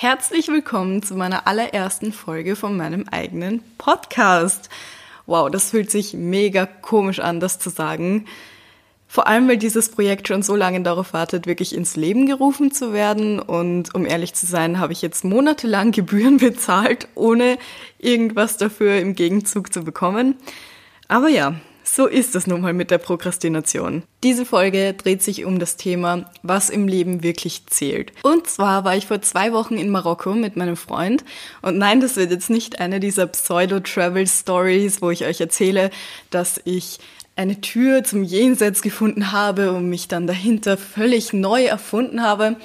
Herzlich 0.00 0.46
willkommen 0.46 1.02
zu 1.02 1.16
meiner 1.16 1.48
allerersten 1.48 2.12
Folge 2.12 2.54
von 2.54 2.76
meinem 2.76 3.06
eigenen 3.10 3.64
Podcast. 3.78 4.70
Wow, 5.26 5.50
das 5.50 5.70
fühlt 5.70 5.90
sich 5.90 6.14
mega 6.14 6.66
komisch 6.66 7.18
an, 7.18 7.40
das 7.40 7.58
zu 7.58 7.68
sagen. 7.68 8.26
Vor 9.08 9.26
allem, 9.26 9.48
weil 9.48 9.56
dieses 9.56 9.90
Projekt 9.90 10.28
schon 10.28 10.44
so 10.44 10.54
lange 10.54 10.82
darauf 10.82 11.14
wartet, 11.14 11.48
wirklich 11.48 11.74
ins 11.74 11.96
Leben 11.96 12.26
gerufen 12.26 12.70
zu 12.70 12.92
werden. 12.92 13.40
Und 13.40 13.92
um 13.92 14.06
ehrlich 14.06 14.34
zu 14.34 14.46
sein, 14.46 14.78
habe 14.78 14.92
ich 14.92 15.02
jetzt 15.02 15.24
monatelang 15.24 15.90
Gebühren 15.90 16.36
bezahlt, 16.36 17.08
ohne 17.16 17.58
irgendwas 17.98 18.56
dafür 18.56 19.00
im 19.00 19.16
Gegenzug 19.16 19.72
zu 19.72 19.82
bekommen. 19.82 20.36
Aber 21.08 21.28
ja, 21.28 21.56
so 21.94 22.06
ist 22.06 22.34
es 22.34 22.46
nun 22.46 22.60
mal 22.60 22.72
mit 22.72 22.90
der 22.90 22.98
Prokrastination. 22.98 24.02
Diese 24.22 24.44
Folge 24.44 24.94
dreht 24.94 25.22
sich 25.22 25.44
um 25.44 25.58
das 25.58 25.76
Thema, 25.76 26.30
was 26.42 26.70
im 26.70 26.88
Leben 26.88 27.22
wirklich 27.22 27.66
zählt. 27.66 28.12
Und 28.22 28.48
zwar 28.48 28.84
war 28.84 28.96
ich 28.96 29.06
vor 29.06 29.22
zwei 29.22 29.52
Wochen 29.52 29.76
in 29.76 29.90
Marokko 29.90 30.34
mit 30.34 30.56
meinem 30.56 30.76
Freund. 30.76 31.24
Und 31.62 31.78
nein, 31.78 32.00
das 32.00 32.16
wird 32.16 32.30
jetzt 32.30 32.50
nicht 32.50 32.80
eine 32.80 33.00
dieser 33.00 33.26
Pseudo-Travel-Stories, 33.26 35.02
wo 35.02 35.10
ich 35.10 35.24
euch 35.24 35.40
erzähle, 35.40 35.90
dass 36.30 36.60
ich 36.64 36.98
eine 37.36 37.60
Tür 37.60 38.02
zum 38.02 38.24
Jenseits 38.24 38.82
gefunden 38.82 39.30
habe 39.30 39.72
und 39.72 39.88
mich 39.88 40.08
dann 40.08 40.26
dahinter 40.26 40.76
völlig 40.76 41.32
neu 41.32 41.64
erfunden 41.64 42.22
habe. 42.22 42.56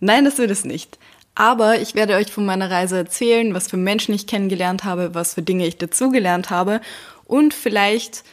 Nein, 0.00 0.24
das 0.24 0.38
wird 0.38 0.50
es 0.50 0.64
nicht. 0.64 0.98
Aber 1.34 1.80
ich 1.80 1.94
werde 1.94 2.16
euch 2.16 2.32
von 2.32 2.44
meiner 2.44 2.68
Reise 2.70 2.96
erzählen, 2.96 3.54
was 3.54 3.68
für 3.68 3.76
Menschen 3.76 4.12
ich 4.12 4.26
kennengelernt 4.26 4.84
habe, 4.84 5.14
was 5.14 5.34
für 5.34 5.42
Dinge 5.42 5.66
ich 5.66 5.78
dazugelernt 5.78 6.50
habe 6.50 6.80
und 7.28 7.54
vielleicht 7.54 8.24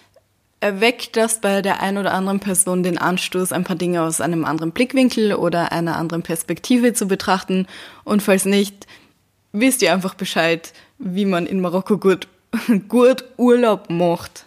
erweckt 0.62 1.16
das 1.16 1.42
bei 1.42 1.62
der 1.62 1.82
einen 1.82 2.00
oder 2.00 2.14
anderen 2.14 2.40
Person 2.40 2.82
den 2.82 2.98
Anstoß, 2.98 3.52
ein 3.52 3.64
paar 3.64 3.76
Dinge 3.76 4.02
aus 4.02 4.20
einem 4.20 4.46
anderen 4.46 4.72
Blickwinkel 4.72 5.36
oder 5.36 5.72
einer 5.72 5.98
anderen 5.98 6.24
Perspektive 6.24 6.94
zu 6.94 7.08
betrachten. 7.08 7.68
Und 8.04 8.24
falls 8.24 8.46
nicht, 8.46 8.88
wisst 9.52 9.84
ihr 9.84 9.94
einfach 9.94 10.16
Bescheid, 10.16 10.74
wie 10.98 11.26
man 11.26 11.46
in 11.46 11.62
Marokko 11.62 12.00
gut, 12.00 12.28
gut 12.88 13.26
Urlaub 13.38 13.92
macht. 13.92 14.46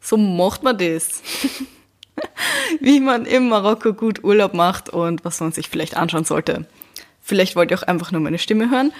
So 0.00 0.18
macht 0.18 0.62
man 0.62 0.76
das. 0.76 1.22
Wie 2.80 3.00
man 3.00 3.26
im 3.26 3.48
Marokko 3.48 3.92
gut 3.92 4.22
Urlaub 4.22 4.54
macht 4.54 4.88
und 4.88 5.24
was 5.24 5.40
man 5.40 5.50
sich 5.50 5.68
vielleicht 5.68 5.96
anschauen 5.96 6.24
sollte. 6.24 6.64
Vielleicht 7.20 7.56
wollt 7.56 7.70
ihr 7.70 7.78
auch 7.78 7.82
einfach 7.82 8.12
nur 8.12 8.20
meine 8.20 8.38
Stimme 8.38 8.70
hören 8.70 8.92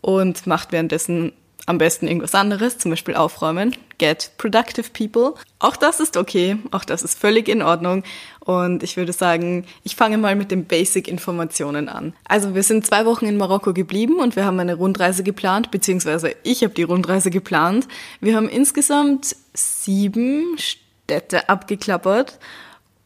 und 0.00 0.46
macht 0.46 0.72
währenddessen 0.72 1.32
am 1.66 1.78
besten 1.78 2.08
irgendwas 2.08 2.34
anderes, 2.34 2.78
zum 2.78 2.90
Beispiel 2.90 3.14
aufräumen. 3.14 3.76
Get 3.98 4.32
productive 4.36 4.90
people. 4.92 5.34
Auch 5.58 5.76
das 5.76 6.00
ist 6.00 6.16
okay, 6.16 6.56
auch 6.72 6.84
das 6.84 7.02
ist 7.02 7.18
völlig 7.18 7.48
in 7.48 7.62
Ordnung. 7.62 8.02
Und 8.40 8.82
ich 8.82 8.96
würde 8.96 9.12
sagen, 9.12 9.64
ich 9.84 9.94
fange 9.94 10.18
mal 10.18 10.34
mit 10.34 10.50
den 10.50 10.64
Basic-Informationen 10.64 11.88
an. 11.88 12.14
Also 12.26 12.54
wir 12.54 12.64
sind 12.64 12.84
zwei 12.84 13.06
Wochen 13.06 13.26
in 13.26 13.36
Marokko 13.36 13.72
geblieben 13.72 14.16
und 14.16 14.34
wir 14.34 14.44
haben 14.44 14.58
eine 14.58 14.74
Rundreise 14.74 15.22
geplant, 15.22 15.70
beziehungsweise 15.70 16.34
ich 16.42 16.64
habe 16.64 16.74
die 16.74 16.82
Rundreise 16.82 17.30
geplant. 17.30 17.86
Wir 18.20 18.36
haben 18.36 18.48
insgesamt 18.48 19.36
sieben 19.54 20.56
Städte 20.58 21.48
abgeklappert 21.48 22.38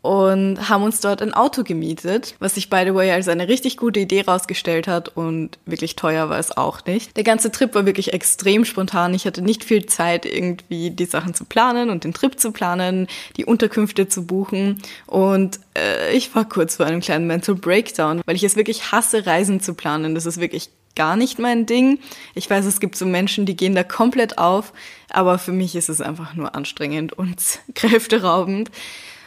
und 0.07 0.69
haben 0.69 0.85
uns 0.85 1.01
dort 1.01 1.21
ein 1.21 1.35
Auto 1.35 1.65
gemietet, 1.65 2.37
was 2.39 2.55
sich 2.55 2.71
by 2.71 2.85
the 2.87 2.95
way 2.95 3.11
als 3.11 3.27
eine 3.27 3.49
richtig 3.49 3.77
gute 3.77 3.99
Idee 3.99 4.23
rausgestellt 4.23 4.87
hat 4.87 5.09
und 5.09 5.59
wirklich 5.67 5.97
teuer 5.97 6.29
war 6.29 6.39
es 6.39 6.57
auch 6.57 6.85
nicht. 6.85 7.17
Der 7.17 7.25
ganze 7.25 7.51
Trip 7.51 7.75
war 7.75 7.87
wirklich 7.87 8.13
extrem 8.13 8.65
spontan. 8.65 9.15
Ich 9.15 9.27
hatte 9.27 9.43
nicht 9.43 9.65
viel 9.65 9.87
Zeit, 9.87 10.25
irgendwie 10.25 10.93
die 10.93 11.07
Sachen 11.07 11.35
zu 11.35 11.45
planen 11.45 11.91
und 11.91 12.05
den 12.05 12.15
Trip 12.15 12.39
zu 12.39 12.53
planen, 12.53 13.09
die 13.37 13.45
Unterkünfte 13.45 14.09
zu 14.09 14.27
buchen 14.27 14.81
und 15.07 15.59
äh, 15.77 16.17
ich 16.17 16.33
war 16.37 16.48
kurz 16.48 16.77
vor 16.77 16.87
einem 16.87 17.01
kleinen 17.01 17.27
Mental 17.27 17.57
Breakdown, 17.57 18.23
weil 18.27 18.37
ich 18.37 18.45
es 18.45 18.55
wirklich 18.55 18.93
hasse, 18.93 19.27
Reisen 19.27 19.61
zu 19.61 19.75
planen. 19.75 20.15
Das 20.15 20.25
ist 20.25 20.41
wirklich 20.41 20.70
gar 20.95 21.17
nicht 21.17 21.41
mein 21.41 21.67
Ding. 21.67 21.98
Ich 22.37 22.48
weiß, 22.48 22.65
es 22.65 22.79
gibt 22.79 22.97
so 22.97 23.07
Menschen, 23.07 23.45
die 23.45 23.57
gehen 23.57 23.75
da 23.75 23.83
komplett 23.83 24.39
auf, 24.39 24.73
aber 25.11 25.39
für 25.39 25.53
mich 25.53 25.75
ist 25.75 25.89
es 25.89 26.01
einfach 26.01 26.35
nur 26.35 26.55
anstrengend 26.55 27.13
und 27.13 27.37
kräfteraubend. 27.75 28.70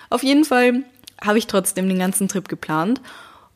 Auf 0.09 0.24
jeden 0.24 0.46
Fall 0.46 0.84
habe 1.22 1.38
ich 1.38 1.47
trotzdem 1.47 1.88
den 1.88 2.00
ganzen 2.00 2.28
Trip 2.28 2.47
geplant 2.47 3.02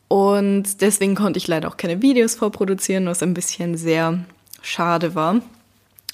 und 0.08 0.82
deswegen 0.82 1.16
konnte 1.16 1.38
ich 1.38 1.48
leider 1.48 1.68
auch 1.68 1.78
keine 1.78 2.02
Videos 2.02 2.36
vorproduzieren, 2.36 3.08
was 3.08 3.24
ein 3.24 3.34
bisschen 3.34 3.78
sehr 3.78 4.20
schade 4.62 5.16
war. 5.16 5.42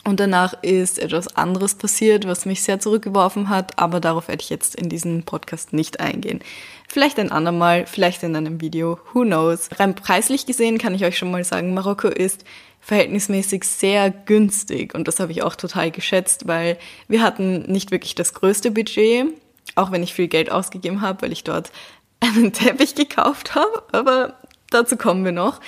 Und 0.05 0.21
danach 0.21 0.53
ist 0.63 0.97
etwas 0.97 1.35
anderes 1.35 1.75
passiert, 1.75 2.25
was 2.25 2.45
mich 2.45 2.63
sehr 2.63 2.79
zurückgeworfen 2.79 3.49
hat, 3.49 3.77
aber 3.77 3.99
darauf 3.99 4.29
werde 4.29 4.41
ich 4.41 4.49
jetzt 4.49 4.75
in 4.75 4.87
diesem 4.87 5.23
Podcast 5.23 5.73
nicht 5.73 5.99
eingehen. 5.99 6.39
Vielleicht 6.87 7.19
ein 7.19 7.31
andermal, 7.31 7.85
vielleicht 7.85 8.23
in 8.23 8.35
einem 8.35 8.61
Video, 8.61 8.97
who 9.13 9.23
knows. 9.23 9.69
Rein 9.77 9.95
preislich 9.95 10.45
gesehen 10.45 10.77
kann 10.77 10.95
ich 10.95 11.03
euch 11.03 11.17
schon 11.17 11.31
mal 11.31 11.43
sagen, 11.43 11.73
Marokko 11.73 12.07
ist 12.07 12.45
verhältnismäßig 12.79 13.65
sehr 13.65 14.09
günstig 14.09 14.95
und 14.95 15.07
das 15.09 15.19
habe 15.19 15.33
ich 15.33 15.43
auch 15.43 15.55
total 15.55 15.91
geschätzt, 15.91 16.47
weil 16.47 16.77
wir 17.09 17.21
hatten 17.21 17.63
nicht 17.63 17.91
wirklich 17.91 18.15
das 18.15 18.33
größte 18.33 18.71
Budget 18.71 19.27
auch 19.75 19.91
wenn 19.91 20.03
ich 20.03 20.13
viel 20.13 20.27
Geld 20.27 20.51
ausgegeben 20.51 21.01
habe, 21.01 21.21
weil 21.21 21.31
ich 21.31 21.43
dort 21.43 21.71
einen 22.19 22.53
Teppich 22.53 22.95
gekauft 22.95 23.55
habe, 23.55 23.83
aber 23.91 24.35
dazu 24.69 24.97
kommen 24.97 25.25
wir 25.25 25.31
noch. 25.31 25.59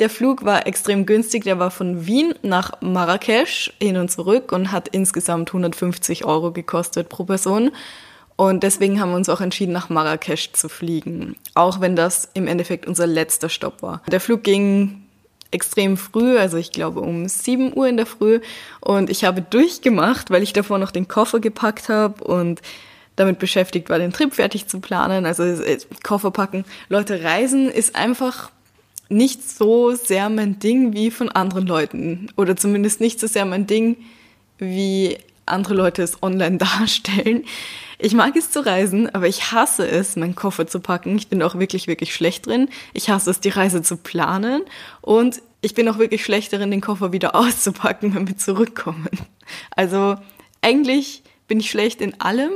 Der 0.00 0.08
Flug 0.08 0.46
war 0.46 0.66
extrem 0.66 1.04
günstig, 1.04 1.44
der 1.44 1.58
war 1.58 1.70
von 1.70 2.06
Wien 2.06 2.34
nach 2.42 2.80
Marrakesch 2.80 3.70
hin 3.78 3.98
und 3.98 4.10
zurück 4.10 4.50
und 4.50 4.72
hat 4.72 4.88
insgesamt 4.88 5.50
150 5.50 6.24
Euro 6.24 6.52
gekostet 6.52 7.10
pro 7.10 7.24
Person. 7.24 7.70
Und 8.36 8.62
deswegen 8.62 8.98
haben 8.98 9.10
wir 9.10 9.16
uns 9.16 9.28
auch 9.28 9.42
entschieden, 9.42 9.72
nach 9.72 9.90
Marrakesch 9.90 10.52
zu 10.52 10.70
fliegen, 10.70 11.36
auch 11.54 11.82
wenn 11.82 11.96
das 11.96 12.30
im 12.32 12.46
Endeffekt 12.46 12.86
unser 12.86 13.06
letzter 13.06 13.50
Stopp 13.50 13.82
war. 13.82 14.00
Der 14.10 14.20
Flug 14.20 14.42
ging 14.42 15.02
extrem 15.50 15.98
früh, 15.98 16.38
also 16.38 16.56
ich 16.56 16.72
glaube 16.72 17.00
um 17.00 17.28
7 17.28 17.76
Uhr 17.76 17.86
in 17.86 17.98
der 17.98 18.06
Früh 18.06 18.40
und 18.80 19.10
ich 19.10 19.24
habe 19.24 19.42
durchgemacht, 19.42 20.30
weil 20.30 20.42
ich 20.42 20.54
davor 20.54 20.78
noch 20.78 20.92
den 20.92 21.08
Koffer 21.08 21.40
gepackt 21.40 21.90
habe 21.90 22.24
und 22.24 22.62
damit 23.20 23.38
beschäftigt 23.38 23.90
war, 23.90 23.98
den 23.98 24.12
Trip 24.12 24.32
fertig 24.32 24.66
zu 24.66 24.80
planen, 24.80 25.26
also 25.26 25.42
äh, 25.42 25.78
Koffer 26.02 26.30
packen. 26.30 26.64
Leute, 26.88 27.22
Reisen 27.22 27.70
ist 27.70 27.94
einfach 27.94 28.50
nicht 29.10 29.48
so 29.48 29.94
sehr 29.94 30.30
mein 30.30 30.58
Ding 30.58 30.94
wie 30.94 31.10
von 31.10 31.28
anderen 31.28 31.66
Leuten. 31.66 32.28
Oder 32.36 32.56
zumindest 32.56 33.00
nicht 33.00 33.20
so 33.20 33.26
sehr 33.26 33.44
mein 33.44 33.66
Ding, 33.66 33.96
wie 34.58 35.18
andere 35.46 35.74
Leute 35.74 36.02
es 36.02 36.22
online 36.22 36.56
darstellen. 36.78 37.44
Ich 37.98 38.14
mag 38.14 38.34
es 38.36 38.50
zu 38.50 38.64
reisen, 38.64 39.14
aber 39.14 39.26
ich 39.26 39.52
hasse 39.52 39.86
es, 39.86 40.16
meinen 40.16 40.34
Koffer 40.34 40.66
zu 40.66 40.80
packen. 40.80 41.16
Ich 41.16 41.28
bin 41.28 41.42
auch 41.42 41.58
wirklich, 41.58 41.86
wirklich 41.86 42.14
schlecht 42.14 42.46
drin. 42.46 42.70
Ich 42.94 43.10
hasse 43.10 43.30
es, 43.30 43.40
die 43.40 43.50
Reise 43.50 43.82
zu 43.82 43.98
planen. 43.98 44.62
Und 45.02 45.42
ich 45.60 45.74
bin 45.74 45.86
auch 45.88 45.98
wirklich 45.98 46.24
schlecht 46.24 46.52
darin, 46.54 46.70
den 46.70 46.80
Koffer 46.80 47.12
wieder 47.12 47.34
auszupacken, 47.34 48.14
wenn 48.14 48.26
wir 48.26 48.38
zurückkommen. 48.38 49.10
Also 49.76 50.16
eigentlich 50.62 51.22
bin 51.48 51.60
ich 51.60 51.70
schlecht 51.70 52.00
in 52.00 52.20
allem, 52.20 52.52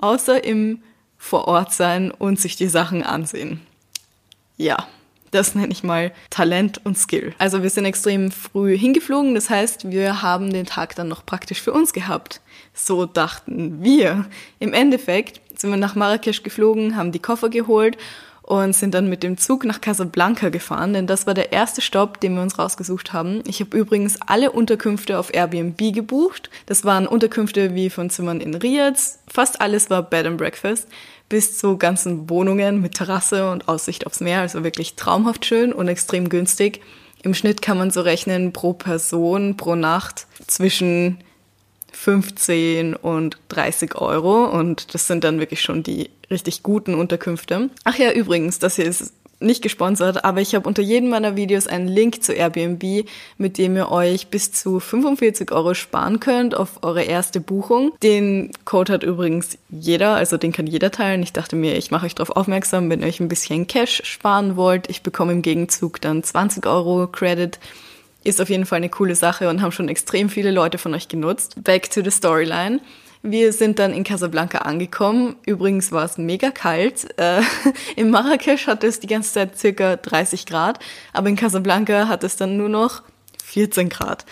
außer 0.00 0.42
im 0.44 0.82
Vorort 1.16 1.72
sein 1.72 2.10
und 2.10 2.38
sich 2.38 2.56
die 2.56 2.68
Sachen 2.68 3.02
ansehen. 3.02 3.60
Ja, 4.56 4.86
das 5.30 5.54
nenne 5.54 5.72
ich 5.72 5.82
mal 5.82 6.12
Talent 6.30 6.80
und 6.84 6.96
Skill. 6.96 7.34
Also 7.38 7.62
wir 7.62 7.70
sind 7.70 7.84
extrem 7.84 8.30
früh 8.30 8.76
hingeflogen, 8.76 9.34
das 9.34 9.50
heißt, 9.50 9.90
wir 9.90 10.22
haben 10.22 10.52
den 10.52 10.66
Tag 10.66 10.94
dann 10.94 11.08
noch 11.08 11.26
praktisch 11.26 11.60
für 11.60 11.72
uns 11.72 11.92
gehabt. 11.92 12.40
So 12.72 13.04
dachten 13.06 13.82
wir. 13.82 14.26
Im 14.58 14.72
Endeffekt 14.72 15.40
sind 15.58 15.70
wir 15.70 15.76
nach 15.76 15.94
Marrakesch 15.96 16.42
geflogen, 16.42 16.96
haben 16.96 17.12
die 17.12 17.18
Koffer 17.18 17.48
geholt 17.48 17.98
und 18.48 18.74
sind 18.74 18.94
dann 18.94 19.10
mit 19.10 19.22
dem 19.22 19.36
Zug 19.36 19.66
nach 19.66 19.82
Casablanca 19.82 20.48
gefahren, 20.48 20.94
denn 20.94 21.06
das 21.06 21.26
war 21.26 21.34
der 21.34 21.52
erste 21.52 21.82
Stopp, 21.82 22.18
den 22.18 22.34
wir 22.34 22.40
uns 22.40 22.58
rausgesucht 22.58 23.12
haben. 23.12 23.42
Ich 23.46 23.60
habe 23.60 23.76
übrigens 23.76 24.18
alle 24.22 24.52
Unterkünfte 24.52 25.18
auf 25.18 25.34
Airbnb 25.34 25.92
gebucht. 25.92 26.48
Das 26.64 26.82
waren 26.86 27.06
Unterkünfte 27.06 27.74
wie 27.74 27.90
von 27.90 28.08
Zimmern 28.08 28.40
in 28.40 28.54
Riyadh. 28.54 29.18
Fast 29.30 29.60
alles 29.60 29.90
war 29.90 30.02
Bed 30.02 30.24
and 30.24 30.38
Breakfast 30.38 30.88
bis 31.28 31.58
zu 31.58 31.76
ganzen 31.76 32.30
Wohnungen 32.30 32.80
mit 32.80 32.94
Terrasse 32.94 33.50
und 33.50 33.68
Aussicht 33.68 34.06
aufs 34.06 34.20
Meer, 34.20 34.40
also 34.40 34.64
wirklich 34.64 34.96
traumhaft 34.96 35.44
schön 35.44 35.74
und 35.74 35.88
extrem 35.88 36.30
günstig. 36.30 36.80
Im 37.22 37.34
Schnitt 37.34 37.60
kann 37.60 37.76
man 37.76 37.90
so 37.90 38.00
rechnen 38.00 38.54
pro 38.54 38.72
Person 38.72 39.58
pro 39.58 39.74
Nacht 39.74 40.26
zwischen 40.46 41.18
15 41.92 42.94
und 42.94 43.38
30 43.48 43.96
Euro 43.96 44.44
und 44.46 44.94
das 44.94 45.06
sind 45.06 45.24
dann 45.24 45.38
wirklich 45.40 45.62
schon 45.62 45.82
die 45.82 46.10
richtig 46.30 46.62
guten 46.62 46.94
Unterkünfte. 46.94 47.70
Ach 47.84 47.96
ja, 47.96 48.12
übrigens, 48.12 48.58
das 48.58 48.76
hier 48.76 48.84
ist 48.84 49.12
nicht 49.40 49.62
gesponsert, 49.62 50.24
aber 50.24 50.40
ich 50.40 50.54
habe 50.54 50.68
unter 50.68 50.82
jedem 50.82 51.10
meiner 51.10 51.36
Videos 51.36 51.66
einen 51.66 51.86
Link 51.86 52.22
zu 52.22 52.32
Airbnb, 52.32 53.06
mit 53.36 53.58
dem 53.58 53.76
ihr 53.76 53.90
euch 53.90 54.28
bis 54.28 54.52
zu 54.52 54.80
45 54.80 55.52
Euro 55.52 55.74
sparen 55.74 56.20
könnt 56.20 56.56
auf 56.56 56.82
eure 56.82 57.04
erste 57.04 57.40
Buchung. 57.40 57.92
Den 58.02 58.50
Code 58.64 58.92
hat 58.92 59.02
übrigens 59.04 59.58
jeder, 59.70 60.14
also 60.14 60.36
den 60.36 60.52
kann 60.52 60.66
jeder 60.66 60.90
teilen. 60.90 61.22
Ich 61.22 61.32
dachte 61.32 61.56
mir, 61.56 61.76
ich 61.76 61.90
mache 61.90 62.06
euch 62.06 62.14
darauf 62.14 62.36
aufmerksam, 62.36 62.90
wenn 62.90 63.00
ihr 63.00 63.06
euch 63.06 63.20
ein 63.20 63.28
bisschen 63.28 63.66
Cash 63.66 64.02
sparen 64.04 64.56
wollt. 64.56 64.90
Ich 64.90 65.02
bekomme 65.02 65.32
im 65.32 65.42
Gegenzug 65.42 66.00
dann 66.00 66.22
20 66.22 66.66
Euro 66.66 67.06
Credit 67.06 67.58
ist 68.28 68.40
auf 68.40 68.50
jeden 68.50 68.66
Fall 68.66 68.76
eine 68.76 68.88
coole 68.88 69.14
Sache 69.14 69.48
und 69.48 69.62
haben 69.62 69.72
schon 69.72 69.88
extrem 69.88 70.28
viele 70.28 70.50
Leute 70.50 70.78
von 70.78 70.94
euch 70.94 71.08
genutzt. 71.08 71.62
Back 71.64 71.90
to 71.90 72.02
the 72.02 72.10
Storyline. 72.10 72.80
Wir 73.22 73.52
sind 73.52 73.78
dann 73.78 73.92
in 73.92 74.04
Casablanca 74.04 74.58
angekommen. 74.58 75.36
Übrigens 75.44 75.90
war 75.90 76.04
es 76.04 76.18
mega 76.18 76.50
kalt. 76.50 77.18
Äh, 77.18 77.40
in 77.96 78.10
Marrakesch 78.10 78.66
hatte 78.66 78.86
es 78.86 79.00
die 79.00 79.06
ganze 79.06 79.32
Zeit 79.32 79.58
circa 79.58 79.96
30 79.96 80.46
Grad, 80.46 80.78
aber 81.12 81.28
in 81.28 81.36
Casablanca 81.36 82.06
hat 82.06 82.22
es 82.22 82.36
dann 82.36 82.56
nur 82.56 82.68
noch 82.68 83.02
14 83.44 83.88
Grad. 83.88 84.24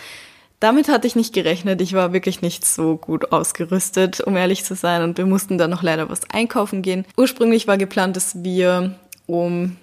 Damit 0.59 0.87
hatte 0.87 1.05
ich 1.05 1.15
nicht 1.15 1.33
gerechnet. 1.33 1.81
Ich 1.81 1.93
war 1.93 2.13
wirklich 2.13 2.41
nicht 2.41 2.65
so 2.65 2.97
gut 2.97 3.31
ausgerüstet, 3.31 4.21
um 4.21 4.35
ehrlich 4.35 4.63
zu 4.63 4.73
sein. 4.73 5.03
Und 5.03 5.17
wir 5.17 5.27
mussten 5.27 5.57
dann 5.59 5.69
noch 5.69 5.83
leider 5.83 6.09
was 6.09 6.27
einkaufen 6.31 6.81
gehen. 6.81 7.05
Ursprünglich 7.15 7.67
war 7.67 7.77
geplant, 7.77 8.15
dass 8.15 8.43
wir 8.43 8.95
um 9.27 9.75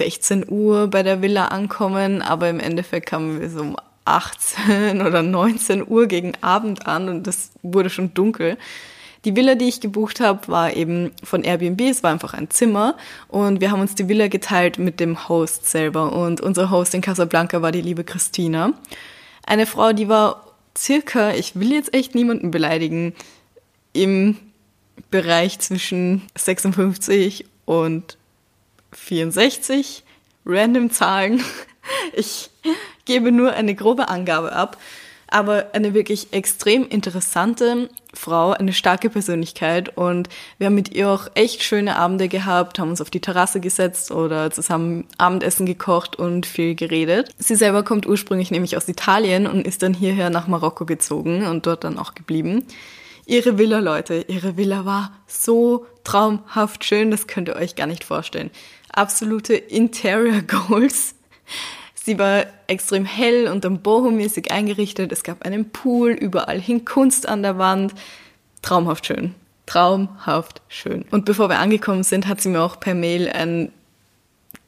16 0.00 0.46
Uhr 0.48 0.88
bei 0.88 1.02
der 1.02 1.20
Villa 1.20 1.48
ankommen, 1.48 2.22
aber 2.22 2.48
im 2.48 2.58
Endeffekt 2.58 3.04
kamen 3.04 3.38
wir 3.38 3.50
so 3.50 3.60
um 3.60 3.76
18 4.06 5.02
oder 5.06 5.22
19 5.22 5.86
Uhr 5.86 6.06
gegen 6.06 6.32
Abend 6.40 6.86
an 6.86 7.10
und 7.10 7.26
das 7.26 7.50
wurde 7.62 7.90
schon 7.90 8.14
dunkel. 8.14 8.56
Die 9.26 9.36
Villa, 9.36 9.56
die 9.56 9.68
ich 9.68 9.82
gebucht 9.82 10.20
habe, 10.20 10.48
war 10.48 10.74
eben 10.74 11.10
von 11.22 11.44
Airbnb. 11.44 11.82
Es 11.82 12.02
war 12.02 12.10
einfach 12.10 12.32
ein 12.32 12.48
Zimmer 12.48 12.96
und 13.28 13.60
wir 13.60 13.70
haben 13.70 13.82
uns 13.82 13.94
die 13.94 14.08
Villa 14.08 14.28
geteilt 14.28 14.78
mit 14.78 15.00
dem 15.00 15.28
Host 15.28 15.70
selber. 15.70 16.14
Und 16.14 16.40
unser 16.40 16.70
Host 16.70 16.94
in 16.94 17.02
Casablanca 17.02 17.60
war 17.60 17.70
die 17.70 17.82
liebe 17.82 18.02
Christina. 18.02 18.72
Eine 19.46 19.66
Frau, 19.66 19.92
die 19.92 20.08
war 20.08 20.46
circa, 20.78 21.32
ich 21.34 21.60
will 21.60 21.74
jetzt 21.74 21.92
echt 21.92 22.14
niemanden 22.14 22.50
beleidigen, 22.50 23.14
im 23.92 24.38
Bereich 25.10 25.58
zwischen 25.58 26.22
56 26.38 27.44
und 27.66 28.16
64. 28.92 30.02
Random 30.46 30.90
Zahlen. 30.90 31.42
Ich 32.12 32.50
gebe 33.04 33.32
nur 33.32 33.52
eine 33.52 33.74
grobe 33.74 34.08
Angabe 34.08 34.52
ab, 34.52 34.76
aber 35.26 35.68
eine 35.72 35.94
wirklich 35.94 36.32
extrem 36.32 36.86
interessante 36.86 37.88
Frau, 38.12 38.50
eine 38.50 38.72
starke 38.72 39.10
Persönlichkeit 39.10 39.96
und 39.96 40.28
wir 40.58 40.66
haben 40.66 40.74
mit 40.74 40.94
ihr 40.94 41.08
auch 41.08 41.28
echt 41.34 41.62
schöne 41.62 41.96
Abende 41.96 42.28
gehabt, 42.28 42.78
haben 42.78 42.90
uns 42.90 43.00
auf 43.00 43.10
die 43.10 43.20
Terrasse 43.20 43.60
gesetzt 43.60 44.10
oder 44.10 44.50
zusammen 44.50 45.06
Abendessen 45.18 45.66
gekocht 45.66 46.16
und 46.16 46.46
viel 46.46 46.74
geredet. 46.74 47.30
Sie 47.38 47.54
selber 47.54 47.82
kommt 47.82 48.06
ursprünglich 48.06 48.50
nämlich 48.50 48.76
aus 48.76 48.88
Italien 48.88 49.46
und 49.46 49.66
ist 49.66 49.82
dann 49.82 49.94
hierher 49.94 50.30
nach 50.30 50.48
Marokko 50.48 50.84
gezogen 50.84 51.46
und 51.46 51.66
dort 51.66 51.84
dann 51.84 51.98
auch 51.98 52.14
geblieben. 52.14 52.66
Ihre 53.26 53.58
Villa, 53.58 53.78
Leute, 53.78 54.24
ihre 54.26 54.56
Villa 54.56 54.84
war 54.84 55.12
so 55.28 55.86
traumhaft 56.02 56.84
schön, 56.84 57.12
das 57.12 57.28
könnt 57.28 57.48
ihr 57.48 57.54
euch 57.54 57.76
gar 57.76 57.86
nicht 57.86 58.02
vorstellen. 58.02 58.50
Absolute 58.92 59.54
Interior 59.54 60.42
Goals. 60.42 61.14
Sie 61.94 62.18
war 62.18 62.46
extrem 62.66 63.04
hell 63.04 63.48
und 63.48 63.64
dann 63.64 63.82
boho-mäßig 63.82 64.50
eingerichtet. 64.50 65.12
Es 65.12 65.22
gab 65.22 65.44
einen 65.44 65.70
Pool, 65.70 66.12
überall 66.12 66.60
hing 66.60 66.84
Kunst 66.84 67.28
an 67.28 67.42
der 67.42 67.58
Wand. 67.58 67.94
Traumhaft 68.62 69.06
schön. 69.06 69.34
Traumhaft 69.66 70.62
schön. 70.68 71.04
Und 71.10 71.24
bevor 71.24 71.48
wir 71.48 71.58
angekommen 71.58 72.02
sind, 72.02 72.26
hat 72.26 72.40
sie 72.40 72.48
mir 72.48 72.62
auch 72.62 72.80
per 72.80 72.94
Mail 72.94 73.28
ein 73.28 73.70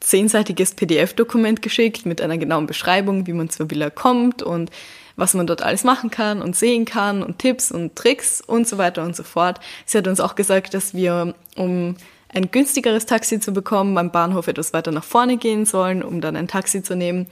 zehnseitiges 0.01 0.75
PDF-Dokument 0.75 1.63
geschickt 1.63 2.07
mit 2.07 2.21
einer 2.21 2.39
genauen 2.39 2.67
Beschreibung, 2.67 3.27
wie 3.27 3.33
man 3.33 3.51
zur 3.51 3.71
Villa 3.71 3.91
kommt 3.91 4.43
und 4.43 4.71
was 5.17 5.35
man 5.35 5.47
dort 5.47 5.63
alles 5.63 5.85
machen 5.85 6.11
kann 6.11 6.43
und 6.43 6.57
sehen 6.57 6.85
kann 6.85 7.23
und 7.23 7.39
Tipps 7.39 7.71
und 7.71 7.97
Tricks 7.97 8.41
und 8.41 8.67
so 8.67 8.79
weiter 8.79 9.05
und 9.05 9.15
so 9.15 9.23
fort. 9.23 9.61
Sie 9.87 9.99
hat 9.99 10.07
uns 10.07 10.21
auch 10.21 10.35
gesagt, 10.35 10.75
dass 10.75 10.95
wir 10.95 11.35
um 11.57 11.97
ein 12.33 12.51
günstigeres 12.51 13.07
Taxi 13.07 13.41
zu 13.41 13.53
bekommen, 13.53 13.95
beim 13.95 14.11
Bahnhof 14.11 14.49
etwas 14.49 14.73
weiter 14.73 14.91
nach 14.91 15.05
vorne 15.05 15.37
gehen 15.37 15.67
sollen, 15.67 16.03
um 16.03 16.21
dann 16.21 16.37
ein 16.37 16.49
Taxi 16.49 16.83
zu 16.83 16.97
nehmen. 16.97 17.27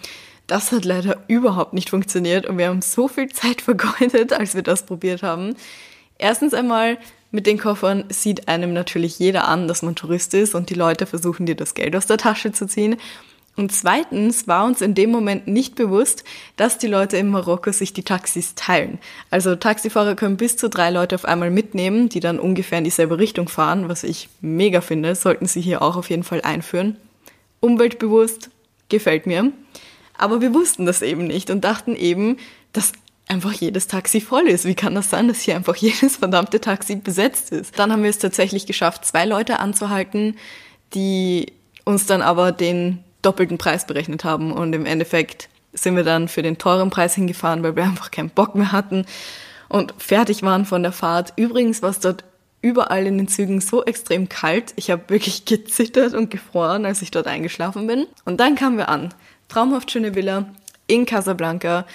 Das 0.46 0.72
hat 0.72 0.84
leider 0.84 1.18
überhaupt 1.28 1.72
nicht 1.72 1.90
funktioniert 1.90 2.46
und 2.46 2.58
wir 2.58 2.68
haben 2.68 2.82
so 2.82 3.08
viel 3.08 3.28
Zeit 3.28 3.60
vergeudet, 3.62 4.32
als 4.32 4.54
wir 4.54 4.62
das 4.62 4.84
probiert 4.84 5.22
haben. 5.22 5.54
Erstens 6.18 6.52
einmal, 6.52 6.98
mit 7.30 7.46
den 7.46 7.58
Koffern 7.58 8.04
sieht 8.08 8.48
einem 8.48 8.72
natürlich 8.72 9.18
jeder 9.18 9.46
an, 9.46 9.68
dass 9.68 9.82
man 9.82 9.94
Tourist 9.94 10.34
ist 10.34 10.54
und 10.54 10.68
die 10.68 10.74
Leute 10.74 11.06
versuchen 11.06 11.46
dir 11.46 11.54
das 11.54 11.74
Geld 11.74 11.94
aus 11.94 12.06
der 12.06 12.18
Tasche 12.18 12.52
zu 12.52 12.66
ziehen. 12.66 12.96
Und 13.60 13.72
zweitens 13.72 14.48
war 14.48 14.64
uns 14.64 14.80
in 14.80 14.94
dem 14.94 15.10
Moment 15.10 15.46
nicht 15.46 15.74
bewusst, 15.74 16.24
dass 16.56 16.78
die 16.78 16.86
Leute 16.86 17.18
in 17.18 17.28
Marokko 17.28 17.72
sich 17.72 17.92
die 17.92 18.02
Taxis 18.02 18.54
teilen. 18.54 18.98
Also 19.30 19.54
Taxifahrer 19.54 20.14
können 20.14 20.38
bis 20.38 20.56
zu 20.56 20.70
drei 20.70 20.88
Leute 20.88 21.14
auf 21.14 21.26
einmal 21.26 21.50
mitnehmen, 21.50 22.08
die 22.08 22.20
dann 22.20 22.40
ungefähr 22.40 22.78
in 22.78 22.84
dieselbe 22.84 23.18
Richtung 23.18 23.50
fahren, 23.50 23.90
was 23.90 24.02
ich 24.02 24.30
mega 24.40 24.80
finde, 24.80 25.14
sollten 25.14 25.44
sie 25.44 25.60
hier 25.60 25.82
auch 25.82 25.96
auf 25.96 26.08
jeden 26.08 26.22
Fall 26.22 26.40
einführen. 26.40 26.96
Umweltbewusst 27.60 28.48
gefällt 28.88 29.26
mir. 29.26 29.52
Aber 30.16 30.40
wir 30.40 30.54
wussten 30.54 30.86
das 30.86 31.02
eben 31.02 31.26
nicht 31.26 31.50
und 31.50 31.62
dachten 31.62 31.94
eben, 31.94 32.38
dass 32.72 32.92
einfach 33.28 33.52
jedes 33.52 33.88
Taxi 33.88 34.22
voll 34.22 34.48
ist. 34.48 34.64
Wie 34.64 34.74
kann 34.74 34.94
das 34.94 35.10
sein, 35.10 35.28
dass 35.28 35.42
hier 35.42 35.56
einfach 35.56 35.76
jedes 35.76 36.16
verdammte 36.16 36.62
Taxi 36.62 36.96
besetzt 36.96 37.52
ist? 37.52 37.78
Dann 37.78 37.92
haben 37.92 38.04
wir 38.04 38.10
es 38.10 38.18
tatsächlich 38.18 38.64
geschafft, 38.64 39.04
zwei 39.04 39.26
Leute 39.26 39.58
anzuhalten, 39.58 40.38
die 40.94 41.52
uns 41.84 42.06
dann 42.06 42.22
aber 42.22 42.52
den 42.52 43.04
doppelten 43.22 43.58
Preis 43.58 43.86
berechnet 43.86 44.24
haben. 44.24 44.52
Und 44.52 44.72
im 44.74 44.86
Endeffekt 44.86 45.48
sind 45.72 45.96
wir 45.96 46.04
dann 46.04 46.28
für 46.28 46.42
den 46.42 46.58
teuren 46.58 46.90
Preis 46.90 47.14
hingefahren, 47.14 47.62
weil 47.62 47.76
wir 47.76 47.84
einfach 47.84 48.10
keinen 48.10 48.30
Bock 48.30 48.54
mehr 48.54 48.72
hatten 48.72 49.06
und 49.68 49.94
fertig 49.98 50.42
waren 50.42 50.64
von 50.64 50.82
der 50.82 50.92
Fahrt. 50.92 51.32
Übrigens 51.36 51.80
war 51.80 51.90
es 51.90 52.00
dort 52.00 52.24
überall 52.60 53.06
in 53.06 53.18
den 53.18 53.28
Zügen 53.28 53.60
so 53.60 53.84
extrem 53.84 54.28
kalt. 54.28 54.72
Ich 54.76 54.90
habe 54.90 55.02
wirklich 55.08 55.44
gezittert 55.46 56.14
und 56.14 56.30
gefroren, 56.30 56.84
als 56.84 57.02
ich 57.02 57.10
dort 57.10 57.26
eingeschlafen 57.26 57.86
bin. 57.86 58.06
Und 58.24 58.40
dann 58.40 58.56
kamen 58.56 58.76
wir 58.76 58.88
an. 58.88 59.14
Traumhaft 59.48 59.90
schöne 59.90 60.14
Villa 60.14 60.46
in 60.86 61.06
Casablanca. 61.06 61.86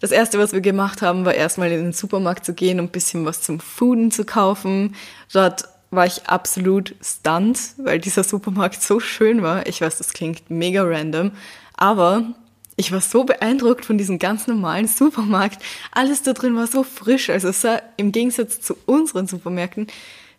Das 0.00 0.10
erste, 0.10 0.38
was 0.38 0.52
wir 0.52 0.60
gemacht 0.60 1.00
haben, 1.00 1.24
war 1.24 1.34
erstmal 1.34 1.72
in 1.72 1.82
den 1.82 1.92
Supermarkt 1.92 2.44
zu 2.44 2.52
gehen 2.52 2.78
und 2.78 2.86
ein 2.86 2.92
bisschen 2.92 3.24
was 3.24 3.40
zum 3.40 3.58
Fooden 3.58 4.10
zu 4.10 4.24
kaufen. 4.24 4.94
Dort 5.32 5.64
war 5.94 6.06
ich 6.06 6.26
absolut 6.26 6.94
stunned, 7.00 7.58
weil 7.78 7.98
dieser 7.98 8.24
Supermarkt 8.24 8.82
so 8.82 9.00
schön 9.00 9.42
war. 9.42 9.66
Ich 9.66 9.80
weiß, 9.80 9.98
das 9.98 10.12
klingt 10.12 10.50
mega 10.50 10.82
random, 10.82 11.32
aber 11.76 12.34
ich 12.76 12.92
war 12.92 13.00
so 13.00 13.24
beeindruckt 13.24 13.84
von 13.84 13.98
diesem 13.98 14.18
ganz 14.18 14.46
normalen 14.46 14.88
Supermarkt. 14.88 15.62
Alles 15.92 16.22
da 16.22 16.32
drin 16.32 16.56
war 16.56 16.66
so 16.66 16.82
frisch, 16.82 17.30
also 17.30 17.48
es 17.48 17.60
sah 17.60 17.80
im 17.96 18.12
Gegensatz 18.12 18.60
zu 18.60 18.76
unseren 18.86 19.26
Supermärkten 19.26 19.86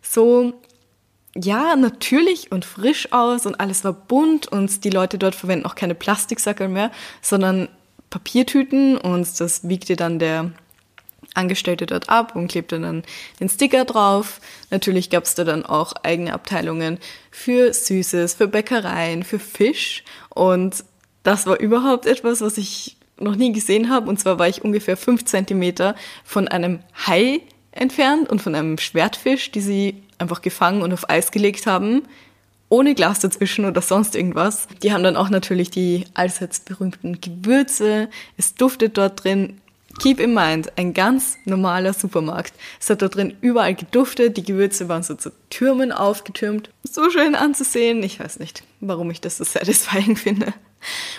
so 0.02 0.54
ja, 1.38 1.76
natürlich 1.76 2.50
und 2.50 2.64
frisch 2.64 3.12
aus 3.12 3.46
und 3.46 3.60
alles 3.60 3.84
war 3.84 3.92
bunt 3.92 4.46
und 4.46 4.84
die 4.84 4.90
Leute 4.90 5.18
dort 5.18 5.34
verwenden 5.34 5.66
auch 5.66 5.74
keine 5.74 5.94
Plastiksackel 5.94 6.68
mehr, 6.68 6.90
sondern 7.20 7.68
Papiertüten 8.08 8.96
und 8.96 9.38
das 9.40 9.68
wiegte 9.68 9.96
dann 9.96 10.18
der 10.18 10.52
Angestellte 11.36 11.86
dort 11.86 12.08
ab 12.08 12.34
und 12.34 12.48
klebte 12.48 12.80
dann 12.80 13.02
den 13.40 13.48
Sticker 13.48 13.84
drauf. 13.84 14.40
Natürlich 14.70 15.10
gab 15.10 15.24
es 15.24 15.34
da 15.34 15.44
dann 15.44 15.64
auch 15.64 15.92
eigene 16.02 16.32
Abteilungen 16.32 16.98
für 17.30 17.72
Süßes, 17.72 18.34
für 18.34 18.48
Bäckereien, 18.48 19.22
für 19.22 19.38
Fisch. 19.38 20.04
Und 20.30 20.84
das 21.22 21.46
war 21.46 21.58
überhaupt 21.58 22.06
etwas, 22.06 22.40
was 22.40 22.58
ich 22.58 22.96
noch 23.18 23.36
nie 23.36 23.52
gesehen 23.52 23.90
habe. 23.90 24.08
Und 24.08 24.18
zwar 24.18 24.38
war 24.38 24.48
ich 24.48 24.64
ungefähr 24.64 24.96
fünf 24.96 25.24
Zentimeter 25.24 25.94
von 26.24 26.48
einem 26.48 26.80
Hai 27.06 27.40
entfernt 27.72 28.30
und 28.30 28.40
von 28.40 28.54
einem 28.54 28.78
Schwertfisch, 28.78 29.50
die 29.50 29.60
sie 29.60 30.02
einfach 30.18 30.42
gefangen 30.42 30.82
und 30.82 30.92
auf 30.92 31.08
Eis 31.10 31.30
gelegt 31.30 31.66
haben. 31.66 32.02
Ohne 32.68 32.94
Glas 32.94 33.20
dazwischen 33.20 33.64
oder 33.64 33.80
sonst 33.80 34.16
irgendwas. 34.16 34.66
Die 34.82 34.92
haben 34.92 35.04
dann 35.04 35.16
auch 35.16 35.28
natürlich 35.28 35.70
die 35.70 36.04
allseits 36.14 36.60
berühmten 36.60 37.20
Gewürze. 37.20 38.08
Es 38.36 38.54
duftet 38.54 38.98
dort 38.98 39.22
drin 39.22 39.60
Keep 39.98 40.20
in 40.20 40.34
mind, 40.34 40.76
ein 40.76 40.92
ganz 40.92 41.38
normaler 41.44 41.92
Supermarkt. 41.92 42.52
Es 42.80 42.90
hat 42.90 43.02
da 43.02 43.08
drin 43.08 43.36
überall 43.40 43.74
geduftet, 43.74 44.36
die 44.36 44.44
Gewürze 44.44 44.88
waren 44.88 45.02
so 45.02 45.14
zu 45.14 45.30
Türmen 45.48 45.90
aufgetürmt. 45.90 46.70
So 46.82 47.10
schön 47.10 47.34
anzusehen. 47.34 48.02
Ich 48.02 48.20
weiß 48.20 48.38
nicht, 48.38 48.62
warum 48.80 49.10
ich 49.10 49.20
das 49.20 49.38
so 49.38 49.44
satisfying 49.44 50.16
finde. 50.16 50.52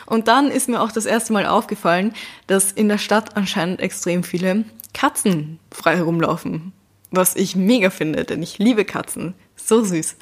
Und 0.05 0.27
dann 0.27 0.51
ist 0.51 0.69
mir 0.69 0.81
auch 0.81 0.91
das 0.91 1.05
erste 1.05 1.33
Mal 1.33 1.47
aufgefallen, 1.47 2.13
dass 2.45 2.71
in 2.71 2.87
der 2.87 2.99
Stadt 2.99 3.35
anscheinend 3.35 3.81
extrem 3.81 4.23
viele 4.23 4.65
Katzen 4.93 5.59
frei 5.71 5.95
herumlaufen. 5.97 6.71
Was 7.09 7.35
ich 7.35 7.55
mega 7.55 7.89
finde, 7.89 8.25
denn 8.25 8.43
ich 8.43 8.59
liebe 8.59 8.85
Katzen. 8.85 9.33
So 9.55 9.83
süß. 9.83 10.15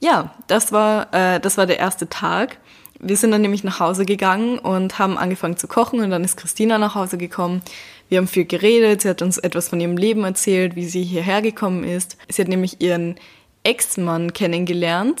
Ja, 0.00 0.34
das 0.46 0.72
war, 0.72 1.12
äh, 1.12 1.40
das 1.40 1.56
war 1.56 1.66
der 1.66 1.78
erste 1.78 2.08
Tag. 2.08 2.58
Wir 3.02 3.16
sind 3.16 3.30
dann 3.30 3.42
nämlich 3.42 3.64
nach 3.64 3.80
Hause 3.80 4.04
gegangen 4.04 4.58
und 4.58 4.98
haben 4.98 5.16
angefangen 5.16 5.56
zu 5.56 5.66
kochen 5.66 6.00
und 6.00 6.10
dann 6.10 6.22
ist 6.22 6.36
Christina 6.36 6.78
nach 6.78 6.94
Hause 6.94 7.16
gekommen. 7.16 7.62
Wir 8.08 8.18
haben 8.18 8.28
viel 8.28 8.44
geredet, 8.44 9.02
sie 9.02 9.08
hat 9.08 9.22
uns 9.22 9.38
etwas 9.38 9.68
von 9.68 9.80
ihrem 9.80 9.96
Leben 9.96 10.24
erzählt, 10.24 10.76
wie 10.76 10.84
sie 10.84 11.02
hierher 11.02 11.40
gekommen 11.40 11.84
ist. 11.84 12.18
Sie 12.28 12.42
hat 12.42 12.48
nämlich 12.48 12.80
ihren 12.80 13.16
Ex-Mann 13.62 14.32
kennengelernt 14.32 15.20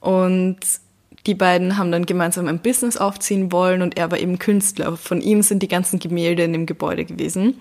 und 0.00 0.58
die 1.26 1.34
beiden 1.34 1.78
haben 1.78 1.92
dann 1.92 2.06
gemeinsam 2.06 2.48
ein 2.48 2.58
Business 2.58 2.96
aufziehen 2.96 3.52
wollen 3.52 3.82
und 3.82 3.96
er 3.96 4.10
war 4.10 4.18
eben 4.18 4.38
Künstler. 4.38 4.96
Von 4.96 5.20
ihm 5.20 5.42
sind 5.42 5.62
die 5.62 5.68
ganzen 5.68 5.98
Gemälde 5.98 6.42
in 6.42 6.52
dem 6.52 6.66
Gebäude 6.66 7.04
gewesen. 7.04 7.58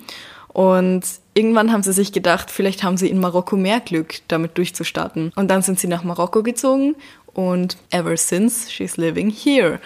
Und 0.48 1.04
irgendwann 1.34 1.72
haben 1.72 1.84
sie 1.84 1.94
sich 1.94 2.12
gedacht, 2.12 2.52
vielleicht 2.52 2.84
haben 2.84 2.98
sie 2.98 3.10
in 3.10 3.20
Marokko 3.20 3.56
mehr 3.56 3.80
Glück, 3.80 4.16
damit 4.28 4.58
durchzustarten. 4.58 5.32
Und 5.36 5.50
dann 5.50 5.62
sind 5.62 5.80
sie 5.80 5.88
nach 5.88 6.04
Marokko 6.04 6.44
gezogen 6.44 6.96
und 7.34 7.78
ever 7.90 8.18
since 8.18 8.72
she's 8.72 8.98
living 8.98 9.30
here. 9.30 9.80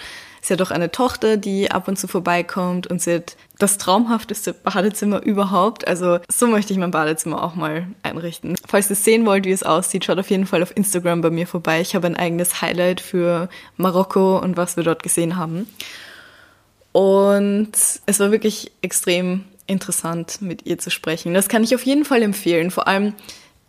Sie 0.45 0.53
hat 0.53 0.61
auch 0.61 0.69
eine 0.69 0.91
Tochter, 0.91 1.37
die 1.37 1.71
ab 1.71 1.87
und 1.87 1.97
zu 1.97 2.07
vorbeikommt 2.07 2.85
und 2.85 3.01
sie 3.01 3.15
hat 3.15 3.35
das 3.57 3.79
traumhafteste 3.79 4.53
Badezimmer 4.53 5.23
überhaupt. 5.23 5.87
Also 5.87 6.19
so 6.31 6.45
möchte 6.45 6.71
ich 6.71 6.77
mein 6.77 6.91
Badezimmer 6.91 7.43
auch 7.43 7.55
mal 7.55 7.87
einrichten. 8.03 8.55
Falls 8.67 8.91
ihr 8.91 8.95
sehen 8.95 9.25
wollt, 9.25 9.45
wie 9.45 9.51
es 9.51 9.63
aussieht, 9.63 10.05
schaut 10.05 10.19
auf 10.19 10.29
jeden 10.29 10.45
Fall 10.45 10.61
auf 10.61 10.77
Instagram 10.77 11.21
bei 11.21 11.31
mir 11.31 11.47
vorbei. 11.47 11.81
Ich 11.81 11.95
habe 11.95 12.05
ein 12.05 12.15
eigenes 12.15 12.61
Highlight 12.61 13.01
für 13.01 13.49
Marokko 13.77 14.37
und 14.37 14.55
was 14.55 14.77
wir 14.77 14.83
dort 14.83 15.01
gesehen 15.01 15.35
haben. 15.35 15.67
Und 16.91 17.71
es 18.05 18.19
war 18.19 18.31
wirklich 18.31 18.71
extrem 18.83 19.45
interessant, 19.67 20.43
mit 20.43 20.67
ihr 20.67 20.77
zu 20.77 20.91
sprechen. 20.91 21.33
Das 21.33 21.49
kann 21.49 21.63
ich 21.63 21.73
auf 21.73 21.83
jeden 21.83 22.05
Fall 22.05 22.21
empfehlen. 22.21 22.69
Vor 22.69 22.87
allem, 22.87 23.13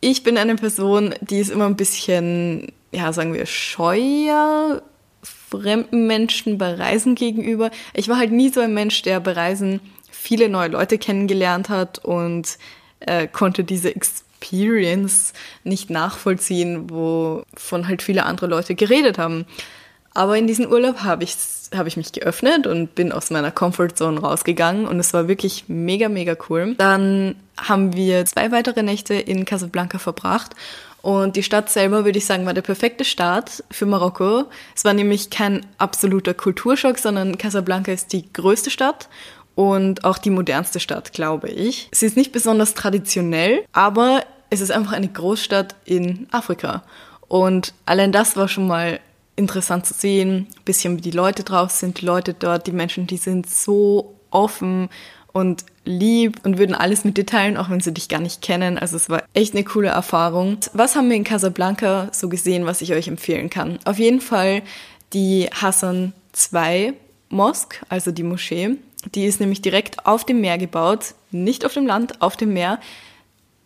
ich 0.00 0.22
bin 0.22 0.36
eine 0.36 0.56
Person, 0.56 1.14
die 1.22 1.38
ist 1.38 1.50
immer 1.50 1.66
ein 1.66 1.76
bisschen, 1.76 2.72
ja, 2.92 3.12
sagen 3.12 3.34
wir, 3.34 3.46
scheuer 3.46 4.82
fremden 5.22 6.06
Menschen 6.06 6.58
bei 6.58 6.74
Reisen 6.74 7.14
gegenüber. 7.14 7.70
Ich 7.94 8.08
war 8.08 8.18
halt 8.18 8.32
nie 8.32 8.48
so 8.48 8.60
ein 8.60 8.74
Mensch, 8.74 9.02
der 9.02 9.20
bei 9.20 9.32
Reisen 9.32 9.80
viele 10.10 10.48
neue 10.48 10.68
Leute 10.68 10.98
kennengelernt 10.98 11.68
hat 11.68 11.98
und 11.98 12.58
äh, 13.00 13.26
konnte 13.26 13.64
diese 13.64 13.94
Experience 13.94 15.32
nicht 15.64 15.90
nachvollziehen, 15.90 16.90
wovon 16.90 17.88
halt 17.88 18.02
viele 18.02 18.24
andere 18.24 18.46
Leute 18.46 18.74
geredet 18.74 19.18
haben. 19.18 19.46
Aber 20.14 20.36
in 20.38 20.46
diesem 20.46 20.66
Urlaub 20.66 21.02
habe 21.02 21.24
ich, 21.24 21.36
hab 21.74 21.86
ich 21.86 21.96
mich 21.96 22.12
geöffnet 22.12 22.66
und 22.66 22.94
bin 22.94 23.12
aus 23.12 23.30
meiner 23.30 23.50
Comfortzone 23.50 24.20
rausgegangen 24.20 24.88
und 24.88 24.98
es 24.98 25.12
war 25.12 25.28
wirklich 25.28 25.64
mega, 25.68 26.08
mega 26.08 26.36
cool. 26.48 26.74
Dann 26.78 27.36
haben 27.56 27.94
wir 27.94 28.24
zwei 28.24 28.50
weitere 28.50 28.82
Nächte 28.82 29.14
in 29.14 29.44
Casablanca 29.44 29.98
verbracht 29.98 30.52
und 31.06 31.36
die 31.36 31.44
Stadt 31.44 31.70
selber, 31.70 32.04
würde 32.04 32.18
ich 32.18 32.26
sagen, 32.26 32.46
war 32.46 32.52
der 32.52 32.62
perfekte 32.62 33.04
Start 33.04 33.62
für 33.70 33.86
Marokko. 33.86 34.46
Es 34.74 34.84
war 34.84 34.92
nämlich 34.92 35.30
kein 35.30 35.64
absoluter 35.78 36.34
Kulturschock, 36.34 36.98
sondern 36.98 37.38
Casablanca 37.38 37.92
ist 37.92 38.12
die 38.12 38.32
größte 38.32 38.70
Stadt 38.70 39.08
und 39.54 40.02
auch 40.02 40.18
die 40.18 40.30
modernste 40.30 40.80
Stadt, 40.80 41.12
glaube 41.12 41.48
ich. 41.48 41.88
Sie 41.92 42.06
ist 42.06 42.16
nicht 42.16 42.32
besonders 42.32 42.74
traditionell, 42.74 43.64
aber 43.70 44.24
es 44.50 44.60
ist 44.60 44.72
einfach 44.72 44.94
eine 44.94 45.06
Großstadt 45.06 45.76
in 45.84 46.26
Afrika. 46.32 46.82
Und 47.28 47.72
allein 47.84 48.10
das 48.10 48.36
war 48.36 48.48
schon 48.48 48.66
mal 48.66 48.98
interessant 49.36 49.86
zu 49.86 49.94
sehen, 49.94 50.48
ein 50.56 50.64
bisschen 50.64 50.96
wie 50.96 51.02
die 51.02 51.12
Leute 51.12 51.44
drauf 51.44 51.70
sind, 51.70 52.00
die 52.00 52.04
Leute 52.04 52.34
dort, 52.34 52.66
die 52.66 52.72
Menschen, 52.72 53.06
die 53.06 53.18
sind 53.18 53.48
so 53.48 54.16
offen 54.32 54.88
und 55.36 55.66
lieb 55.84 56.40
und 56.44 56.56
würden 56.56 56.74
alles 56.74 57.04
mit 57.04 57.18
dir 57.18 57.26
teilen, 57.26 57.58
auch 57.58 57.68
wenn 57.68 57.80
sie 57.80 57.92
dich 57.92 58.08
gar 58.08 58.20
nicht 58.20 58.40
kennen. 58.40 58.78
Also 58.78 58.96
es 58.96 59.10
war 59.10 59.22
echt 59.34 59.52
eine 59.52 59.64
coole 59.64 59.88
Erfahrung. 59.88 60.56
Was 60.72 60.96
haben 60.96 61.10
wir 61.10 61.16
in 61.16 61.24
Casablanca 61.24 62.08
so 62.10 62.30
gesehen, 62.30 62.64
was 62.64 62.80
ich 62.80 62.94
euch 62.94 63.06
empfehlen 63.06 63.50
kann? 63.50 63.78
Auf 63.84 63.98
jeden 63.98 64.22
Fall 64.22 64.62
die 65.12 65.50
Hassan 65.52 66.14
II 66.54 66.94
Mosk, 67.28 67.82
also 67.90 68.12
die 68.12 68.22
Moschee. 68.22 68.78
Die 69.14 69.26
ist 69.26 69.38
nämlich 69.38 69.60
direkt 69.60 70.06
auf 70.06 70.24
dem 70.24 70.40
Meer 70.40 70.56
gebaut, 70.56 71.14
nicht 71.32 71.66
auf 71.66 71.74
dem 71.74 71.86
Land, 71.86 72.22
auf 72.22 72.38
dem 72.38 72.54
Meer. 72.54 72.80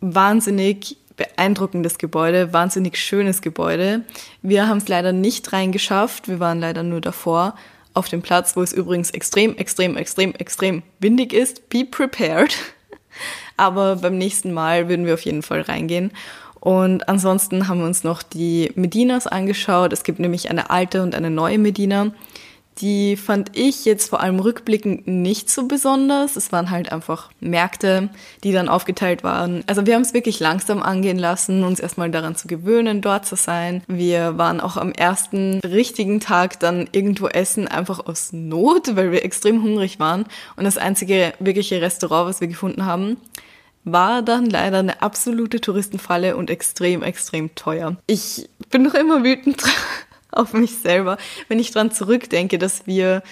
Wahnsinnig 0.01 0.97
beeindruckendes 1.15 1.97
Gebäude, 1.97 2.51
wahnsinnig 2.51 2.97
schönes 2.97 3.41
Gebäude. 3.41 4.01
Wir 4.41 4.67
haben 4.67 4.79
es 4.79 4.89
leider 4.89 5.13
nicht 5.13 5.53
reingeschafft, 5.53 6.27
wir 6.27 6.41
waren 6.41 6.59
leider 6.59 6.83
nur 6.83 6.99
davor 6.99 7.55
auf 7.93 8.09
dem 8.09 8.21
Platz, 8.21 8.55
wo 8.55 8.61
es 8.61 8.73
übrigens 8.73 9.11
extrem, 9.11 9.55
extrem, 9.57 9.97
extrem, 9.97 10.33
extrem 10.35 10.83
windig 10.99 11.33
ist. 11.33 11.69
Be 11.69 11.85
prepared. 11.85 12.55
Aber 13.57 13.97
beim 13.97 14.17
nächsten 14.17 14.53
Mal 14.53 14.89
würden 14.89 15.05
wir 15.05 15.13
auf 15.13 15.25
jeden 15.25 15.43
Fall 15.43 15.61
reingehen. 15.61 16.11
Und 16.59 17.09
ansonsten 17.09 17.67
haben 17.67 17.79
wir 17.79 17.87
uns 17.87 18.03
noch 18.03 18.21
die 18.21 18.71
Medinas 18.75 19.25
angeschaut. 19.27 19.93
Es 19.93 20.03
gibt 20.03 20.19
nämlich 20.19 20.49
eine 20.49 20.69
alte 20.69 21.01
und 21.01 21.15
eine 21.15 21.31
neue 21.31 21.57
Medina. 21.57 22.11
Die 22.77 23.17
fand 23.17 23.55
ich 23.55 23.85
jetzt 23.85 24.09
vor 24.09 24.21
allem 24.21 24.39
rückblickend 24.39 25.07
nicht 25.07 25.49
so 25.49 25.67
besonders. 25.67 26.35
Es 26.35 26.51
waren 26.51 26.71
halt 26.71 26.91
einfach 26.91 27.29
Märkte, 27.39 28.09
die 28.43 28.53
dann 28.53 28.69
aufgeteilt 28.69 29.23
waren. 29.23 29.63
Also 29.67 29.85
wir 29.85 29.95
haben 29.95 30.01
es 30.01 30.13
wirklich 30.13 30.39
langsam 30.39 30.81
angehen 30.81 31.19
lassen, 31.19 31.63
uns 31.63 31.79
erstmal 31.79 32.09
daran 32.09 32.35
zu 32.35 32.47
gewöhnen, 32.47 33.01
dort 33.01 33.25
zu 33.25 33.35
sein. 33.35 33.83
Wir 33.87 34.37
waren 34.37 34.61
auch 34.61 34.77
am 34.77 34.91
ersten 34.93 35.59
richtigen 35.59 36.19
Tag 36.19 36.59
dann 36.59 36.87
irgendwo 36.91 37.27
essen, 37.27 37.67
einfach 37.67 37.99
aus 38.05 38.31
Not, 38.31 38.95
weil 38.95 39.11
wir 39.11 39.25
extrem 39.25 39.61
hungrig 39.63 39.99
waren. 39.99 40.25
Und 40.55 40.63
das 40.63 40.77
einzige 40.77 41.33
wirkliche 41.39 41.81
Restaurant, 41.81 42.29
was 42.29 42.41
wir 42.41 42.47
gefunden 42.47 42.85
haben, 42.85 43.17
war 43.83 44.21
dann 44.21 44.45
leider 44.45 44.79
eine 44.79 45.01
absolute 45.01 45.59
Touristenfalle 45.59 46.37
und 46.37 46.49
extrem, 46.49 47.03
extrem 47.03 47.53
teuer. 47.55 47.97
Ich 48.07 48.49
bin 48.69 48.83
noch 48.83 48.93
immer 48.93 49.23
wütend 49.23 49.61
auf 50.41 50.53
mich 50.53 50.77
selber, 50.77 51.17
wenn 51.47 51.59
ich 51.59 51.71
dran 51.71 51.91
zurückdenke, 51.91 52.57
dass 52.57 52.87
wir, 52.87 53.23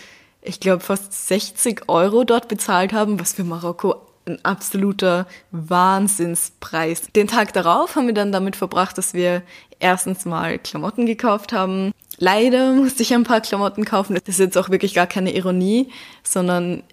ich 0.41 0.59
glaube, 0.59 0.81
fast 0.81 1.27
60 1.27 1.83
Euro 1.87 2.23
dort 2.23 2.47
bezahlt 2.47 2.93
haben, 2.93 3.19
was 3.19 3.33
für 3.33 3.43
Marokko 3.43 3.95
ein 4.25 4.43
absoluter 4.43 5.27
Wahnsinnspreis. 5.51 7.11
Den 7.15 7.27
Tag 7.27 7.53
darauf 7.53 7.95
haben 7.95 8.07
wir 8.07 8.13
dann 8.13 8.31
damit 8.31 8.55
verbracht, 8.55 8.97
dass 8.97 9.13
wir 9.13 9.41
erstens 9.79 10.25
mal 10.25 10.59
Klamotten 10.59 11.05
gekauft 11.05 11.51
haben. 11.51 11.91
Leider 12.17 12.73
musste 12.73 13.01
ich 13.01 13.13
ein 13.13 13.23
paar 13.23 13.41
Klamotten 13.41 13.85
kaufen. 13.85 14.13
Das 14.13 14.23
ist 14.27 14.39
jetzt 14.39 14.57
auch 14.57 14.69
wirklich 14.69 14.93
gar 14.93 15.07
keine 15.07 15.33
Ironie, 15.35 15.89
sondern 16.23 16.83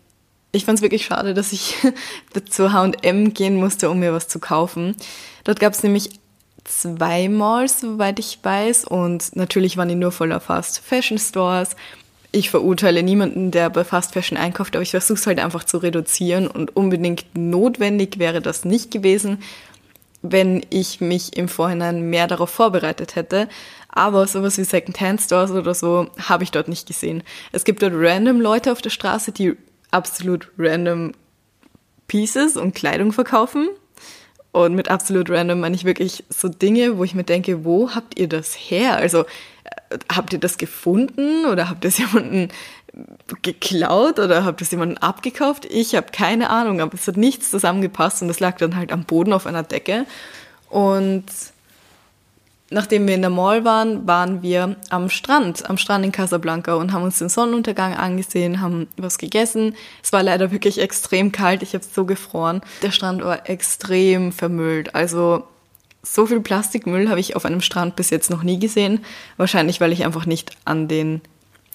ich 0.53 0.65
fand 0.65 0.79
es 0.79 0.83
wirklich 0.83 1.05
schade, 1.05 1.35
dass 1.35 1.53
ich 1.53 1.77
zu 2.51 2.73
H&M 2.73 3.35
gehen 3.35 3.57
musste, 3.57 3.91
um 3.91 3.99
mir 3.99 4.13
was 4.13 4.29
zu 4.29 4.39
kaufen. 4.39 4.97
Dort 5.45 5.61
gab 5.61 5.75
es 5.75 5.83
nämlich 5.83 6.11
zweimal, 6.67 7.69
soweit 7.69 8.19
ich 8.19 8.39
weiß. 8.43 8.85
Und 8.85 9.35
natürlich 9.37 9.77
waren 9.77 9.89
die 9.89 9.95
nur 9.95 10.13
voller 10.13 10.41
Fast 10.41 10.81
Fashion 10.81 11.19
Stores. 11.19 11.77
Ich 12.33 12.51
verurteile 12.51 13.03
niemanden, 13.03 13.51
der 13.51 13.71
bei 13.71 13.85
Fast 13.85 14.13
Fashion 14.13 14.37
einkauft, 14.37 14.77
aber 14.77 14.83
ich 14.83 14.91
versuche 14.91 15.19
es 15.19 15.27
halt 15.27 15.39
einfach 15.39 15.65
zu 15.65 15.79
reduzieren 15.79 16.49
und 16.49 16.77
unbedingt 16.77 17.25
notwendig 17.35 18.19
wäre 18.19 18.43
das 18.43 18.65
nicht 18.65 18.91
gewesen, 18.91 19.39
wenn 20.23 20.65
ich 20.71 21.01
mich 21.01 21.37
im 21.37 21.49
Vorhinein 21.49 22.11
mehr 22.11 22.27
darauf 22.27 22.51
vorbereitet 22.51 23.17
hätte. 23.17 23.49
Aber 23.89 24.27
sowas 24.27 24.59
wie 24.59 24.65
Secondhand 24.65 25.21
Stores 25.23 25.51
oder 25.51 25.73
so 25.73 26.11
habe 26.19 26.45
ich 26.45 26.51
dort 26.51 26.69
nicht 26.69 26.87
gesehen. 26.87 27.23
Es 27.53 27.65
gibt 27.65 27.83
dort 27.83 27.95
random 27.97 28.41
Leute 28.41 28.73
auf 28.73 28.83
der 28.83 28.91
Straße, 28.91 29.33
die 29.33 29.57
absolut 29.91 30.51
random 30.59 31.13
Pieces 32.07 32.57
und 32.57 32.75
Kleidung 32.75 33.13
verkaufen. 33.13 33.69
Und 34.57 34.75
mit 34.75 34.91
absolut 34.91 35.29
random 35.29 35.61
meine 35.61 35.77
ich 35.77 35.85
wirklich 35.85 36.25
so 36.31 36.49
Dinge, 36.49 36.97
wo 36.97 37.05
ich 37.05 37.15
mir 37.15 37.25
denke, 37.25 37.67
wo 37.67 37.95
habt 37.95 38.19
ihr 38.19 38.27
das 38.27 38.55
her? 38.55 38.97
Also 38.97 39.25
äh, 39.91 39.99
habt 40.11 40.33
ihr 40.33 40.39
das 40.39 40.57
gefunden 40.57 41.45
oder 41.45 41.69
habt 41.69 41.85
ihr 41.85 41.89
es 41.89 41.99
jemanden 41.99 42.49
geklaut 43.43 44.19
oder 44.19 44.47
habt 44.47 44.63
ihr 44.63 44.65
es 44.65 44.71
jemanden 44.71 44.97
abgekauft? 44.97 45.67
Ich 45.67 45.95
habe 45.95 46.07
keine 46.11 46.49
Ahnung, 46.49 46.81
aber 46.81 46.95
es 46.95 47.07
hat 47.07 47.19
nichts 47.19 47.51
zusammengepasst 47.51 48.23
und 48.23 48.31
es 48.31 48.41
lag 48.41 48.57
dann 48.57 48.77
halt 48.77 48.93
am 48.93 49.05
Boden 49.05 49.35
auf 49.35 49.47
einer 49.47 49.63
Decke. 49.63 50.07
Und 50.71 51.27
nachdem 52.71 53.07
wir 53.07 53.15
in 53.15 53.21
der 53.21 53.31
Mall 53.31 53.65
waren, 53.65 54.07
waren 54.07 54.43
wir 54.43 54.77
am 54.91 55.09
Strand, 55.09 55.69
am 55.69 55.79
Strand 55.79 56.05
in 56.05 56.13
Casablanca 56.13 56.75
und 56.75 56.93
haben 56.93 57.05
uns 57.05 57.19
den 57.19 57.29
Sonnenuntergang 57.29 57.95
angesehen, 57.95 58.61
haben 58.61 58.89
was 58.97 59.19
gegessen. 59.19 59.75
Es 60.03 60.13
war 60.13 60.23
leider 60.23 60.51
wirklich 60.51 60.81
extrem 60.81 61.33
kalt, 61.33 61.63
ich 61.63 61.75
habe 61.75 61.85
so 61.85 62.05
gefroren. 62.05 62.61
Der 62.83 62.91
Strand 62.91 63.23
war 63.23 63.49
extrem 63.49 64.33
vermüllt. 64.33 64.95
Also 64.95 65.45
so 66.03 66.27
viel 66.27 66.41
Plastikmüll 66.41 67.09
habe 67.09 67.21
ich 67.21 67.37
auf 67.37 67.45
einem 67.45 67.61
Strand 67.61 67.97
bis 67.97 68.11
jetzt 68.11 68.31
noch 68.31 68.43
nie 68.43 68.59
gesehen. 68.59 69.05
Wahrscheinlich, 69.37 69.81
weil 69.81 69.93
ich 69.93 70.05
einfach 70.05 70.27
nicht 70.27 70.57
an 70.65 70.89
den, 70.89 71.21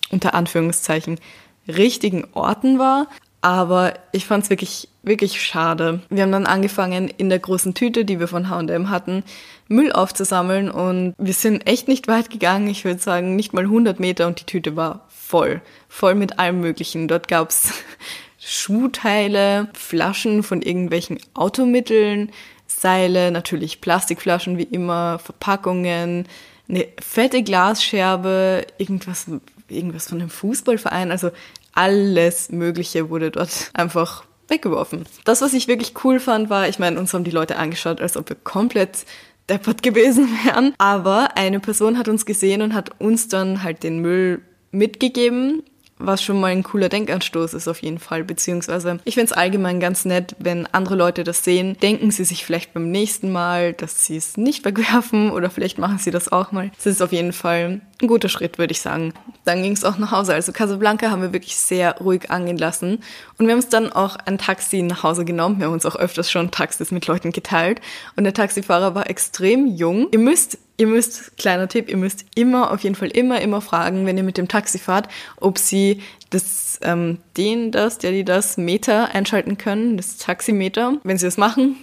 unter 0.10 0.34
Anführungszeichen, 0.34 1.20
richtigen 1.68 2.28
Orten 2.34 2.80
war. 2.80 3.08
Aber 3.42 3.96
ich 4.12 4.26
fand 4.26 4.44
es 4.44 4.50
wirklich, 4.52 4.88
wirklich 5.02 5.42
schade. 5.42 6.02
Wir 6.10 6.24
haben 6.24 6.32
dann 6.32 6.46
angefangen, 6.46 7.08
in 7.08 7.30
der 7.30 7.40
großen 7.40 7.74
Tüte, 7.74 8.06
die 8.06 8.20
wir 8.20 8.28
von 8.28 8.50
H&M 8.50 8.90
hatten, 8.90 9.24
Müll 9.68 9.92
aufzusammeln 9.92 10.70
und 10.70 11.16
wir 11.18 11.34
sind 11.34 11.68
echt 11.68 11.88
nicht 11.88 12.08
weit 12.08 12.30
gegangen. 12.30 12.68
Ich 12.68 12.86
würde 12.86 13.00
sagen, 13.00 13.36
nicht 13.36 13.54
mal 13.54 13.64
100 13.64 14.00
Meter 14.00 14.28
und 14.28 14.40
die 14.40 14.46
Tüte 14.46 14.76
war 14.76 15.08
voll. 15.10 15.62
Voll 15.88 16.14
mit 16.14 16.38
allem 16.38 16.60
Möglichen. 16.60 17.08
Dort 17.08 17.28
gab's 17.28 17.74
Schuhteile, 18.38 19.70
Flaschen 19.74 20.44
von 20.44 20.62
irgendwelchen 20.62 21.20
Automitteln, 21.34 22.32
Seile, 22.68 23.32
natürlich 23.32 23.82
Plastikflaschen 23.82 24.58
wie 24.58 24.64
immer, 24.64 25.20
Verpackungen, 25.20 26.28
eine 26.68 26.88
fette 27.02 27.44
Glasscherbe, 27.44 28.66
irgendwas, 28.78 29.28
irgendwas 29.68 30.10
von 30.10 30.20
einem 30.20 30.30
Fußballverein. 30.30 31.12
Also 31.12 31.32
alles 31.74 32.52
Mögliche 32.52 33.10
wurde 33.10 33.32
dort 33.32 33.72
einfach 33.74 34.24
weggeworfen. 34.48 35.06
Das, 35.24 35.42
was 35.42 35.54
ich 35.54 35.68
wirklich 35.68 35.94
cool 36.04 36.20
fand, 36.20 36.50
war, 36.50 36.68
ich 36.68 36.80
meine, 36.80 37.00
uns 37.00 37.14
haben 37.14 37.24
die 37.24 37.32
Leute 37.32 37.58
angeschaut, 37.58 38.02
als 38.02 38.18
ob 38.18 38.30
wir 38.30 38.36
komplett 38.36 39.06
deppert 39.50 39.82
gewesen 39.84 40.28
wären. 40.46 40.74
Aber 40.78 41.38
eine 41.38 41.60
Person 41.60 41.98
hat 41.98 42.08
uns 42.08 42.26
gesehen 42.26 42.62
und 42.62 42.74
hat 42.74 43.00
uns 43.00 43.28
dann 43.28 43.64
halt 43.64 43.84
den 43.84 44.00
Müll 44.00 44.42
mitgegeben, 44.72 45.64
was 46.06 46.24
schon 46.24 46.40
mal 46.40 46.52
ein 46.52 46.64
cooler 46.64 46.90
Denkanstoß 46.90 47.54
ist 47.54 47.68
auf 47.68 47.82
jeden 47.82 48.00
Fall. 48.00 48.24
Beziehungsweise 48.24 49.00
ich 49.04 49.16
finde 49.16 49.32
es 49.32 49.34
allgemein 49.34 49.80
ganz 49.80 50.06
nett, 50.06 50.36
wenn 50.40 50.68
andere 50.68 50.96
Leute 50.96 51.24
das 51.24 51.44
sehen, 51.44 51.78
denken 51.82 52.12
sie 52.12 52.24
sich 52.24 52.46
vielleicht 52.46 52.74
beim 52.74 52.92
nächsten 52.92 53.32
Mal, 53.32 53.74
dass 53.74 54.06
sie 54.06 54.18
es 54.18 54.38
nicht 54.38 54.66
wegwerfen 54.66 55.32
oder 55.32 55.50
vielleicht 55.50 55.78
machen 55.78 55.98
sie 55.98 56.12
das 56.12 56.32
auch 56.32 56.52
mal. 56.52 56.72
Es 56.78 56.86
ist 56.86 57.02
auf 57.02 57.12
jeden 57.12 57.34
Fall 57.34 57.82
ein 58.02 58.08
guter 58.08 58.30
Schritt, 58.30 58.58
würde 58.58 58.72
ich 58.72 58.82
sagen. 58.82 59.14
Dann 59.46 59.64
ging 59.64 59.74
es 59.74 59.84
auch 59.84 59.98
nach 59.98 60.12
Hause. 60.12 60.34
Also 60.34 60.52
Casablanca 60.52 61.12
haben 61.12 61.22
wir 61.22 61.34
wirklich 61.34 61.56
sehr 61.56 61.98
ruhig 61.98 62.30
angehen 62.32 62.58
lassen. 62.58 63.00
Und 63.38 63.46
wir 63.46 63.52
haben 63.52 63.60
uns 63.60 63.70
dann 63.70 63.92
auch 63.92 64.16
ein 64.26 64.38
Taxi 64.38 64.82
nach 64.82 65.04
Hause 65.04 65.26
genommen. 65.26 65.60
Wir 65.60 65.68
haben 65.68 65.74
uns 65.74 65.86
auch 65.86 65.96
öfters 65.96 66.32
schon 66.32 66.52
Taxis 66.52 66.92
mit 66.92 67.08
Leuten 67.08 67.32
geteilt. 67.32 67.82
Und 68.16 68.24
der 68.24 68.34
Taxifahrer 68.34 68.96
war 68.96 69.10
extrem 69.10 69.68
jung. 69.68 70.08
Ihr 70.12 70.20
müsst 70.20 70.58
Ihr 70.82 70.88
müsst, 70.88 71.38
kleiner 71.38 71.68
Tipp, 71.68 71.90
ihr 71.90 71.98
müsst 71.98 72.26
immer, 72.34 72.72
auf 72.72 72.82
jeden 72.82 72.96
Fall 72.96 73.10
immer, 73.10 73.40
immer 73.40 73.62
fragen, 73.62 74.08
wenn 74.08 74.18
ihr 74.18 74.24
mit 74.24 74.40
dem 74.40 74.48
Taxi 74.48 74.80
fahrt, 74.80 75.08
ob 75.40 75.60
sie 75.60 76.02
das, 76.32 76.80
ähm, 76.82 77.20
den, 77.38 77.72
das, 77.72 78.00
der, 78.00 78.10
die 78.10 78.26
das 78.26 78.58
Meter 78.58 79.14
einschalten 79.14 79.60
können, 79.60 79.96
das 79.96 80.18
Taximeter. 80.18 80.98
Wenn 81.04 81.20
sie 81.20 81.28
das 81.28 81.38
machen, 81.38 81.76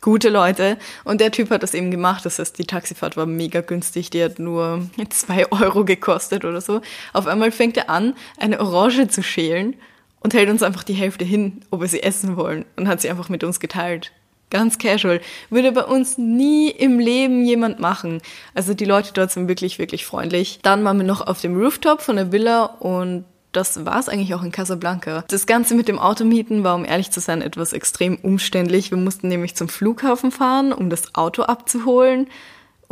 gute 0.00 0.28
Leute. 0.28 0.78
Und 1.02 1.20
der 1.20 1.32
Typ 1.32 1.50
hat 1.50 1.64
das 1.64 1.74
eben 1.74 1.90
gemacht. 1.90 2.24
Das 2.24 2.38
heißt, 2.38 2.56
die 2.56 2.64
Taxifahrt 2.64 3.16
war 3.16 3.26
mega 3.26 3.60
günstig. 3.60 4.10
Die 4.10 4.22
hat 4.22 4.38
nur 4.38 4.88
zwei 5.10 5.50
Euro 5.50 5.84
gekostet 5.84 6.44
oder 6.44 6.60
so. 6.60 6.80
Auf 7.12 7.26
einmal 7.26 7.50
fängt 7.50 7.76
er 7.76 7.90
an, 7.90 8.14
eine 8.38 8.60
Orange 8.60 9.08
zu 9.08 9.24
schälen 9.24 9.74
und 10.20 10.32
hält 10.32 10.48
uns 10.48 10.62
einfach 10.62 10.84
die 10.84 10.94
Hälfte 10.94 11.24
hin, 11.24 11.62
ob 11.72 11.80
wir 11.80 11.88
sie 11.88 12.04
essen 12.04 12.36
wollen. 12.36 12.66
Und 12.76 12.86
hat 12.86 13.00
sie 13.00 13.10
einfach 13.10 13.30
mit 13.30 13.42
uns 13.42 13.58
geteilt. 13.58 14.12
Ganz 14.52 14.76
casual. 14.76 15.22
Würde 15.48 15.72
bei 15.72 15.82
uns 15.82 16.18
nie 16.18 16.68
im 16.68 16.98
Leben 16.98 17.42
jemand 17.42 17.80
machen. 17.80 18.20
Also 18.54 18.74
die 18.74 18.84
Leute 18.84 19.14
dort 19.14 19.30
sind 19.30 19.48
wirklich, 19.48 19.78
wirklich 19.78 20.04
freundlich. 20.04 20.58
Dann 20.62 20.84
waren 20.84 20.98
wir 20.98 21.06
noch 21.06 21.26
auf 21.26 21.40
dem 21.40 21.58
Rooftop 21.58 22.02
von 22.02 22.16
der 22.16 22.32
Villa 22.32 22.66
und 22.66 23.24
das 23.52 23.86
war 23.86 23.98
es 23.98 24.10
eigentlich 24.10 24.34
auch 24.34 24.42
in 24.42 24.52
Casablanca. 24.52 25.24
Das 25.28 25.46
Ganze 25.46 25.74
mit 25.74 25.88
dem 25.88 25.98
Automieten 25.98 26.64
war, 26.64 26.74
um 26.74 26.84
ehrlich 26.84 27.10
zu 27.10 27.20
sein, 27.20 27.40
etwas 27.40 27.72
extrem 27.72 28.16
umständlich. 28.16 28.90
Wir 28.90 28.98
mussten 28.98 29.28
nämlich 29.28 29.54
zum 29.56 29.70
Flughafen 29.70 30.30
fahren, 30.30 30.74
um 30.74 30.90
das 30.90 31.14
Auto 31.14 31.44
abzuholen 31.44 32.28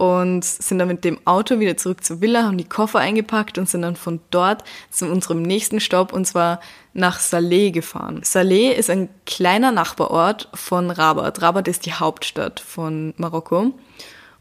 und 0.00 0.46
sind 0.46 0.78
dann 0.78 0.88
mit 0.88 1.04
dem 1.04 1.18
Auto 1.26 1.60
wieder 1.60 1.76
zurück 1.76 2.02
zur 2.02 2.22
Villa, 2.22 2.44
haben 2.44 2.56
die 2.56 2.64
Koffer 2.64 3.00
eingepackt 3.00 3.58
und 3.58 3.68
sind 3.68 3.82
dann 3.82 3.96
von 3.96 4.18
dort 4.30 4.64
zu 4.88 5.04
unserem 5.04 5.42
nächsten 5.42 5.78
Stopp 5.78 6.14
und 6.14 6.26
zwar 6.26 6.60
nach 6.94 7.18
Saleh 7.18 7.70
gefahren. 7.70 8.22
Saleh 8.24 8.72
ist 8.72 8.88
ein 8.88 9.10
kleiner 9.26 9.72
Nachbarort 9.72 10.48
von 10.54 10.90
Rabat. 10.90 11.42
Rabat 11.42 11.68
ist 11.68 11.84
die 11.84 11.92
Hauptstadt 11.92 12.60
von 12.60 13.12
Marokko. 13.18 13.74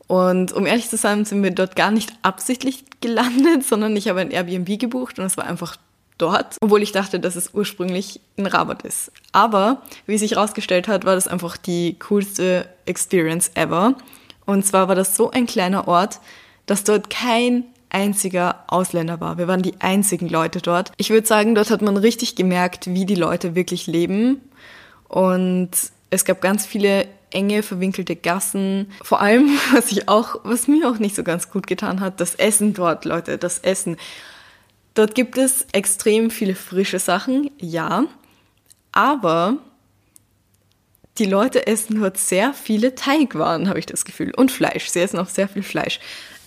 Und 0.07 0.53
um 0.53 0.65
ehrlich 0.65 0.87
zu 0.87 0.95
sein, 0.95 1.25
sind 1.25 1.43
wir 1.43 1.51
dort 1.51 1.75
gar 1.75 1.91
nicht 1.91 2.13
absichtlich 2.21 2.85
gelandet, 3.01 3.63
sondern 3.67 3.97
ich 3.97 4.07
habe 4.07 4.21
ein 4.21 4.31
Airbnb 4.31 4.79
gebucht 4.79 5.19
und 5.19 5.25
es 5.25 5.35
war 5.35 5.45
einfach 5.45 5.75
dort, 6.17 6.55
obwohl 6.61 6.83
ich 6.83 6.93
dachte, 6.93 7.19
dass 7.19 7.35
es 7.35 7.53
ursprünglich 7.53 8.21
in 8.37 8.45
Rabat 8.45 8.83
ist. 8.83 9.11
Aber 9.33 9.81
wie 10.05 10.17
sich 10.17 10.31
herausgestellt 10.31 10.87
hat, 10.87 11.03
war 11.03 11.15
das 11.15 11.27
einfach 11.27 11.57
die 11.57 11.99
coolste 11.99 12.69
Experience 12.85 13.51
ever. 13.55 13.95
Und 14.49 14.65
zwar 14.65 14.87
war 14.87 14.95
das 14.95 15.15
so 15.15 15.29
ein 15.29 15.45
kleiner 15.45 15.87
Ort, 15.87 16.21
dass 16.65 16.83
dort 16.83 17.11
kein 17.11 17.65
einziger 17.89 18.63
Ausländer 18.65 19.21
war. 19.21 19.37
Wir 19.37 19.47
waren 19.47 19.61
die 19.61 19.79
einzigen 19.79 20.27
Leute 20.27 20.59
dort. 20.59 20.91
Ich 20.97 21.11
würde 21.11 21.27
sagen, 21.27 21.53
dort 21.53 21.69
hat 21.69 21.83
man 21.83 21.97
richtig 21.97 22.35
gemerkt, 22.35 22.87
wie 22.87 23.05
die 23.05 23.13
Leute 23.13 23.53
wirklich 23.53 23.85
leben. 23.85 24.41
Und 25.07 25.69
es 26.09 26.25
gab 26.25 26.41
ganz 26.41 26.65
viele 26.65 27.07
enge, 27.29 27.61
verwinkelte 27.61 28.15
Gassen. 28.15 28.91
Vor 29.03 29.21
allem, 29.21 29.51
was 29.71 29.91
ich 29.91 30.09
auch, 30.09 30.39
was 30.43 30.67
mir 30.67 30.89
auch 30.89 30.97
nicht 30.97 31.15
so 31.15 31.23
ganz 31.23 31.51
gut 31.51 31.67
getan 31.67 31.99
hat, 31.99 32.19
das 32.19 32.33
Essen 32.33 32.73
dort, 32.73 33.05
Leute, 33.05 33.37
das 33.37 33.59
Essen. 33.59 33.97
Dort 34.95 35.13
gibt 35.13 35.37
es 35.37 35.67
extrem 35.73 36.31
viele 36.31 36.55
frische 36.55 36.97
Sachen, 36.97 37.51
ja. 37.59 38.05
Aber 38.93 39.57
die 41.17 41.25
Leute 41.25 41.67
essen 41.67 41.99
dort 41.99 42.17
sehr 42.17 42.53
viele 42.53 42.95
Teigwaren, 42.95 43.67
habe 43.67 43.79
ich 43.79 43.85
das 43.85 44.05
Gefühl. 44.05 44.33
Und 44.35 44.51
Fleisch. 44.51 44.87
Sie 44.87 44.99
essen 44.99 45.19
auch 45.19 45.27
sehr 45.27 45.49
viel 45.49 45.63
Fleisch. 45.63 45.99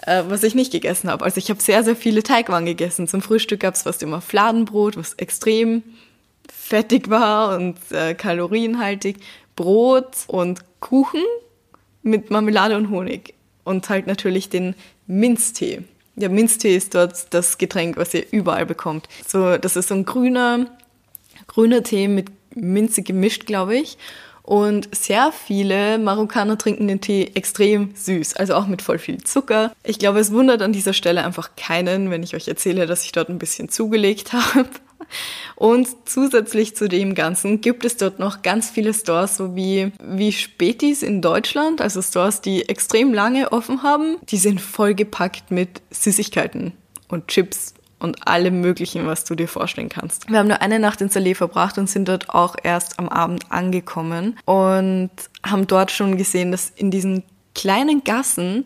Äh, 0.06 0.24
was 0.28 0.42
ich 0.42 0.54
nicht 0.54 0.72
gegessen 0.72 1.10
habe. 1.10 1.24
Also 1.24 1.38
ich 1.38 1.48
habe 1.48 1.62
sehr, 1.62 1.84
sehr 1.84 1.94
viele 1.94 2.22
Teigwaren 2.22 2.66
gegessen. 2.66 3.06
Zum 3.06 3.22
Frühstück 3.22 3.60
gab 3.60 3.74
es 3.74 3.82
fast 3.82 4.02
immer 4.02 4.20
Fladenbrot, 4.20 4.96
was 4.96 5.14
extrem 5.14 5.82
fettig 6.52 7.08
war 7.08 7.56
und 7.56 7.76
äh, 7.90 8.14
kalorienhaltig. 8.14 9.18
Brot 9.54 10.16
und 10.26 10.60
Kuchen 10.80 11.22
mit 12.02 12.30
Marmelade 12.30 12.76
und 12.76 12.90
Honig. 12.90 13.34
Und 13.64 13.88
halt 13.88 14.08
natürlich 14.08 14.48
den 14.48 14.74
Minztee. 15.06 15.82
Der 16.16 16.30
Minztee 16.30 16.76
ist 16.76 16.94
dort 16.96 17.32
das 17.32 17.58
Getränk, 17.58 17.96
was 17.96 18.12
ihr 18.12 18.24
überall 18.32 18.66
bekommt. 18.66 19.08
So, 19.26 19.56
das 19.56 19.76
ist 19.76 19.88
so 19.88 19.94
ein 19.94 20.04
grüner, 20.04 20.66
grüner 21.46 21.84
Tee 21.84 22.08
mit 22.08 22.26
Minze 22.54 23.02
gemischt, 23.02 23.46
glaube 23.46 23.76
ich. 23.76 23.98
Und 24.42 24.94
sehr 24.94 25.32
viele 25.32 25.98
Marokkaner 25.98 26.58
trinken 26.58 26.88
den 26.88 27.00
Tee 27.00 27.30
extrem 27.34 27.94
süß, 27.94 28.34
also 28.34 28.54
auch 28.54 28.66
mit 28.66 28.82
voll 28.82 28.98
viel 28.98 29.22
Zucker. 29.22 29.72
Ich 29.84 29.98
glaube, 29.98 30.18
es 30.18 30.32
wundert 30.32 30.62
an 30.62 30.72
dieser 30.72 30.92
Stelle 30.92 31.24
einfach 31.24 31.50
keinen, 31.56 32.10
wenn 32.10 32.22
ich 32.22 32.34
euch 32.34 32.48
erzähle, 32.48 32.86
dass 32.86 33.04
ich 33.04 33.12
dort 33.12 33.28
ein 33.28 33.38
bisschen 33.38 33.68
zugelegt 33.68 34.32
habe. 34.32 34.68
Und 35.56 35.88
zusätzlich 36.06 36.74
zu 36.74 36.88
dem 36.88 37.14
Ganzen 37.14 37.60
gibt 37.60 37.84
es 37.84 37.96
dort 37.96 38.18
noch 38.18 38.42
ganz 38.42 38.70
viele 38.70 38.94
Stores, 38.94 39.36
so 39.36 39.54
wie, 39.54 39.92
wie 40.02 40.32
Spätis 40.32 41.02
in 41.02 41.20
Deutschland, 41.20 41.80
also 41.80 42.02
Stores, 42.02 42.40
die 42.40 42.68
extrem 42.68 43.12
lange 43.12 43.52
offen 43.52 43.82
haben. 43.82 44.16
Die 44.22 44.38
sind 44.38 44.60
vollgepackt 44.60 45.50
mit 45.50 45.82
Süßigkeiten 45.90 46.72
und 47.08 47.28
Chips 47.28 47.74
und 48.02 48.26
allem 48.26 48.60
Möglichen, 48.60 49.06
was 49.06 49.24
du 49.24 49.34
dir 49.34 49.48
vorstellen 49.48 49.88
kannst. 49.88 50.28
Wir 50.28 50.38
haben 50.38 50.48
nur 50.48 50.60
eine 50.60 50.78
Nacht 50.78 51.00
in 51.00 51.08
Saleh 51.08 51.34
verbracht 51.34 51.78
und 51.78 51.88
sind 51.88 52.08
dort 52.08 52.30
auch 52.30 52.56
erst 52.62 52.98
am 52.98 53.08
Abend 53.08 53.50
angekommen 53.50 54.38
und 54.44 55.10
haben 55.44 55.66
dort 55.66 55.90
schon 55.90 56.16
gesehen, 56.16 56.50
dass 56.50 56.70
in 56.74 56.90
diesen 56.90 57.24
kleinen 57.54 58.04
Gassen, 58.04 58.64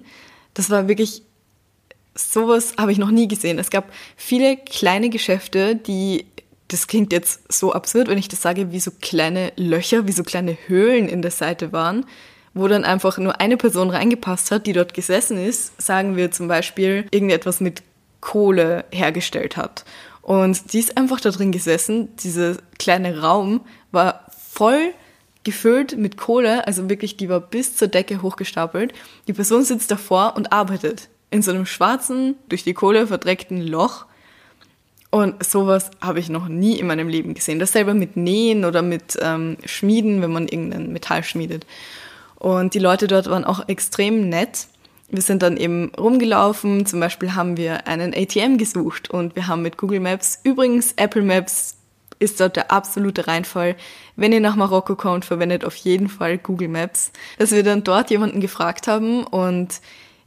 das 0.55 0.71
war 0.71 0.89
wirklich 0.89 1.23
sowas 2.15 2.75
habe 2.79 2.93
ich 2.93 2.99
noch 2.99 3.11
nie 3.11 3.29
gesehen. 3.29 3.59
Es 3.59 3.71
gab 3.71 3.93
viele 4.17 4.57
kleine 4.57 5.11
Geschäfte, 5.11 5.77
die 5.77 6.27
das 6.69 6.89
klingt 6.89 7.13
jetzt 7.13 7.53
so 7.53 7.73
absurd, 7.73 8.09
wenn 8.09 8.19
ich 8.19 8.29
das 8.29 8.43
sage, 8.43 8.73
wie 8.73 8.81
so 8.81 8.91
kleine 9.01 9.53
Löcher, 9.57 10.09
wie 10.09 10.13
so 10.13 10.25
kleine 10.25 10.57
Höhlen 10.67 11.09
in 11.09 11.23
der 11.23 11.31
Seite 11.31 11.73
waren, 11.73 12.07
wo 12.55 12.67
dann 12.67 12.85
einfach 12.85 13.19
nur 13.19 13.41
eine 13.41 13.57
Person 13.57 13.91
reingepasst 13.91 14.51
hat, 14.51 14.67
die 14.67 14.73
dort 14.73 14.93
gesessen 14.93 15.39
ist. 15.39 15.81
Sagen 15.81 16.17
wir 16.17 16.33
zum 16.33 16.49
Beispiel 16.49 17.07
irgendetwas 17.13 17.61
mit 17.61 17.83
Kohle 18.27 18.85
hergestellt 18.91 19.57
hat. 19.57 19.85
Und 20.21 20.73
die 20.73 20.81
ist 20.81 20.97
einfach 20.97 21.21
da 21.21 21.31
drin 21.31 21.53
gesessen. 21.53 22.09
Dieser 22.17 22.57
kleine 22.77 23.21
Raum 23.21 23.61
war 23.93 24.27
voll 24.51 24.93
gefüllt 25.45 25.97
mit 25.97 26.17
Kohle, 26.17 26.67
also 26.67 26.91
wirklich, 26.91 27.17
die 27.17 27.29
war 27.29 27.39
bis 27.39 27.77
zur 27.77 27.87
Decke 27.87 28.23
hochgestapelt. 28.23 28.93
Die 29.29 29.33
Person 29.33 29.63
sitzt 29.63 29.93
davor 29.93 30.35
und 30.35 30.53
arbeitet 30.53 31.09
in 31.31 31.41
so 31.43 31.53
einem 31.53 31.67
schwarzen, 31.67 32.35
durch 32.49 32.65
die 32.65 32.75
Kohle 32.75 33.07
verdreckten 33.07 33.65
Loch. 33.65 34.07
Und 35.11 35.47
sowas 35.47 35.93
habe 36.01 36.19
ich 36.19 36.29
noch 36.29 36.49
nie 36.49 36.81
in 36.81 36.89
meinem 36.89 37.07
Leben 37.07 37.35
gesehen. 37.35 37.61
Dasselbe 37.61 37.95
mit 37.95 38.17
Nähen 38.17 38.65
oder 38.65 38.83
mit 38.83 39.17
ähm, 39.23 39.57
Schmieden, 39.65 40.21
wenn 40.21 40.33
man 40.33 40.49
irgendein 40.49 40.93
Metall 40.93 41.23
schmiedet. 41.23 41.65
Und 42.35 42.75
die 42.75 42.81
Leute 42.81 43.07
dort 43.07 43.31
waren 43.31 43.45
auch 43.45 43.69
extrem 43.69 44.29
nett 44.29 44.67
wir 45.09 45.23
sind 45.23 45.43
dann 45.43 45.57
eben 45.57 45.93
rumgelaufen. 45.95 46.87
Zum 46.87 47.01
Beispiel 47.01 47.35
haben 47.35 47.57
wir 47.57 47.87
einen 47.87 48.15
ATM 48.15 48.59
gesucht 48.59 49.11
und 49.11 49.37
wir 49.37 49.47
haben 49.47 49.63
mit 49.63 49.77
Google 49.77 50.01
Maps, 50.01 50.41
übrigens 50.43 50.93
Apple 50.97 51.23
Maps 51.23 51.77
ist 52.19 52.41
dort 52.41 52.57
der 52.57 52.71
absolute 52.73 53.27
Reinfall. 53.27 53.77
Wenn 54.17 54.33
ihr 54.33 54.41
nach 54.41 54.57
Marokko 54.57 54.97
kommt, 54.97 55.25
verwendet 55.25 55.65
auf 55.65 55.77
jeden 55.77 56.09
Fall 56.09 56.39
Google 56.39 56.69
Maps. 56.69 57.13
Dass 57.39 57.51
wir 57.51 57.63
dann 57.63 57.85
dort 57.85 58.11
jemanden 58.11 58.41
gefragt 58.41 58.89
haben 58.89 59.25
und 59.25 59.81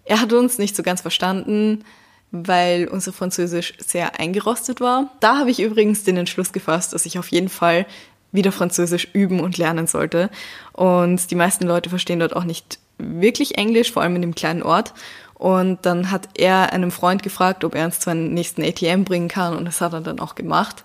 er 0.05 0.21
hat 0.21 0.31
uns 0.33 0.57
nicht 0.57 0.75
so 0.75 0.83
ganz 0.83 1.01
verstanden, 1.01 1.83
weil 2.31 2.87
unser 2.87 3.11
Französisch 3.11 3.73
sehr 3.79 4.19
eingerostet 4.19 4.81
war. 4.81 5.11
Da 5.19 5.37
habe 5.39 5.49
ich 5.49 5.59
übrigens 5.59 6.03
den 6.03 6.17
Entschluss 6.17 6.53
gefasst, 6.53 6.93
dass 6.93 7.05
ich 7.07 7.17
auf 7.17 7.29
jeden 7.29 7.49
Fall 7.49 7.87
wieder 8.31 8.51
Französisch 8.51 9.07
üben 9.13 9.39
und 9.39 9.57
lernen 9.57 9.87
sollte. 9.87 10.29
Und 10.73 11.31
die 11.31 11.35
meisten 11.35 11.65
Leute 11.65 11.89
verstehen 11.89 12.19
dort 12.19 12.35
auch 12.35 12.43
nicht 12.43 12.77
wirklich 12.99 13.57
Englisch, 13.57 13.91
vor 13.91 14.03
allem 14.03 14.15
in 14.15 14.21
dem 14.21 14.35
kleinen 14.35 14.63
Ort. 14.63 14.93
Und 15.33 15.85
dann 15.85 16.11
hat 16.11 16.29
er 16.37 16.73
einem 16.73 16.91
Freund 16.91 17.23
gefragt, 17.23 17.63
ob 17.63 17.73
er 17.73 17.85
uns 17.85 17.99
zu 17.99 18.09
einem 18.09 18.33
nächsten 18.33 18.61
ATM 18.61 19.05
bringen 19.05 19.29
kann 19.29 19.55
und 19.55 19.65
das 19.65 19.79
hat 19.79 19.93
er 19.93 20.01
dann 20.01 20.19
auch 20.19 20.35
gemacht. 20.35 20.83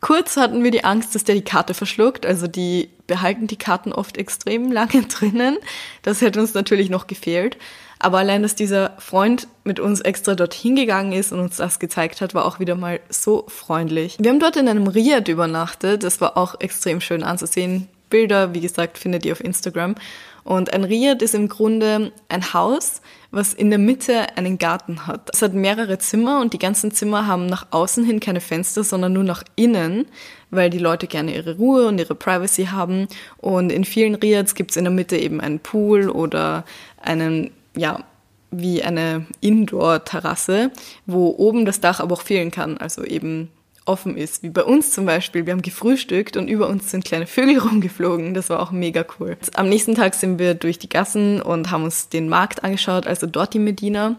Kurz 0.00 0.38
hatten 0.38 0.64
wir 0.64 0.70
die 0.70 0.84
Angst, 0.84 1.14
dass 1.14 1.24
der 1.24 1.34
die 1.34 1.44
Karte 1.44 1.74
verschluckt. 1.74 2.24
Also 2.24 2.46
die 2.46 2.88
behalten 3.06 3.46
die 3.46 3.58
Karten 3.58 3.92
oft 3.92 4.16
extrem 4.16 4.72
lange 4.72 5.02
drinnen. 5.08 5.58
Das 6.02 6.22
hätte 6.22 6.40
uns 6.40 6.54
natürlich 6.54 6.88
noch 6.88 7.06
gefehlt. 7.06 7.58
Aber 7.98 8.18
allein, 8.18 8.42
dass 8.42 8.54
dieser 8.54 8.94
Freund 8.98 9.46
mit 9.62 9.78
uns 9.78 10.00
extra 10.00 10.34
dorthin 10.34 10.74
gegangen 10.74 11.12
ist 11.12 11.32
und 11.32 11.40
uns 11.40 11.58
das 11.58 11.78
gezeigt 11.78 12.22
hat, 12.22 12.32
war 12.32 12.46
auch 12.46 12.58
wieder 12.58 12.74
mal 12.74 13.00
so 13.10 13.44
freundlich. 13.48 14.16
Wir 14.18 14.30
haben 14.30 14.40
dort 14.40 14.56
in 14.56 14.68
einem 14.68 14.86
Riad 14.86 15.28
übernachtet. 15.28 16.02
Das 16.02 16.22
war 16.22 16.38
auch 16.38 16.58
extrem 16.60 17.02
schön 17.02 17.22
anzusehen. 17.22 17.88
Bilder, 18.08 18.54
wie 18.54 18.60
gesagt, 18.62 18.96
findet 18.96 19.26
ihr 19.26 19.32
auf 19.32 19.44
Instagram. 19.44 19.96
Und 20.44 20.72
ein 20.72 20.84
Riad 20.84 21.22
ist 21.22 21.34
im 21.34 21.48
Grunde 21.48 22.12
ein 22.28 22.52
Haus, 22.52 23.00
was 23.30 23.54
in 23.54 23.70
der 23.70 23.78
Mitte 23.78 24.36
einen 24.36 24.58
Garten 24.58 25.06
hat. 25.06 25.30
Es 25.32 25.42
hat 25.42 25.54
mehrere 25.54 25.98
Zimmer 25.98 26.40
und 26.40 26.52
die 26.52 26.58
ganzen 26.58 26.90
Zimmer 26.90 27.26
haben 27.26 27.46
nach 27.46 27.68
außen 27.70 28.04
hin 28.04 28.20
keine 28.20 28.40
Fenster, 28.40 28.82
sondern 28.82 29.12
nur 29.12 29.24
nach 29.24 29.44
innen, 29.56 30.06
weil 30.50 30.70
die 30.70 30.78
Leute 30.78 31.06
gerne 31.06 31.34
ihre 31.34 31.56
Ruhe 31.56 31.86
und 31.86 31.98
ihre 31.98 32.14
Privacy 32.14 32.66
haben. 32.66 33.06
Und 33.38 33.70
in 33.70 33.84
vielen 33.84 34.16
Riads 34.16 34.54
gibt 34.54 34.72
es 34.72 34.76
in 34.76 34.84
der 34.84 34.92
Mitte 34.92 35.16
eben 35.16 35.40
einen 35.40 35.60
Pool 35.60 36.10
oder 36.10 36.64
einen, 37.00 37.50
ja, 37.76 38.04
wie 38.50 38.82
eine 38.82 39.26
Indoor-Terrasse, 39.40 40.72
wo 41.06 41.28
oben 41.38 41.64
das 41.64 41.80
Dach 41.80 42.00
aber 42.00 42.14
auch 42.14 42.22
fehlen 42.22 42.50
kann. 42.50 42.78
Also 42.78 43.04
eben 43.04 43.48
offen 43.90 44.16
ist, 44.16 44.44
wie 44.44 44.50
bei 44.50 44.62
uns 44.62 44.92
zum 44.92 45.04
Beispiel. 45.04 45.44
Wir 45.44 45.52
haben 45.52 45.62
gefrühstückt 45.62 46.36
und 46.36 46.46
über 46.46 46.68
uns 46.68 46.90
sind 46.90 47.04
kleine 47.04 47.26
Vögel 47.26 47.58
rumgeflogen. 47.68 48.32
Das 48.32 48.48
war 48.48 48.60
auch 48.60 48.70
mega 48.70 49.04
cool. 49.18 49.36
Am 49.54 49.68
nächsten 49.68 49.96
Tag 49.96 50.14
sind 50.14 50.38
wir 50.38 50.54
durch 50.54 50.78
die 50.78 50.88
Gassen 50.88 51.42
und 51.42 51.70
haben 51.70 51.84
uns 51.84 52.08
den 52.08 52.28
Markt 52.28 52.62
angeschaut, 52.62 53.06
also 53.06 53.26
dort 53.26 53.52
die 53.52 53.58
Medina. 53.58 54.16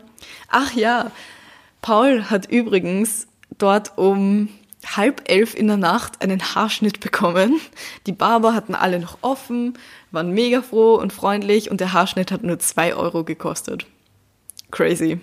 Ach 0.50 0.74
ja, 0.74 1.12
Paul 1.82 2.30
hat 2.30 2.52
übrigens 2.52 3.28
dort 3.58 3.98
um 3.98 4.50
halb 4.86 5.30
elf 5.30 5.56
in 5.56 5.68
der 5.68 5.78
Nacht 5.78 6.22
einen 6.22 6.42
Haarschnitt 6.42 7.00
bekommen. 7.00 7.62
Die 8.08 8.12
Barber 8.12 8.54
hatten 8.54 8.76
alle 8.76 9.00
noch 9.00 9.20
offen, 9.22 9.78
waren 10.12 10.32
mega 10.32 10.62
froh 10.62 10.96
und 10.96 11.14
freundlich 11.14 11.72
und 11.72 11.80
der 11.80 11.94
Haarschnitt 11.94 12.32
hat 12.32 12.44
nur 12.44 12.60
zwei 12.60 12.94
Euro 12.94 13.24
gekostet. 13.24 13.86
Crazy. 14.72 15.20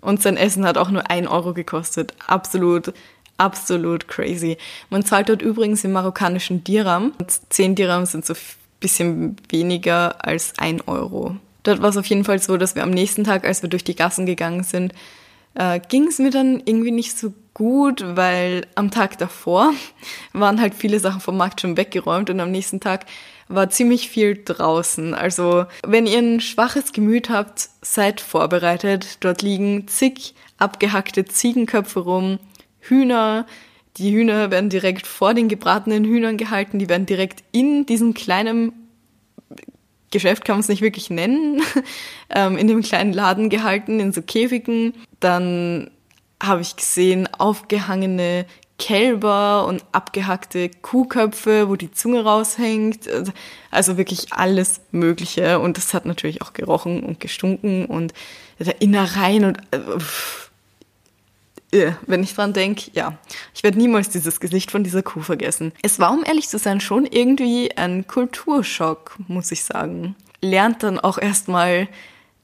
Und 0.00 0.22
sein 0.22 0.36
Essen 0.36 0.64
hat 0.64 0.78
auch 0.78 0.90
nur 0.90 1.10
ein 1.10 1.28
Euro 1.28 1.52
gekostet. 1.52 2.14
Absolut 2.26 2.92
absolut 3.40 4.06
crazy. 4.06 4.58
Man 4.90 5.04
zahlt 5.04 5.28
dort 5.28 5.42
übrigens 5.42 5.82
im 5.82 5.92
marokkanischen 5.92 6.62
Dirham. 6.62 7.12
10 7.48 7.74
Dirham 7.74 8.06
sind 8.06 8.26
so 8.26 8.34
ein 8.34 8.40
bisschen 8.78 9.36
weniger 9.48 10.24
als 10.24 10.52
ein 10.58 10.80
Euro. 10.82 11.36
Dort 11.62 11.82
war 11.82 11.88
es 11.88 11.96
auf 11.96 12.06
jeden 12.06 12.24
Fall 12.24 12.38
so, 12.38 12.56
dass 12.56 12.74
wir 12.74 12.82
am 12.82 12.90
nächsten 12.90 13.24
Tag, 13.24 13.44
als 13.44 13.62
wir 13.62 13.68
durch 13.68 13.84
die 13.84 13.96
Gassen 13.96 14.26
gegangen 14.26 14.62
sind, 14.62 14.92
äh, 15.54 15.80
ging 15.80 16.06
es 16.06 16.18
mir 16.18 16.30
dann 16.30 16.62
irgendwie 16.64 16.90
nicht 16.90 17.18
so 17.18 17.32
gut, 17.54 18.04
weil 18.04 18.66
am 18.74 18.90
Tag 18.90 19.18
davor 19.18 19.72
waren 20.32 20.60
halt 20.60 20.74
viele 20.74 21.00
Sachen 21.00 21.20
vom 21.20 21.36
Markt 21.36 21.60
schon 21.60 21.76
weggeräumt 21.76 22.30
und 22.30 22.40
am 22.40 22.50
nächsten 22.50 22.80
Tag 22.80 23.06
war 23.48 23.68
ziemlich 23.68 24.08
viel 24.08 24.40
draußen. 24.44 25.12
Also 25.12 25.66
wenn 25.82 26.06
ihr 26.06 26.18
ein 26.18 26.40
schwaches 26.40 26.92
Gemüt 26.92 27.30
habt, 27.30 27.68
seid 27.82 28.20
vorbereitet. 28.20 29.18
Dort 29.20 29.42
liegen 29.42 29.88
zig 29.88 30.34
abgehackte 30.58 31.24
Ziegenköpfe 31.24 32.00
rum, 32.00 32.38
Hühner. 32.80 33.46
Die 33.96 34.12
Hühner 34.12 34.50
werden 34.50 34.70
direkt 34.70 35.06
vor 35.06 35.34
den 35.34 35.48
gebratenen 35.48 36.04
Hühnern 36.04 36.36
gehalten. 36.36 36.78
Die 36.78 36.88
werden 36.88 37.06
direkt 37.06 37.42
in 37.52 37.86
diesem 37.86 38.14
kleinen 38.14 38.72
Geschäft 40.10 40.44
kann 40.44 40.54
man 40.56 40.60
es 40.60 40.68
nicht 40.68 40.82
wirklich 40.82 41.08
nennen, 41.08 41.62
ähm, 42.30 42.58
in 42.58 42.66
dem 42.66 42.82
kleinen 42.82 43.12
Laden 43.12 43.48
gehalten, 43.48 44.00
in 44.00 44.12
so 44.12 44.22
Käfigen. 44.22 44.94
Dann 45.20 45.90
habe 46.42 46.62
ich 46.62 46.76
gesehen, 46.76 47.28
aufgehangene 47.38 48.46
Kälber 48.78 49.66
und 49.66 49.84
abgehackte 49.92 50.70
Kuhköpfe, 50.70 51.68
wo 51.68 51.76
die 51.76 51.92
Zunge 51.92 52.24
raushängt. 52.24 53.08
Also 53.70 53.98
wirklich 53.98 54.32
alles 54.32 54.80
Mögliche. 54.90 55.60
Und 55.60 55.76
das 55.76 55.94
hat 55.94 56.06
natürlich 56.06 56.42
auch 56.42 56.54
gerochen 56.54 57.02
und 57.02 57.20
gestunken 57.20 57.84
und 57.84 58.12
Innereien 58.80 59.44
und 59.44 59.58
äh, 59.70 59.78
wenn 62.06 62.22
ich 62.22 62.34
dran 62.34 62.52
denke, 62.52 62.90
ja, 62.94 63.18
ich 63.54 63.62
werde 63.62 63.78
niemals 63.78 64.08
dieses 64.08 64.40
Gesicht 64.40 64.70
von 64.70 64.84
dieser 64.84 65.02
Kuh 65.02 65.20
vergessen. 65.20 65.72
Es 65.82 65.98
war, 65.98 66.12
um 66.12 66.24
ehrlich 66.24 66.48
zu 66.48 66.58
sein, 66.58 66.80
schon 66.80 67.06
irgendwie 67.06 67.76
ein 67.76 68.06
Kulturschock, 68.06 69.16
muss 69.28 69.52
ich 69.52 69.64
sagen. 69.64 70.16
Lernt 70.40 70.82
dann 70.82 70.98
auch 70.98 71.18
erstmal, 71.18 71.88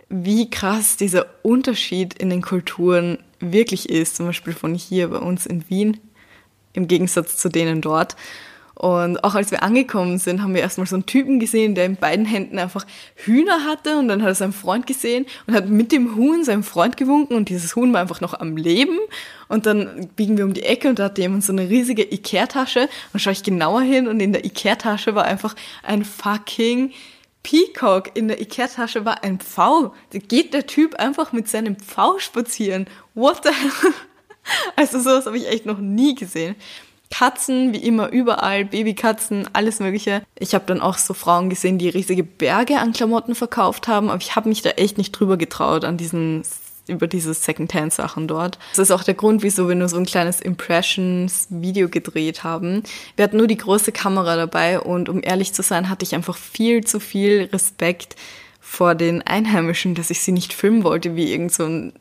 wie 0.09 0.51
krass 0.51 0.97
dieser 0.97 1.27
Unterschied 1.43 2.15
in 2.15 2.31
den 2.31 2.43
Kulturen 2.43 3.19
wirklich 3.41 3.89
ist, 3.89 4.17
zum 4.17 4.27
Beispiel 4.27 4.53
von 4.53 4.75
hier 4.75 5.09
bei 5.09 5.19
uns 5.19 5.47
in 5.47 5.69
Wien, 5.69 5.99
im 6.73 6.89
Gegensatz 6.89 7.37
zu 7.37 7.49
denen 7.49 7.81
dort. 7.81 8.17
Und 8.77 9.25
auch 9.25 9.35
als 9.35 9.51
wir 9.51 9.63
angekommen 9.63 10.19
sind, 10.19 10.43
haben 10.43 10.55
wir 10.55 10.61
erstmal 10.61 10.87
so 10.87 10.97
einen 10.97 11.07
Typen 11.07 11.41
gesehen, 11.41 11.75
der 11.75 11.87
in 11.87 11.97
beiden 11.97 12.27
Händen 12.27 12.59
einfach 12.59 12.85
Hühner 13.15 13.65
hatte 13.65 13.97
und 13.97 14.09
dann 14.09 14.21
hat 14.21 14.29
er 14.29 14.35
seinen 14.35 14.53
Freund 14.53 14.87
gesehen 14.87 15.25
und 15.47 15.55
hat 15.55 15.67
mit 15.67 15.93
dem 15.93 16.15
Huhn 16.15 16.45
seinem 16.45 16.63
Freund 16.63 16.99
gewunken 16.99 17.37
und 17.37 17.49
dieses 17.49 17.75
Huhn 17.75 17.91
war 17.95 18.03
einfach 18.03 18.21
noch 18.21 18.35
am 18.39 18.59
Leben. 18.59 18.99
Und 19.49 19.65
dann 19.65 20.11
biegen 20.15 20.37
wir 20.37 20.45
um 20.45 20.53
die 20.53 20.65
Ecke 20.65 20.91
und 20.91 20.99
da 20.99 21.05
hat 21.05 21.17
jemand 21.17 21.43
so 21.43 21.53
eine 21.53 21.71
riesige 21.71 22.03
Ikea-Tasche 22.03 22.91
und 23.15 23.21
schaue 23.21 23.33
ich 23.33 23.43
genauer 23.43 23.81
hin 23.81 24.09
und 24.09 24.21
in 24.21 24.35
der 24.35 24.45
Ikea-Tasche 24.45 25.15
war 25.15 25.25
einfach 25.25 25.57
ein 25.83 26.05
fucking 26.05 26.93
Peacock. 27.43 28.11
In 28.15 28.29
der 28.29 28.43
Ikea-Tasche 28.43 29.07
war 29.07 29.25
ein 29.25 29.39
Pfau. 29.39 29.95
Da 30.11 30.19
geht 30.19 30.53
der 30.53 30.67
Typ 30.67 30.97
einfach 30.97 31.33
mit 31.33 31.49
seinem 31.49 31.77
Pfau 31.77 32.19
spazieren. 32.19 32.87
What 33.15 33.41
the 33.45 33.51
hell? 33.51 33.93
Also 34.77 35.01
sowas 35.01 35.27
habe 35.27 35.39
ich 35.39 35.49
echt 35.49 35.67
noch 35.67 35.79
nie 35.79 36.15
gesehen. 36.15 36.55
Katzen, 37.11 37.73
wie 37.73 37.79
immer 37.79 38.11
überall, 38.11 38.65
Babykatzen, 38.65 39.49
alles 39.53 39.81
Mögliche. 39.81 40.23
Ich 40.39 40.55
habe 40.55 40.65
dann 40.67 40.81
auch 40.81 40.99
so 40.99 41.15
Frauen 41.15 41.51
gesehen, 41.51 41.79
die 41.79 41.89
riesige 41.89 42.25
Berge 42.25 42.79
an 42.79 42.93
Klamotten 42.93 43.35
verkauft 43.35 43.89
haben, 43.89 44.11
aber 44.11 44.21
ich 44.21 44.37
habe 44.37 44.49
mich 44.49 44.63
da 44.63 44.71
echt 44.71 44.99
nicht 44.99 45.13
drüber 45.13 45.37
getraut 45.37 45.85
an 45.85 45.97
diesen 45.97 46.43
über 46.89 47.07
diese 47.09 47.35
Secondhand-Sachen 47.35 48.29
dort. 48.29 48.59
Das 48.71 48.79
ist 48.79 48.91
auch 48.93 49.03
der 49.03 49.15
Grund, 49.15 49.43
wieso 49.43 49.69
wir 49.69 49.75
nur 49.75 49.89
so 49.89 49.97
ein 49.97 50.07
kleines 50.07 50.41
Impressions-Video 50.41 51.89
gedreht 51.89 52.45
haben. 52.45 52.83
Wir 53.17 53.25
hatten 53.25 53.39
nur 53.39 53.49
die 53.49 53.57
große 53.57 53.93
Kamera 53.93 54.37
dabei 54.37 54.81
und 54.81 55.09
um 55.09 55.21
ehrlich 55.23 55.53
zu 55.53 55.63
sein, 55.63 55.89
hatte 55.89 56.05
ich 56.05 56.15
einfach 56.15 56.37
viel 56.37 56.85
zu 56.85 57.01
viel 57.01 57.49
Respekt 57.53 58.17
vor 58.61 58.95
den 58.95 59.23
Einheimischen, 59.23 59.95
dass 59.95 60.11
ich 60.11 60.23
sie 60.23 60.33
nicht 60.33 60.53
filmen 60.53 60.85
wollte, 60.85 61.17
wie 61.17 61.33
irgend 61.33 61.53
so 61.53 61.65
ein 61.65 61.93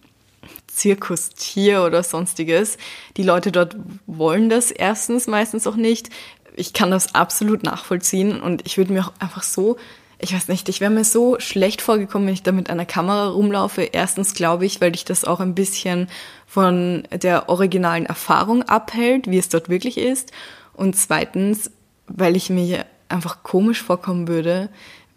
Zirkustier 0.75 1.83
oder 1.83 2.03
sonstiges. 2.03 2.77
Die 3.17 3.23
Leute 3.23 3.51
dort 3.51 3.75
wollen 4.05 4.49
das 4.49 4.71
erstens 4.71 5.27
meistens 5.27 5.67
auch 5.67 5.75
nicht. 5.75 6.09
Ich 6.55 6.73
kann 6.73 6.91
das 6.91 7.15
absolut 7.15 7.63
nachvollziehen 7.63 8.41
und 8.41 8.65
ich 8.65 8.77
würde 8.77 8.93
mir 8.93 9.05
auch 9.05 9.13
einfach 9.19 9.43
so, 9.43 9.77
ich 10.19 10.33
weiß 10.33 10.47
nicht, 10.47 10.69
ich 10.69 10.79
wäre 10.79 10.91
mir 10.91 11.03
so 11.03 11.39
schlecht 11.39 11.81
vorgekommen, 11.81 12.27
wenn 12.27 12.33
ich 12.33 12.43
da 12.43 12.51
mit 12.51 12.69
einer 12.69 12.85
Kamera 12.85 13.29
rumlaufe. 13.29 13.83
Erstens 13.83 14.33
glaube 14.33 14.65
ich, 14.65 14.79
weil 14.79 14.91
dich 14.91 15.05
das 15.05 15.25
auch 15.25 15.39
ein 15.39 15.55
bisschen 15.55 16.07
von 16.47 17.03
der 17.11 17.49
originalen 17.49 18.05
Erfahrung 18.05 18.63
abhält, 18.63 19.29
wie 19.29 19.37
es 19.37 19.49
dort 19.49 19.67
wirklich 19.69 19.97
ist. 19.97 20.31
Und 20.73 20.95
zweitens, 20.95 21.71
weil 22.07 22.35
ich 22.35 22.49
mir 22.49 22.85
einfach 23.09 23.43
komisch 23.43 23.81
vorkommen 23.81 24.27
würde, 24.27 24.69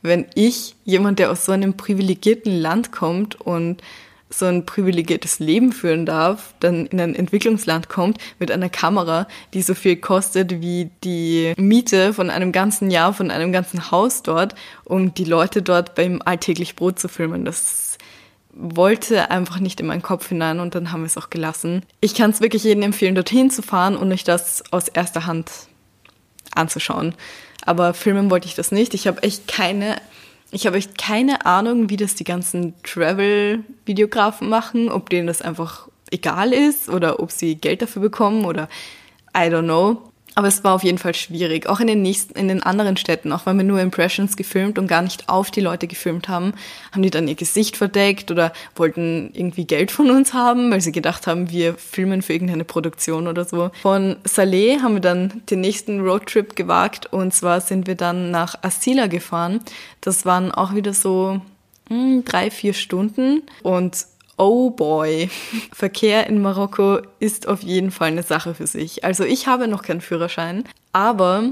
wenn 0.02 0.26
ich, 0.34 0.76
jemand, 0.84 1.18
der 1.18 1.30
aus 1.30 1.44
so 1.44 1.52
einem 1.52 1.76
privilegierten 1.76 2.52
Land 2.52 2.92
kommt 2.92 3.40
und 3.40 3.82
so 4.30 4.46
ein 4.46 4.66
privilegiertes 4.66 5.38
Leben 5.38 5.72
führen 5.72 6.04
darf, 6.04 6.54
dann 6.60 6.86
in 6.86 7.00
ein 7.00 7.14
Entwicklungsland 7.14 7.88
kommt 7.88 8.18
mit 8.38 8.50
einer 8.50 8.68
Kamera, 8.68 9.26
die 9.54 9.62
so 9.62 9.74
viel 9.74 9.96
kostet 9.96 10.60
wie 10.60 10.90
die 11.02 11.54
Miete 11.56 12.12
von 12.12 12.30
einem 12.30 12.52
ganzen 12.52 12.90
Jahr, 12.90 13.14
von 13.14 13.30
einem 13.30 13.52
ganzen 13.52 13.90
Haus 13.90 14.22
dort, 14.22 14.54
um 14.84 15.14
die 15.14 15.24
Leute 15.24 15.62
dort 15.62 15.94
beim 15.94 16.20
alltäglich 16.24 16.76
Brot 16.76 16.98
zu 16.98 17.08
filmen. 17.08 17.44
Das 17.44 17.96
wollte 18.52 19.30
einfach 19.30 19.60
nicht 19.60 19.80
in 19.80 19.86
meinen 19.86 20.02
Kopf 20.02 20.28
hinein 20.28 20.60
und 20.60 20.74
dann 20.74 20.92
haben 20.92 21.02
wir 21.02 21.06
es 21.06 21.16
auch 21.16 21.30
gelassen. 21.30 21.82
Ich 22.00 22.14
kann 22.14 22.30
es 22.30 22.40
wirklich 22.40 22.64
jedem 22.64 22.82
empfehlen, 22.82 23.14
dorthin 23.14 23.50
zu 23.50 23.62
fahren 23.62 23.96
und 23.96 24.12
euch 24.12 24.24
das 24.24 24.64
aus 24.72 24.88
erster 24.88 25.26
Hand 25.26 25.50
anzuschauen. 26.54 27.14
Aber 27.64 27.94
filmen 27.94 28.30
wollte 28.30 28.48
ich 28.48 28.54
das 28.54 28.72
nicht. 28.72 28.94
Ich 28.94 29.06
habe 29.06 29.22
echt 29.22 29.46
keine 29.46 30.00
ich 30.50 30.66
habe 30.66 30.78
echt 30.78 30.96
keine 30.96 31.44
Ahnung, 31.46 31.90
wie 31.90 31.96
das 31.96 32.14
die 32.14 32.24
ganzen 32.24 32.74
Travel-Videografen 32.82 34.48
machen, 34.48 34.90
ob 34.90 35.10
denen 35.10 35.26
das 35.26 35.42
einfach 35.42 35.88
egal 36.10 36.52
ist 36.52 36.88
oder 36.88 37.20
ob 37.20 37.30
sie 37.30 37.56
Geld 37.56 37.82
dafür 37.82 38.02
bekommen 38.02 38.44
oder 38.44 38.68
I 39.36 39.50
don't 39.50 39.64
know. 39.64 40.07
Aber 40.38 40.46
es 40.46 40.62
war 40.62 40.76
auf 40.76 40.84
jeden 40.84 40.98
Fall 40.98 41.16
schwierig. 41.16 41.68
Auch 41.68 41.80
in 41.80 41.88
den 41.88 42.00
nächsten, 42.00 42.38
in 42.38 42.46
den 42.46 42.62
anderen 42.62 42.96
Städten, 42.96 43.32
auch 43.32 43.44
wenn 43.44 43.56
wir 43.56 43.64
nur 43.64 43.80
Impressions 43.80 44.36
gefilmt 44.36 44.78
und 44.78 44.86
gar 44.86 45.02
nicht 45.02 45.28
auf 45.28 45.50
die 45.50 45.60
Leute 45.60 45.88
gefilmt 45.88 46.28
haben, 46.28 46.52
haben 46.92 47.02
die 47.02 47.10
dann 47.10 47.26
ihr 47.26 47.34
Gesicht 47.34 47.76
verdeckt 47.76 48.30
oder 48.30 48.52
wollten 48.76 49.30
irgendwie 49.34 49.64
Geld 49.64 49.90
von 49.90 50.12
uns 50.12 50.34
haben, 50.34 50.70
weil 50.70 50.80
sie 50.80 50.92
gedacht 50.92 51.26
haben, 51.26 51.50
wir 51.50 51.74
filmen 51.74 52.22
für 52.22 52.34
irgendeine 52.34 52.62
Produktion 52.62 53.26
oder 53.26 53.44
so. 53.46 53.72
Von 53.82 54.14
Saleh 54.22 54.78
haben 54.80 54.94
wir 54.94 55.00
dann 55.00 55.42
den 55.50 55.60
nächsten 55.60 56.02
Roadtrip 56.02 56.54
gewagt 56.54 57.12
und 57.12 57.34
zwar 57.34 57.60
sind 57.60 57.88
wir 57.88 57.96
dann 57.96 58.30
nach 58.30 58.62
Asila 58.62 59.08
gefahren. 59.08 59.58
Das 60.02 60.24
waren 60.24 60.52
auch 60.52 60.72
wieder 60.72 60.94
so 60.94 61.40
mh, 61.88 61.96
hm, 61.96 62.24
drei, 62.24 62.52
vier 62.52 62.74
Stunden 62.74 63.42
und 63.64 64.06
Oh 64.38 64.70
boy, 64.70 65.28
Verkehr 65.72 66.26
in 66.28 66.40
Marokko 66.40 67.00
ist 67.18 67.48
auf 67.48 67.62
jeden 67.62 67.90
Fall 67.90 68.08
eine 68.08 68.22
Sache 68.22 68.54
für 68.54 68.66
sich. 68.66 69.04
Also 69.04 69.24
ich 69.24 69.46
habe 69.46 69.68
noch 69.68 69.82
keinen 69.82 70.00
Führerschein, 70.00 70.64
aber 70.92 71.42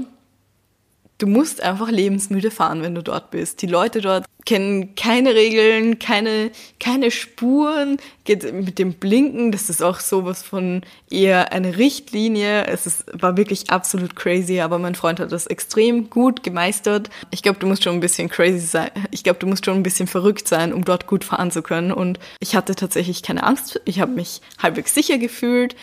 du 1.17 1.27
musst 1.27 1.61
einfach 1.61 1.89
lebensmüde 1.89 2.51
fahren, 2.51 2.81
wenn 2.81 2.95
du 2.95 3.01
dort 3.01 3.31
bist. 3.31 3.61
Die 3.61 3.67
Leute 3.67 4.01
dort 4.01 4.25
kennen 4.45 4.95
keine 4.95 5.35
Regeln, 5.35 5.99
keine, 5.99 6.51
keine 6.79 7.11
Spuren, 7.11 7.97
geht 8.23 8.53
mit 8.53 8.79
dem 8.79 8.93
Blinken, 8.93 9.51
das 9.51 9.69
ist 9.69 9.83
auch 9.83 9.99
sowas 9.99 10.41
von 10.41 10.83
eher 11.09 11.51
eine 11.51 11.77
Richtlinie. 11.77 12.65
Es 12.67 12.85
ist, 12.85 13.05
war 13.11 13.35
wirklich 13.35 13.69
absolut 13.69 14.15
crazy, 14.15 14.61
aber 14.61 14.79
mein 14.79 14.95
Freund 14.95 15.19
hat 15.19 15.31
das 15.31 15.47
extrem 15.47 16.09
gut 16.09 16.43
gemeistert. 16.43 17.09
Ich 17.31 17.43
glaube, 17.43 17.59
du 17.59 17.67
musst 17.67 17.83
schon 17.83 17.95
ein 17.95 17.99
bisschen 17.99 18.29
crazy 18.29 18.59
sein. 18.59 18.91
Ich 19.11 19.23
glaube, 19.23 19.39
du 19.39 19.47
musst 19.47 19.65
schon 19.65 19.75
ein 19.75 19.83
bisschen 19.83 20.07
verrückt 20.07 20.47
sein, 20.47 20.71
um 20.71 20.85
dort 20.85 21.07
gut 21.07 21.25
fahren 21.25 21.51
zu 21.51 21.61
können. 21.61 21.91
Und 21.91 22.19
ich 22.39 22.55
hatte 22.55 22.75
tatsächlich 22.75 23.23
keine 23.23 23.43
Angst. 23.43 23.81
Ich 23.85 23.99
habe 23.99 24.11
mich 24.11 24.41
halbwegs 24.59 24.93
sicher 24.93 25.17
gefühlt. 25.17 25.75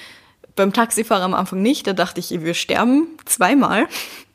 Beim 0.56 0.72
Taxifahrer 0.72 1.24
am 1.24 1.34
Anfang 1.34 1.60
nicht, 1.60 1.86
da 1.86 1.92
dachte 1.92 2.20
ich, 2.20 2.30
wir 2.30 2.54
sterben 2.54 3.08
zweimal 3.24 3.88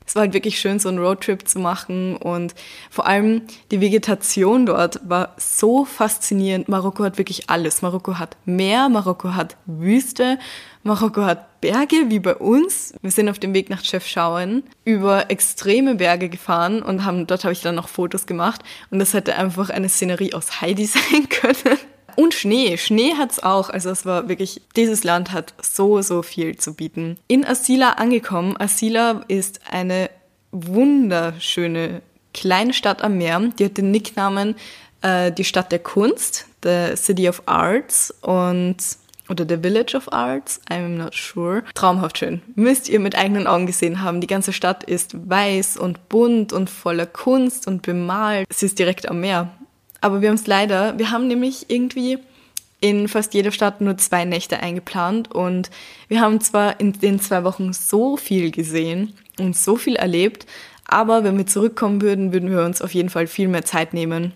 es 0.10 0.16
war 0.16 0.22
halt 0.22 0.34
wirklich 0.34 0.60
schön, 0.60 0.80
so 0.80 0.90
einen 0.90 0.98
Roadtrip 0.98 1.48
zu 1.48 1.60
machen 1.60 2.16
und 2.16 2.56
vor 2.90 3.06
allem 3.06 3.44
die 3.70 3.80
Vegetation 3.80 4.66
dort 4.66 5.08
war 5.08 5.36
so 5.38 5.86
faszinierend. 5.86 6.68
Marokko 6.68 7.04
hat 7.04 7.20
wirklich 7.20 7.48
alles. 7.52 7.84
Marokko 7.84 8.18
hat 8.18 8.36
Meer, 8.44 8.90
Marokko 8.90 9.36
hat 9.36 9.56
Wüste, 9.68 10.40
Marokko 10.82 11.26
hat 11.26 11.62
Berge 11.62 12.06
wie 12.08 12.18
bei 12.18 12.34
uns. 12.34 12.96
Wir 13.04 13.12
sind 13.12 13.30
auf 13.30 13.38
dem 13.38 13.54
Weg 13.54 13.70
nach 13.70 13.84
Chefchaouen 13.84 14.64
über 14.84 15.30
extreme 15.30 15.94
Berge 15.94 16.30
gefahren 16.30 16.82
und 16.82 17.06
haben 17.06 17.28
dort 17.28 17.44
habe 17.44 17.54
ich 17.54 17.62
dann 17.62 17.76
noch 17.76 17.88
Fotos 17.88 18.26
gemacht 18.26 18.64
und 18.90 18.98
das 18.98 19.14
hätte 19.14 19.36
einfach 19.36 19.70
eine 19.70 19.90
Szenerie 19.90 20.34
aus 20.34 20.60
Heidi 20.60 20.86
sein 20.88 21.30
können. 21.30 21.78
Und 22.20 22.34
Schnee. 22.34 22.76
Schnee 22.76 23.14
hat's 23.18 23.42
auch. 23.42 23.70
Also 23.70 23.90
es 23.90 24.06
war 24.06 24.28
wirklich, 24.28 24.62
dieses 24.76 25.06
Land 25.06 25.32
hat 25.32 25.54
so, 25.62 26.02
so 26.02 26.22
viel 26.22 26.58
zu 26.58 26.74
bieten. 26.74 27.16
In 27.28 27.46
Asila 27.46 27.92
angekommen. 27.92 28.58
Asila 28.60 29.24
ist 29.30 29.62
eine 29.72 30.10
wunderschöne 30.52 32.02
kleine 32.34 32.74
Stadt 32.74 33.04
am 33.04 33.18
Meer. 33.18 33.40
Die 33.58 33.64
hat 33.64 33.78
den 33.78 33.92
Nicknamen 33.92 34.56
äh, 35.02 35.32
die 35.32 35.46
Stadt 35.46 35.72
der 35.72 35.80
Kunst, 35.80 36.48
the 36.62 36.98
City 36.98 37.30
of 37.30 37.42
Arts 37.46 38.14
und 38.20 38.76
oder 39.30 39.46
The 39.48 39.62
Village 39.62 39.96
of 39.96 40.12
Arts, 40.12 40.60
I'm 40.70 40.98
not 40.98 41.16
sure. 41.16 41.64
Traumhaft 41.74 42.18
schön. 42.18 42.42
Müsst 42.56 42.90
ihr 42.90 43.00
mit 43.00 43.16
eigenen 43.16 43.48
Augen 43.48 43.66
gesehen 43.66 44.02
haben. 44.02 44.20
Die 44.20 44.28
ganze 44.28 44.52
Stadt 44.52 44.84
ist 44.84 45.30
weiß 45.30 45.78
und 45.78 46.10
bunt 46.10 46.52
und 46.52 46.70
voller 46.70 47.06
Kunst 47.06 47.66
und 47.66 47.82
bemalt. 47.84 48.46
Sie 48.52 48.66
ist 48.66 48.78
direkt 48.78 49.08
am 49.08 49.22
Meer. 49.22 49.52
Aber 50.02 50.22
wir 50.22 50.30
haben 50.30 50.36
es 50.36 50.48
leider, 50.48 50.98
wir 50.98 51.12
haben 51.12 51.28
nämlich 51.28 51.70
irgendwie 51.70 52.20
in 52.82 53.08
fast 53.08 53.34
jeder 53.34 53.52
Stadt 53.52 53.82
nur 53.82 53.98
zwei 53.98 54.26
Nächte 54.26 54.62
eingeplant 54.62 55.34
und 55.34 55.70
wir 56.08 56.22
haben 56.22 56.40
zwar 56.40 56.80
in 56.80 56.94
den 56.94 57.20
zwei 57.20 57.44
Wochen 57.44 57.74
so 57.74 58.16
viel 58.16 58.52
gesehen 58.52 59.14
und 59.38 59.58
so 59.58 59.76
viel 59.76 59.96
erlebt, 59.98 60.46
aber 60.86 61.24
wenn 61.24 61.38
wir 61.38 61.46
zurückkommen 61.46 62.02
würden, 62.02 62.34
würden 62.34 62.50
wir 62.50 62.64
uns 62.64 62.82
auf 62.82 62.94
jeden 62.94 63.10
Fall 63.10 63.28
viel 63.28 63.48
mehr 63.48 63.66
Zeit 63.66 63.94
nehmen 63.94 64.34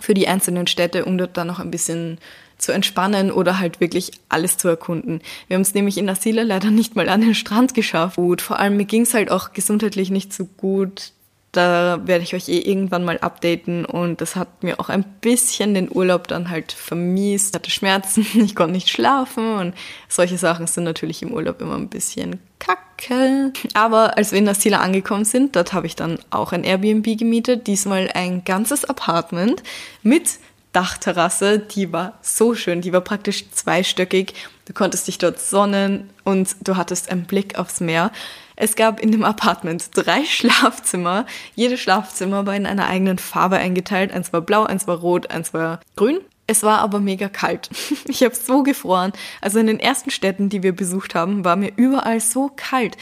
für 0.00 0.14
die 0.14 0.28
einzelnen 0.28 0.66
Städte, 0.66 1.04
um 1.04 1.18
dort 1.18 1.36
dann 1.36 1.46
noch 1.46 1.60
ein 1.60 1.70
bisschen 1.70 2.18
zu 2.58 2.72
entspannen 2.72 3.30
oder 3.30 3.58
halt 3.58 3.80
wirklich 3.80 4.12
alles 4.28 4.56
zu 4.56 4.68
erkunden. 4.68 5.20
Wir 5.46 5.56
haben 5.56 5.62
es 5.62 5.74
nämlich 5.74 5.98
in 5.98 6.08
Asila 6.08 6.42
leider 6.42 6.70
nicht 6.70 6.96
mal 6.96 7.08
an 7.08 7.20
den 7.20 7.34
Strand 7.34 7.74
geschafft. 7.74 8.16
Gut, 8.16 8.40
vor 8.40 8.58
allem 8.58 8.78
mir 8.78 8.86
ging 8.86 9.02
es 9.02 9.14
halt 9.14 9.30
auch 9.30 9.52
gesundheitlich 9.52 10.10
nicht 10.10 10.32
so 10.32 10.46
gut. 10.46 11.12
Da 11.56 12.06
werde 12.06 12.22
ich 12.22 12.34
euch 12.34 12.48
eh 12.48 12.58
irgendwann 12.58 13.04
mal 13.04 13.18
updaten 13.18 13.86
und 13.86 14.20
das 14.20 14.36
hat 14.36 14.62
mir 14.62 14.78
auch 14.78 14.90
ein 14.90 15.04
bisschen 15.22 15.72
den 15.72 15.90
Urlaub 15.90 16.28
dann 16.28 16.50
halt 16.50 16.72
vermiest. 16.72 17.48
Ich 17.48 17.54
hatte 17.54 17.70
Schmerzen, 17.70 18.26
ich 18.34 18.54
konnte 18.54 18.72
nicht 18.72 18.90
schlafen 18.90 19.54
und 19.56 19.74
solche 20.08 20.36
Sachen 20.36 20.66
sind 20.66 20.84
natürlich 20.84 21.22
im 21.22 21.32
Urlaub 21.32 21.62
immer 21.62 21.76
ein 21.76 21.88
bisschen 21.88 22.40
kacke. 22.58 23.52
Aber 23.72 24.18
als 24.18 24.32
wir 24.32 24.38
in 24.38 24.48
Asila 24.48 24.80
angekommen 24.80 25.24
sind, 25.24 25.56
dort 25.56 25.72
habe 25.72 25.86
ich 25.86 25.96
dann 25.96 26.18
auch 26.30 26.52
ein 26.52 26.64
Airbnb 26.64 27.16
gemietet, 27.18 27.66
diesmal 27.66 28.10
ein 28.12 28.44
ganzes 28.44 28.84
Apartment 28.84 29.62
mit 30.02 30.38
Dachterrasse, 30.76 31.58
die 31.58 31.90
war 31.90 32.18
so 32.20 32.54
schön, 32.54 32.82
die 32.82 32.92
war 32.92 33.00
praktisch 33.00 33.50
zweistöckig. 33.50 34.34
Du 34.66 34.74
konntest 34.74 35.08
dich 35.08 35.16
dort 35.16 35.40
sonnen 35.40 36.10
und 36.22 36.54
du 36.68 36.76
hattest 36.76 37.10
einen 37.10 37.24
Blick 37.24 37.58
aufs 37.58 37.80
Meer. 37.80 38.12
Es 38.56 38.76
gab 38.76 39.00
in 39.00 39.10
dem 39.10 39.24
Apartment 39.24 39.88
drei 39.94 40.22
Schlafzimmer. 40.26 41.24
Jedes 41.54 41.80
Schlafzimmer 41.80 42.44
war 42.44 42.54
in 42.54 42.66
einer 42.66 42.88
eigenen 42.88 43.16
Farbe 43.16 43.56
eingeteilt. 43.56 44.12
Eins 44.12 44.34
war 44.34 44.42
blau, 44.42 44.64
eins 44.64 44.86
war 44.86 44.98
rot, 44.98 45.30
eins 45.30 45.54
war 45.54 45.80
grün. 45.96 46.18
Es 46.46 46.62
war 46.62 46.80
aber 46.80 47.00
mega 47.00 47.30
kalt. 47.30 47.70
Ich 48.08 48.22
habe 48.22 48.34
so 48.34 48.62
gefroren. 48.62 49.12
Also 49.40 49.58
in 49.58 49.68
den 49.68 49.80
ersten 49.80 50.10
Städten, 50.10 50.50
die 50.50 50.62
wir 50.62 50.76
besucht 50.76 51.14
haben, 51.14 51.42
war 51.42 51.56
mir 51.56 51.72
überall 51.76 52.20
so 52.20 52.50
kalt. 52.54 52.98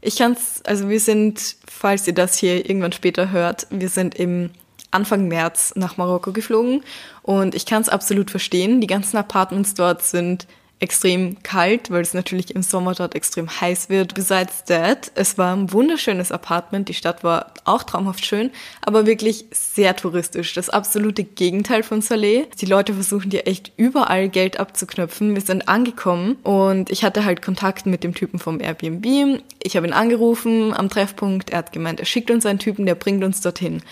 Ich 0.00 0.16
kann's, 0.16 0.60
also 0.66 0.88
wir 0.88 0.98
sind, 0.98 1.54
falls 1.68 2.04
ihr 2.08 2.14
das 2.14 2.36
hier 2.36 2.68
irgendwann 2.68 2.90
später 2.90 3.30
hört, 3.30 3.68
wir 3.70 3.90
sind 3.90 4.16
im 4.16 4.50
Anfang 4.96 5.28
März 5.28 5.74
nach 5.76 5.96
Marokko 5.96 6.32
geflogen 6.32 6.82
und 7.22 7.54
ich 7.54 7.66
kann 7.66 7.82
es 7.82 7.88
absolut 7.88 8.30
verstehen. 8.30 8.80
Die 8.80 8.86
ganzen 8.86 9.16
Apartments 9.16 9.74
dort 9.74 10.02
sind 10.02 10.46
extrem 10.78 11.42
kalt, 11.42 11.90
weil 11.90 12.02
es 12.02 12.12
natürlich 12.12 12.54
im 12.54 12.62
Sommer 12.62 12.94
dort 12.94 13.14
extrem 13.14 13.48
heiß 13.48 13.88
wird. 13.88 14.14
Besides 14.14 14.64
that, 14.66 15.10
es 15.14 15.38
war 15.38 15.56
ein 15.56 15.72
wunderschönes 15.72 16.32
Apartment. 16.32 16.88
Die 16.90 16.94
Stadt 16.94 17.24
war 17.24 17.52
auch 17.64 17.82
traumhaft 17.82 18.26
schön, 18.26 18.50
aber 18.82 19.06
wirklich 19.06 19.46
sehr 19.52 19.96
touristisch. 19.96 20.52
Das 20.52 20.68
absolute 20.68 21.24
Gegenteil 21.24 21.82
von 21.82 22.02
Saleh. 22.02 22.46
Die 22.60 22.66
Leute 22.66 22.92
versuchen 22.92 23.30
dir 23.30 23.46
echt 23.46 23.72
überall 23.78 24.28
Geld 24.28 24.60
abzuknöpfen. 24.60 25.34
Wir 25.34 25.40
sind 25.40 25.66
angekommen 25.66 26.36
und 26.42 26.90
ich 26.90 27.04
hatte 27.04 27.24
halt 27.24 27.40
Kontakt 27.40 27.86
mit 27.86 28.04
dem 28.04 28.14
Typen 28.14 28.38
vom 28.38 28.60
Airbnb. 28.60 29.40
Ich 29.62 29.76
habe 29.76 29.86
ihn 29.86 29.94
angerufen 29.94 30.74
am 30.74 30.90
Treffpunkt. 30.90 31.50
Er 31.50 31.58
hat 31.58 31.72
gemeint, 31.72 32.00
er 32.00 32.06
schickt 32.06 32.30
uns 32.30 32.44
einen 32.44 32.58
Typen, 32.58 32.84
der 32.84 32.96
bringt 32.96 33.24
uns 33.24 33.40
dorthin. 33.40 33.82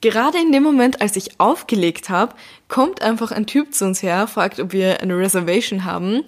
Gerade 0.00 0.38
in 0.38 0.52
dem 0.52 0.62
Moment, 0.62 1.02
als 1.02 1.16
ich 1.16 1.38
aufgelegt 1.38 2.08
habe, 2.08 2.34
kommt 2.68 3.02
einfach 3.02 3.32
ein 3.32 3.46
Typ 3.46 3.74
zu 3.74 3.84
uns 3.84 4.02
her, 4.02 4.26
fragt, 4.26 4.58
ob 4.58 4.72
wir 4.72 5.00
eine 5.00 5.16
Reservation 5.18 5.84
haben. 5.84 6.22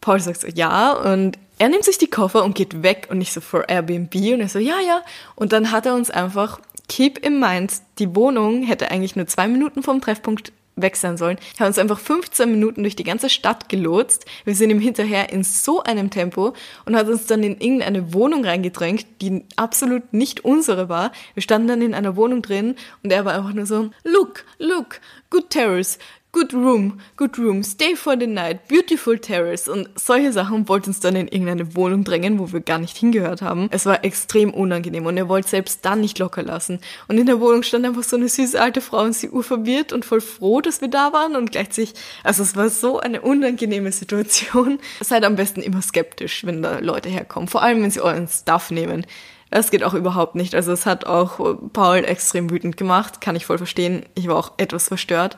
Paul 0.00 0.20
sagt 0.20 0.40
so, 0.40 0.48
ja, 0.48 0.92
und 0.92 1.36
er 1.58 1.68
nimmt 1.68 1.84
sich 1.84 1.98
die 1.98 2.08
Koffer 2.08 2.44
und 2.44 2.54
geht 2.54 2.82
weg 2.82 3.08
und 3.10 3.18
nicht 3.18 3.32
so 3.32 3.40
for 3.40 3.68
Airbnb 3.68 4.14
und 4.14 4.40
er 4.40 4.48
so, 4.48 4.58
ja, 4.58 4.80
ja. 4.80 5.02
Und 5.34 5.52
dann 5.52 5.72
hat 5.72 5.86
er 5.86 5.94
uns 5.94 6.10
einfach, 6.10 6.60
keep 6.88 7.18
in 7.18 7.40
mind, 7.40 7.74
die 7.98 8.14
Wohnung 8.14 8.62
hätte 8.62 8.90
eigentlich 8.90 9.16
nur 9.16 9.26
zwei 9.26 9.48
Minuten 9.48 9.82
vom 9.82 10.00
Treffpunkt 10.00 10.52
weg 10.82 10.96
sein 10.96 11.16
sollen. 11.16 11.38
Er 11.56 11.60
hat 11.60 11.68
uns 11.68 11.78
einfach 11.78 11.98
15 11.98 12.50
Minuten 12.50 12.82
durch 12.82 12.96
die 12.96 13.04
ganze 13.04 13.28
Stadt 13.28 13.68
gelotst. 13.68 14.26
Wir 14.44 14.54
sind 14.54 14.70
ihm 14.70 14.80
hinterher 14.80 15.32
in 15.32 15.44
so 15.44 15.82
einem 15.82 16.10
Tempo 16.10 16.54
und 16.84 16.96
hat 16.96 17.08
uns 17.08 17.26
dann 17.26 17.42
in 17.42 17.60
irgendeine 17.60 18.12
Wohnung 18.12 18.44
reingedrängt, 18.44 19.06
die 19.20 19.44
absolut 19.56 20.12
nicht 20.12 20.44
unsere 20.44 20.88
war. 20.88 21.12
Wir 21.34 21.42
standen 21.42 21.68
dann 21.68 21.82
in 21.82 21.94
einer 21.94 22.16
Wohnung 22.16 22.42
drin 22.42 22.76
und 23.02 23.12
er 23.12 23.24
war 23.24 23.34
einfach 23.34 23.52
nur 23.52 23.66
so, 23.66 23.90
look, 24.04 24.44
look, 24.58 25.00
good 25.30 25.50
terrace, 25.50 25.98
Good 26.32 26.54
Room, 26.54 27.00
Good 27.16 27.38
Room, 27.38 27.64
Stay 27.64 27.96
for 27.96 28.16
the 28.16 28.28
Night, 28.28 28.68
Beautiful 28.68 29.18
Terrace 29.18 29.66
und 29.66 29.88
solche 29.96 30.32
Sachen 30.32 30.68
wollten 30.68 30.90
uns 30.90 31.00
dann 31.00 31.16
in 31.16 31.26
irgendeine 31.26 31.74
Wohnung 31.74 32.04
drängen, 32.04 32.38
wo 32.38 32.52
wir 32.52 32.60
gar 32.60 32.78
nicht 32.78 32.96
hingehört 32.96 33.42
haben. 33.42 33.68
Es 33.72 33.84
war 33.84 34.04
extrem 34.04 34.54
unangenehm 34.54 35.06
und 35.06 35.16
er 35.16 35.28
wollte 35.28 35.48
selbst 35.48 35.84
dann 35.84 36.00
nicht 36.00 36.20
locker 36.20 36.44
lassen. 36.44 36.78
Und 37.08 37.18
in 37.18 37.26
der 37.26 37.40
Wohnung 37.40 37.64
stand 37.64 37.84
einfach 37.84 38.04
so 38.04 38.14
eine 38.14 38.28
süße 38.28 38.60
alte 38.60 38.80
Frau 38.80 39.02
und 39.02 39.12
sie 39.12 39.28
urverwirrt 39.28 39.92
und 39.92 40.04
voll 40.04 40.20
froh, 40.20 40.60
dass 40.60 40.80
wir 40.80 40.86
da 40.88 41.12
waren 41.12 41.34
und 41.34 41.50
gleichzeitig, 41.50 41.94
also 42.22 42.44
es 42.44 42.54
war 42.54 42.68
so 42.68 43.00
eine 43.00 43.22
unangenehme 43.22 43.90
Situation. 43.90 44.78
Seid 45.00 45.24
am 45.24 45.34
besten 45.34 45.62
immer 45.62 45.82
skeptisch, 45.82 46.46
wenn 46.46 46.62
da 46.62 46.78
Leute 46.78 47.08
herkommen, 47.08 47.48
vor 47.48 47.62
allem 47.62 47.82
wenn 47.82 47.90
sie 47.90 48.02
euren 48.02 48.28
Stuff 48.28 48.70
nehmen. 48.70 49.04
Das 49.50 49.72
geht 49.72 49.82
auch 49.82 49.94
überhaupt 49.94 50.36
nicht. 50.36 50.54
Also 50.54 50.70
es 50.70 50.86
hat 50.86 51.06
auch 51.06 51.58
Paul 51.72 52.04
extrem 52.04 52.50
wütend 52.50 52.76
gemacht, 52.76 53.20
kann 53.20 53.34
ich 53.34 53.46
voll 53.46 53.58
verstehen. 53.58 54.04
Ich 54.14 54.28
war 54.28 54.36
auch 54.36 54.52
etwas 54.58 54.86
verstört. 54.86 55.36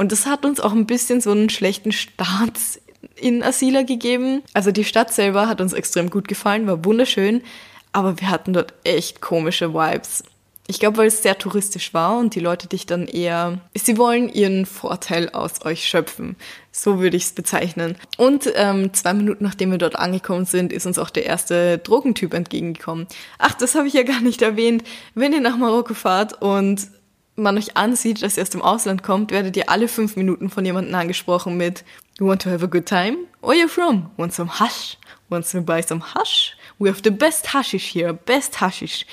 Und 0.00 0.12
das 0.12 0.24
hat 0.24 0.46
uns 0.46 0.60
auch 0.60 0.72
ein 0.72 0.86
bisschen 0.86 1.20
so 1.20 1.30
einen 1.30 1.50
schlechten 1.50 1.92
Start 1.92 2.58
in 3.16 3.42
Asila 3.42 3.82
gegeben. 3.82 4.42
Also 4.54 4.72
die 4.72 4.84
Stadt 4.84 5.12
selber 5.12 5.46
hat 5.46 5.60
uns 5.60 5.74
extrem 5.74 6.08
gut 6.08 6.26
gefallen, 6.26 6.66
war 6.66 6.86
wunderschön, 6.86 7.42
aber 7.92 8.18
wir 8.18 8.30
hatten 8.30 8.54
dort 8.54 8.72
echt 8.84 9.20
komische 9.20 9.74
Vibes. 9.74 10.24
Ich 10.68 10.80
glaube, 10.80 10.96
weil 10.96 11.08
es 11.08 11.22
sehr 11.22 11.36
touristisch 11.36 11.92
war 11.92 12.16
und 12.16 12.34
die 12.34 12.40
Leute 12.40 12.66
dich 12.66 12.86
dann 12.86 13.08
eher, 13.08 13.60
sie 13.74 13.98
wollen 13.98 14.32
ihren 14.32 14.64
Vorteil 14.64 15.28
aus 15.28 15.66
euch 15.66 15.84
schöpfen. 15.84 16.36
So 16.72 16.98
würde 17.00 17.18
ich 17.18 17.24
es 17.24 17.32
bezeichnen. 17.32 17.96
Und 18.16 18.50
ähm, 18.54 18.94
zwei 18.94 19.12
Minuten 19.12 19.44
nachdem 19.44 19.70
wir 19.70 19.76
dort 19.76 19.96
angekommen 19.96 20.46
sind, 20.46 20.72
ist 20.72 20.86
uns 20.86 20.96
auch 20.96 21.10
der 21.10 21.26
erste 21.26 21.76
Drogentyp 21.76 22.32
entgegengekommen. 22.32 23.06
Ach, 23.38 23.52
das 23.52 23.74
habe 23.74 23.86
ich 23.86 23.92
ja 23.92 24.04
gar 24.04 24.22
nicht 24.22 24.40
erwähnt. 24.40 24.82
Wenn 25.14 25.34
ihr 25.34 25.42
nach 25.42 25.58
Marokko 25.58 25.92
fahrt 25.92 26.40
und 26.40 26.88
man 27.36 27.56
euch 27.56 27.76
ansieht, 27.76 28.22
dass 28.22 28.36
ihr 28.36 28.42
aus 28.42 28.50
dem 28.50 28.62
Ausland 28.62 29.02
kommt, 29.02 29.30
werdet 29.30 29.56
ihr 29.56 29.68
alle 29.68 29.88
fünf 29.88 30.16
Minuten 30.16 30.50
von 30.50 30.64
jemandem 30.64 30.94
angesprochen 30.94 31.56
mit 31.56 31.84
You 32.18 32.26
want 32.26 32.42
to 32.42 32.50
have 32.50 32.64
a 32.64 32.68
good 32.68 32.86
time? 32.86 33.26
Where 33.40 33.52
are 33.52 33.60
you 33.62 33.68
from? 33.68 34.10
Want 34.16 34.34
some 34.34 34.58
hash? 34.58 34.98
Want 35.30 35.50
to 35.50 35.62
buy 35.62 35.82
some 35.82 36.02
hash? 36.14 36.56
We 36.78 36.88
have 36.88 37.00
the 37.02 37.10
best 37.10 37.54
hashish 37.54 37.92
here. 37.92 38.12
Best 38.12 38.60
hashish. 38.60 39.06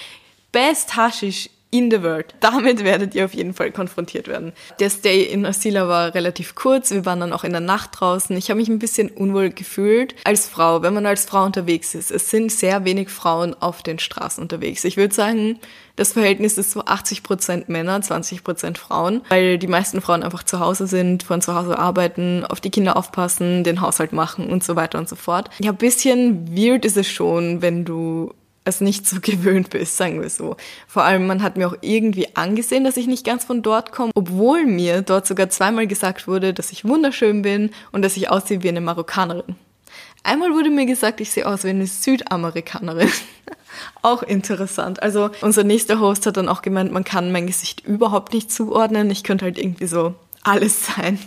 Best 0.52 0.96
hashish 0.96 1.50
in 1.78 1.92
the 1.92 2.02
world. 2.02 2.34
Damit 2.40 2.84
werdet 2.84 3.16
ihr 3.16 3.26
auf 3.26 3.34
jeden 3.34 3.54
Fall 3.54 3.72
konfrontiert 3.72 4.28
werden. 4.28 4.54
Der 4.80 4.90
Stay 4.90 5.24
in 5.24 5.46
Asila 5.46 5.88
war 5.88 6.13
relativ 6.13 6.56
kurz. 6.56 6.92
Wir 6.92 7.06
waren 7.06 7.20
dann 7.20 7.34
auch 7.34 7.44
in 7.44 7.52
der 7.52 7.62
Nacht 7.62 7.92
draußen. 8.00 8.36
Ich 8.36 8.50
habe 8.50 8.60
mich 8.60 8.70
ein 8.70 8.80
bisschen 8.80 9.10
unwohl 9.10 9.50
gefühlt 9.50 10.16
als 10.24 10.48
Frau, 10.48 10.82
wenn 10.82 10.94
man 10.94 11.06
als 11.06 11.26
Frau 11.26 11.46
unterwegs 11.46 11.96
ist. 11.96 12.12
Es 12.12 12.30
sind 12.30 12.52
sehr 12.52 12.86
wenig 12.86 13.10
Frauen 13.10 13.54
auf 13.54 13.84
den 13.84 14.00
Straßen 14.00 14.42
unterwegs. 14.42 14.84
Ich 14.84 14.98
würde 14.98 15.13
sagen, 15.13 15.60
das 15.98 16.13
Verhältnis 16.13 16.60
ist 16.60 16.72
so 16.72 16.86
80 16.86 17.24
Prozent 17.24 17.70
Männer, 17.70 18.00
20 18.00 18.44
Prozent 18.44 18.78
Frauen, 18.78 19.22
weil 19.30 19.58
die 19.58 19.68
meisten 19.68 20.00
Frauen 20.00 20.22
einfach 20.22 20.44
zu 20.44 20.60
Hause 20.60 20.86
sind, 20.86 21.24
von 21.24 21.42
zu 21.42 21.56
Hause 21.56 21.80
arbeiten, 21.80 22.46
auf 22.46 22.62
die 22.62 22.70
Kinder 22.70 22.96
aufpassen, 22.96 23.63
den 23.63 23.82
Haushalt 23.82 24.13
machen 24.13 24.48
und 24.48 24.63
so 24.63 24.76
weiter 24.76 25.00
und 25.00 25.10
so 25.10 25.16
fort. 25.16 25.50
Ja, 25.60 25.72
ein 25.72 25.78
bisschen 25.78 26.56
weird 26.56 26.86
ist 26.86 26.98
es 26.98 27.08
schon, 27.08 27.63
wenn 27.63 27.84
du 27.84 28.32
es 28.68 28.82
nicht 28.82 29.08
so 29.08 29.18
gewöhnt 29.22 29.70
bist, 29.70 29.98
sagen 29.98 30.22
wir 30.22 30.30
so. 30.30 30.58
Vor 30.88 31.04
allem, 31.04 31.28
man 31.28 31.42
hat 31.42 31.58
mir 31.58 31.68
auch 31.68 31.78
irgendwie 31.82 32.36
angesehen, 32.36 32.84
dass 32.84 32.98
ich 32.98 33.08
nicht 33.08 33.26
ganz 33.26 33.46
von 33.46 33.62
dort 33.62 33.92
komme, 33.92 34.12
obwohl 34.16 34.66
mir 34.66 35.02
dort 35.02 35.28
sogar 35.28 35.50
zweimal 35.50 35.88
gesagt 35.88 36.28
wurde, 36.28 36.54
dass 36.54 36.72
ich 36.72 36.86
wunderschön 36.86 37.42
bin 37.42 37.72
und 37.92 38.02
dass 38.02 38.18
ich 38.18 38.30
aussehe 38.30 38.64
wie 38.64 38.70
eine 38.70 38.82
Marokkanerin. 38.82 39.56
Einmal 40.24 40.54
wurde 40.54 40.70
mir 40.70 40.86
gesagt, 40.86 41.22
ich 41.22 41.32
sehe 41.32 41.48
aus 41.48 41.64
wie 41.64 41.70
eine 41.70 41.88
Südamerikanerin. 41.88 43.10
auch 44.02 44.24
interessant. 44.24 45.02
Also 45.02 45.30
unser 45.42 45.64
nächster 45.64 46.00
Host 46.00 46.26
hat 46.26 46.38
dann 46.38 46.50
auch 46.50 46.62
gemeint, 46.62 46.92
man 46.92 47.04
kann 47.04 47.32
mein 47.32 47.48
Gesicht 47.48 47.86
überhaupt 47.86 48.34
nicht 48.34 48.52
zuordnen. 48.52 49.10
Ich 49.10 49.24
könnte 49.24 49.46
halt 49.46 49.58
irgendwie 49.58 49.88
so 49.88 50.16
alles 50.48 50.86
sein. 50.86 51.20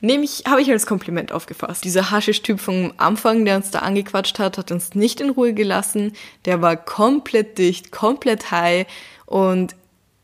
Nehme 0.00 0.24
ich, 0.24 0.44
habe 0.46 0.60
ich 0.60 0.70
als 0.70 0.86
Kompliment 0.86 1.32
aufgefasst. 1.32 1.84
Dieser 1.84 2.10
Haschisch-Typ 2.10 2.60
vom 2.60 2.92
Anfang, 2.96 3.44
der 3.44 3.56
uns 3.56 3.70
da 3.70 3.80
angequatscht 3.80 4.38
hat, 4.38 4.58
hat 4.58 4.72
uns 4.72 4.94
nicht 4.94 5.20
in 5.20 5.30
Ruhe 5.30 5.54
gelassen. 5.54 6.12
Der 6.44 6.60
war 6.60 6.76
komplett 6.76 7.58
dicht, 7.58 7.92
komplett 7.92 8.50
high 8.50 8.86
und 9.26 9.76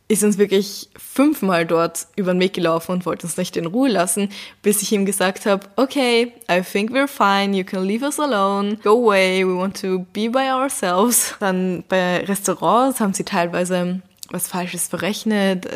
ist 0.09 0.25
uns 0.25 0.39
wirklich 0.39 0.89
fünfmal 0.97 1.65
dort 1.65 2.09
über 2.17 2.33
den 2.35 2.41
Weg 2.41 2.53
gelaufen 2.53 2.91
und 2.91 3.07
wollte 3.07 3.27
uns 3.27 3.37
nicht 3.37 3.57
in 3.57 3.67
Ruhe 3.67 3.89
lassen, 3.89 4.29
bis 4.61 4.83
ich 4.83 4.91
ihm 4.91 5.07
gesagt 5.07 5.47
habe, 5.47 5.69
okay, 5.77 6.33
I 6.51 6.63
think 6.63 6.91
we're 6.91 7.07
fine, 7.07 7.57
you 7.57 7.63
can 7.63 7.85
leave 7.85 8.05
us 8.05 8.19
alone, 8.19 8.77
go 8.83 9.05
away, 9.05 9.47
we 9.47 9.57
want 9.57 9.81
to 9.81 10.01
be 10.13 10.29
by 10.29 10.51
ourselves. 10.51 11.37
Dann 11.39 11.85
bei 11.89 12.25
Restaurants 12.25 12.99
haben 12.99 13.15
sie 13.15 13.25
teilweise 13.25 14.03
was 14.31 14.49
Falsches 14.49 14.89
verrechnet 14.89 15.67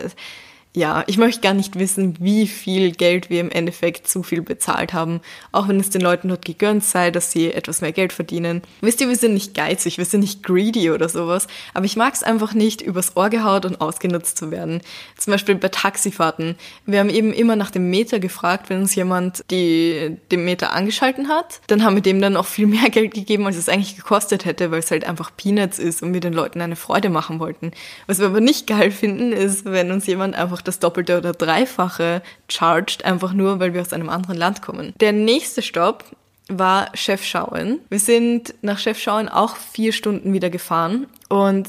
ja, 0.77 1.05
ich 1.07 1.19
möchte 1.19 1.41
gar 1.41 1.55
nicht 1.55 1.79
wissen, 1.79 2.17
wie 2.19 2.49
viel 2.49 2.91
Geld 2.91 3.31
wir 3.31 3.41
im 3.41 3.51
Endeffekt 3.51 4.09
zu 4.09 4.25
viel 4.25 4.43
bezahlt 4.43 4.93
haben, 4.93 5.21
auch 5.53 5.69
wenn 5.69 5.79
es 5.79 5.91
den 5.91 6.01
Leuten 6.01 6.29
dort 6.29 6.45
gegönnt 6.45 6.83
sei, 6.83 7.13
dass 7.13 7.31
sie 7.31 7.53
etwas 7.53 7.81
mehr 7.81 7.93
Geld 7.93 8.13
verdienen. 8.13 8.61
Wisst 8.81 9.01
ihr, 9.01 9.09
wir 9.09 9.15
sind 9.17 9.35
nicht 9.35 9.55
geizig, 9.55 9.99
wir 9.99 10.05
sind 10.05 10.21
nicht 10.21 10.43
greedy 10.43 10.91
oder 10.91 11.09
sowas, 11.09 11.47
aber 11.75 11.85
ich 11.85 11.95
mag 11.95 12.13
es 12.13 12.25
einfach 12.25 12.55
nicht, 12.55 12.83
übers 12.83 13.17
Ohr 13.17 13.31
gehaut 13.31 13.67
und 13.67 13.81
ausgenutzt 13.81 14.37
zu 14.37 14.51
werden. 14.51 14.81
Zum 15.17 15.31
Beispiel 15.31 15.55
bei 15.55 15.69
Taxifahrten. 15.69 16.57
Wir 16.87 16.99
haben 16.99 17.11
eben 17.11 17.33
immer 17.33 17.55
nach 17.55 17.71
dem 17.71 17.89
Meter 17.89 18.19
gefragt, 18.19 18.69
wenn 18.69 18.81
uns 18.81 18.97
jemand 18.97 19.45
die, 19.53 20.17
den 20.33 20.45
Meter 20.45 20.73
angeschalten 20.73 21.29
hat. 21.29 21.61
Dann 21.69 21.85
haben 21.85 21.95
wir 21.95 22.03
dem 22.03 22.21
dann 22.21 22.37
auch 22.37 22.47
viel 22.47 22.67
mehr 22.67 22.91
Geld 22.91 23.15
gegeben, 23.15 23.47
als 23.47 23.57
es 23.57 23.69
eigentlich 23.69 23.95
gekostet 23.95 24.45
hätte, 24.45 24.73
weil 24.73 24.81
es 24.81 24.91
halt 24.91 25.05
einfach 25.05 25.31
Peanuts 25.37 25.79
ist 25.79 26.03
und 26.03 26.13
wir 26.15 26.21
den 26.21 26.33
Leuten 26.33 26.61
eine 26.61 26.75
Freude 26.75 27.11
machen 27.11 27.39
wollten. 27.39 27.71
Was 28.09 28.19
wir 28.19 28.27
aber 28.27 28.41
nicht 28.41 28.67
geil 28.67 28.91
finden, 28.91 29.33
ist, 29.33 29.65
wenn 29.67 29.93
uns 29.93 30.09
jemand 30.09 30.35
einfach 30.35 30.64
das 30.65 30.79
Doppelte 30.79 31.19
oder 31.19 31.33
Dreifache 31.33 32.23
charged, 32.49 33.05
einfach 33.05 33.33
nur, 33.33 33.61
weil 33.61 33.75
wir 33.75 33.81
aus 33.81 33.93
einem 33.93 34.09
anderen 34.09 34.37
Land 34.37 34.63
kommen. 34.63 34.95
Der 35.01 35.13
nächste 35.13 35.63
Stopp 35.63 36.05
war 36.49 36.91
Chefschauen. 36.95 37.81
Wir 37.89 37.99
sind 37.99 38.55
nach 38.63 38.79
Chefschauen 38.79 39.29
auch 39.29 39.57
vier 39.57 39.93
Stunden 39.93 40.33
wieder 40.33 40.51
gefahren 40.51 41.07
und 41.29 41.69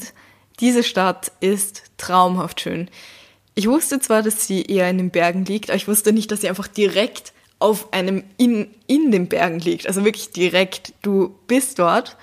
diese 0.59 0.83
Stadt 0.83 1.31
ist 1.39 1.83
traumhaft 1.97 2.61
schön. 2.61 2.89
Ich 3.55 3.67
wusste 3.69 3.99
zwar, 3.99 4.21
dass 4.21 4.47
sie 4.47 4.63
eher 4.63 4.89
in 4.89 4.97
den 4.97 5.11
Bergen 5.11 5.45
liegt, 5.45 5.69
aber 5.69 5.77
ich 5.77 5.87
wusste 5.87 6.11
nicht, 6.11 6.31
dass 6.31 6.41
sie 6.41 6.49
einfach 6.49 6.67
direkt 6.67 7.33
auf 7.59 7.93
einem 7.93 8.23
in, 8.37 8.67
in 8.87 9.11
den 9.11 9.27
Bergen 9.27 9.59
liegt. 9.59 9.87
Also 9.87 10.03
wirklich 10.03 10.31
direkt. 10.31 10.93
Du 11.01 11.35
bist 11.47 11.79
dort 11.79 12.17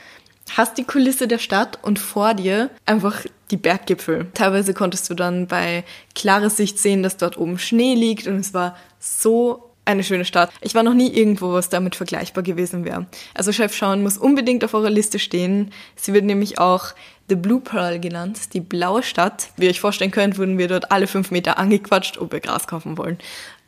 hast 0.51 0.79
die 0.79 0.85
Kulisse 0.85 1.29
der 1.29 1.39
Stadt 1.39 1.79
und 1.83 1.99
vor 1.99 2.35
dir 2.35 2.71
einfach 2.87 3.25
die 3.51 3.57
Berggipfel. 3.57 4.27
Teilweise 4.35 4.75
konntest 4.75 5.09
du 5.11 5.15
dann 5.15 5.47
bei 5.47 5.85
klarer 6.15 6.51
Sicht 6.51 6.79
sehen, 6.79 7.03
dass 7.03 7.17
dort 7.17 7.39
oben 7.39 7.59
Schnee 7.59 7.95
liegt 7.95 8.27
und 8.27 8.37
es 8.37 8.55
war 8.55 8.77
so 8.99 9.73
eine 9.85 10.05
schöne 10.05 10.25
Stadt. 10.25 10.51
Ich 10.61 10.75
war 10.75 10.83
noch 10.83 10.95
nie 10.95 11.13
irgendwo, 11.13 11.53
was 11.53 11.69
damit 11.69 11.97
vergleichbar 11.97 12.45
gewesen 12.45 12.85
wäre. 12.85 13.07
Also 13.35 13.53
Chef 13.53 13.75
Schauen 13.75 14.03
muss 14.03 14.17
unbedingt 14.17 14.65
auf 14.65 14.75
eurer 14.75 14.91
Liste 14.91 15.19
stehen. 15.19 15.73
Sie 15.97 16.13
wird 16.13 16.25
nämlich 16.25 16.59
auch 16.59 16.95
The 17.29 17.35
Blue 17.35 17.61
Pearl 17.61 17.99
genannt, 17.99 18.55
die 18.55 18.61
blaue 18.61 19.03
Stadt. 19.03 19.49
Wie 19.57 19.65
ihr 19.65 19.71
euch 19.71 19.81
vorstellen 19.81 20.11
könnt, 20.11 20.39
wurden 20.39 20.59
wir 20.59 20.69
dort 20.69 20.93
alle 20.93 21.07
fünf 21.07 21.31
Meter 21.31 21.59
angequatscht, 21.59 22.19
ob 22.19 22.33
wir 22.33 22.41
Gras 22.41 22.67
kaufen 22.67 22.97
wollen. 22.97 23.19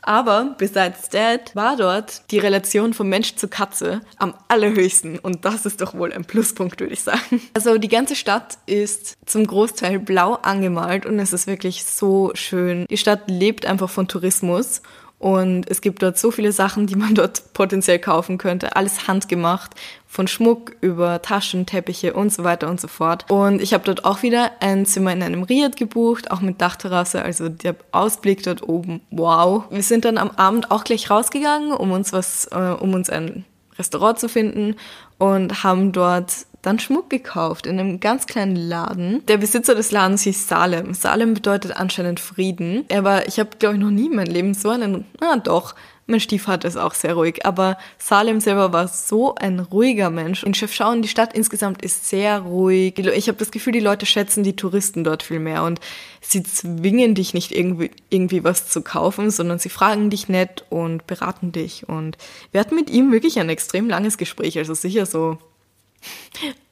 Aber 0.05 0.55
besides 0.59 1.09
that 1.11 1.57
war 1.57 1.77
dort 1.77 2.31
die 2.31 2.39
Relation 2.39 2.93
von 2.93 3.09
Mensch 3.09 3.37
zu 3.37 3.49
Katze 3.49 4.03
am 4.19 4.35
allerhöchsten. 4.49 5.19
Und 5.19 5.45
das 5.45 5.65
ist 5.67 5.81
doch 5.81 5.95
wohl 5.95 6.13
ein 6.13 6.25
Pluspunkt, 6.25 6.79
würde 6.81 6.93
ich 6.93 7.03
sagen. 7.03 7.41
Also 7.55 7.79
die 7.79 7.89
ganze 7.89 8.17
Stadt 8.17 8.59
ist 8.67 9.17
zum 9.27 9.47
Großteil 9.47 9.99
blau 9.99 10.35
angemalt 10.35 11.07
und 11.07 11.19
es 11.19 11.33
ist 11.33 11.47
wirklich 11.47 11.85
so 11.85 12.33
schön. 12.35 12.87
Die 12.91 12.99
Stadt 12.99 13.23
lebt 13.29 13.65
einfach 13.67 13.89
von 13.89 14.07
Tourismus 14.07 14.83
und 15.19 15.71
es 15.71 15.81
gibt 15.81 16.03
dort 16.03 16.19
so 16.19 16.31
viele 16.31 16.53
Sachen, 16.53 16.87
die 16.87 16.97
man 16.97 17.15
dort 17.15 17.53
potenziell 17.55 17.99
kaufen 17.99 18.39
könnte. 18.39 18.77
Alles 18.77 19.09
handgemacht, 19.09 19.73
von 20.07 20.29
Schmuck 20.29 20.77
über 20.81 21.23
Taschen, 21.23 21.67
Teppiche 21.67 22.13
und 22.13 22.33
so 22.33 22.45
weiter 22.45 22.69
und 22.69 22.81
so 22.81 22.89
fort. 22.89 23.31
Und 23.31 23.61
ich 23.61 23.75
habe 23.75 23.85
dort 23.85 24.05
auch 24.05 24.23
wieder 24.23 24.53
ein 24.61 24.87
Zimmer 24.87 25.13
in 25.13 25.23
einem 25.23 25.43
Riad 25.43 25.77
gebucht, 25.77 26.31
auch 26.31 26.41
mit 26.41 26.61
Dachterrasse, 26.61 27.23
also 27.23 27.49
der 27.49 27.75
Ausblick 27.91 28.43
dort 28.43 28.63
oben, 28.63 29.01
wow. 29.11 29.65
Wir 29.71 29.83
sind 29.83 30.05
dann 30.05 30.19
am 30.19 30.31
Abend 30.33 30.71
auch 30.71 30.85
gleich 30.85 31.11
rausgegangen, 31.11 31.73
um 31.73 31.91
uns 31.91 32.13
was, 32.13 32.47
äh, 32.53 32.77
um 32.79 32.95
uns 32.95 33.11
ein 33.11 33.45
Restaurant 33.79 34.19
zu 34.19 34.29
finden 34.29 34.77
und 35.19 35.65
haben 35.65 35.93
dort 35.93 36.47
dann 36.67 36.79
Schmuck 36.79 37.11
gekauft 37.11 37.67
in 37.67 37.79
einem 37.79 38.01
ganz 38.01 38.27
kleinen 38.27 38.57
Laden. 38.57 39.25
Der 39.27 39.37
Besitzer 39.37 39.75
des 39.75 39.91
Ladens 39.91 40.23
hieß 40.23 40.49
Salem. 40.49 40.95
Salem 40.95 41.35
bedeutet 41.35 41.77
anscheinend 41.77 42.21
Frieden. 42.21 42.85
Er 42.89 43.05
war, 43.05 43.27
ich 43.29 43.39
habe 43.39 43.51
glaube 43.59 43.77
ich 43.77 43.81
noch 43.81 43.91
nie 43.91 44.07
in 44.07 44.17
meinem 44.17 44.33
Leben 44.33 44.55
so 44.55 44.71
einen, 44.71 45.05
na 45.21 45.37
doch, 45.37 45.75
mein 46.07 46.21
Stiefvater 46.21 46.69
ist 46.69 46.77
auch 46.77 46.93
sehr 46.93 47.15
ruhig, 47.15 47.47
aber 47.47 47.79
Salem 47.97 48.41
selber 48.41 48.73
war 48.75 48.89
so 48.89 49.35
ein 49.37 49.59
ruhiger 49.59 50.11
Mensch. 50.11 50.45
Und 50.45 50.57
Chefschauen, 50.57 51.01
die 51.01 51.09
Stadt 51.09 51.33
insgesamt 51.33 51.83
ist 51.83 52.07
sehr 52.09 52.41
ruhig. 52.41 52.99
Ich 52.99 53.29
habe 53.29 53.39
das 53.39 53.51
Gefühl, 53.51 53.73
die 53.73 53.81
Leute 53.81 54.05
schätzen 54.05 54.43
die 54.43 54.57
Touristen 54.57 55.03
dort 55.03 55.23
viel 55.23 55.39
mehr 55.39 55.63
und 55.63 55.81
sie 56.21 56.43
zwingen 56.43 57.15
dich 57.15 57.33
nicht 57.33 57.53
irgendwie, 57.53 57.91
irgendwie 58.11 58.45
was 58.45 58.69
zu 58.69 58.83
kaufen, 58.83 59.31
sondern 59.31 59.59
sie 59.59 59.71
fragen 59.71 60.11
dich 60.11 60.29
nett 60.29 60.65
und 60.69 61.07
beraten 61.07 61.53
dich. 61.53 61.89
Und 61.89 62.19
wir 62.53 62.61
hatten 62.61 62.75
mit 62.75 62.91
ihm 62.91 63.11
wirklich 63.11 63.39
ein 63.39 63.49
extrem 63.49 63.89
langes 63.89 64.19
Gespräch, 64.19 64.59
also 64.59 64.75
sicher 64.75 65.07
so 65.07 65.39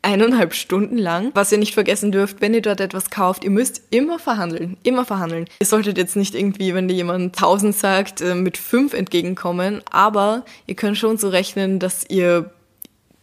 eineinhalb 0.02 0.54
Stunden 0.54 0.98
lang. 0.98 1.30
Was 1.34 1.52
ihr 1.52 1.58
nicht 1.58 1.74
vergessen 1.74 2.12
dürft, 2.12 2.40
wenn 2.40 2.54
ihr 2.54 2.62
dort 2.62 2.80
etwas 2.80 3.10
kauft, 3.10 3.44
ihr 3.44 3.50
müsst 3.50 3.82
immer 3.90 4.18
verhandeln, 4.18 4.76
immer 4.82 5.04
verhandeln. 5.04 5.46
Ihr 5.60 5.66
solltet 5.66 5.98
jetzt 5.98 6.16
nicht 6.16 6.34
irgendwie, 6.34 6.74
wenn 6.74 6.88
dir 6.88 6.94
jemand 6.94 7.36
1000 7.36 7.74
sagt, 7.74 8.20
äh, 8.20 8.34
mit 8.34 8.56
5 8.56 8.94
entgegenkommen, 8.94 9.82
aber 9.90 10.44
ihr 10.66 10.74
könnt 10.74 10.98
schon 10.98 11.18
so 11.18 11.28
rechnen, 11.28 11.78
dass 11.78 12.04
ihr 12.08 12.50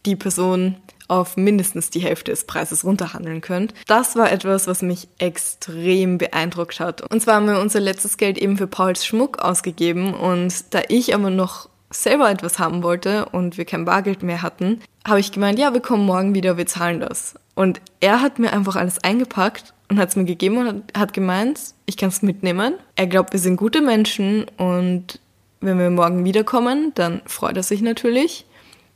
die 0.05 0.15
Person 0.15 0.75
auf 1.09 1.37
mindestens 1.37 1.89
die 1.89 1.99
Hälfte 1.99 2.31
des 2.31 2.45
Preises 2.45 2.85
runterhandeln 2.85 3.41
könnt. 3.41 3.73
Das 3.87 4.15
war 4.15 4.31
etwas, 4.31 4.67
was 4.67 4.81
mich 4.81 5.07
extrem 5.17 6.17
beeindruckt 6.17 6.79
hat. 6.79 7.01
Und 7.11 7.21
zwar 7.21 7.35
haben 7.35 7.47
wir 7.47 7.59
unser 7.59 7.79
letztes 7.79 8.17
Geld 8.17 8.37
eben 8.37 8.57
für 8.57 8.67
Pauls 8.67 9.05
Schmuck 9.05 9.39
ausgegeben 9.39 10.13
und 10.13 10.53
da 10.73 10.81
ich 10.87 11.15
aber 11.15 11.31
noch 11.31 11.69
selber 11.91 12.29
etwas 12.29 12.59
haben 12.59 12.83
wollte 12.83 13.25
und 13.25 13.57
wir 13.57 13.65
kein 13.65 13.85
Bargeld 13.85 14.23
mehr 14.23 14.41
hatten, 14.41 14.81
habe 15.07 15.19
ich 15.19 15.31
gemeint, 15.31 15.59
ja, 15.59 15.73
wir 15.73 15.81
kommen 15.81 16.05
morgen 16.05 16.35
wieder, 16.35 16.57
wir 16.57 16.65
zahlen 16.65 16.99
das. 16.99 17.35
Und 17.55 17.81
er 17.99 18.21
hat 18.21 18.39
mir 18.39 18.53
einfach 18.53 18.75
alles 18.75 19.03
eingepackt 19.03 19.73
und 19.89 19.99
hat 19.99 20.09
es 20.09 20.15
mir 20.15 20.25
gegeben 20.25 20.57
und 20.57 20.97
hat 20.97 21.13
gemeint, 21.13 21.59
ich 21.85 21.97
kann 21.97 22.09
es 22.09 22.21
mitnehmen. 22.21 22.75
Er 22.95 23.07
glaubt, 23.07 23.33
wir 23.33 23.39
sind 23.39 23.57
gute 23.57 23.81
Menschen 23.81 24.45
und 24.57 25.19
wenn 25.61 25.79
wir 25.79 25.89
morgen 25.89 26.23
wiederkommen, 26.23 26.93
dann 26.95 27.21
freut 27.25 27.57
er 27.57 27.63
sich 27.63 27.81
natürlich. 27.81 28.45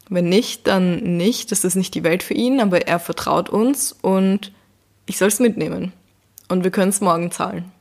Wenn 0.10 0.30
nicht, 0.30 0.68
dann 0.68 1.18
nicht. 1.18 1.52
Das 1.52 1.64
ist 1.64 1.76
nicht 1.76 1.96
die 1.96 2.04
Welt 2.04 2.24
für 2.24 2.34
ihn, 2.34 2.62
aber 2.62 2.88
er 2.88 3.00
vertraut 3.00 3.50
uns 3.50 3.92
und 4.02 4.52
ich 5.06 5.18
soll 5.18 5.30
es 5.30 5.40
mitnehmen. 5.40 5.92
Und 6.48 6.64
wir 6.64 6.72
können 6.72 6.90
es 6.90 7.02
morgen 7.02 7.32
zahlen. 7.32 7.72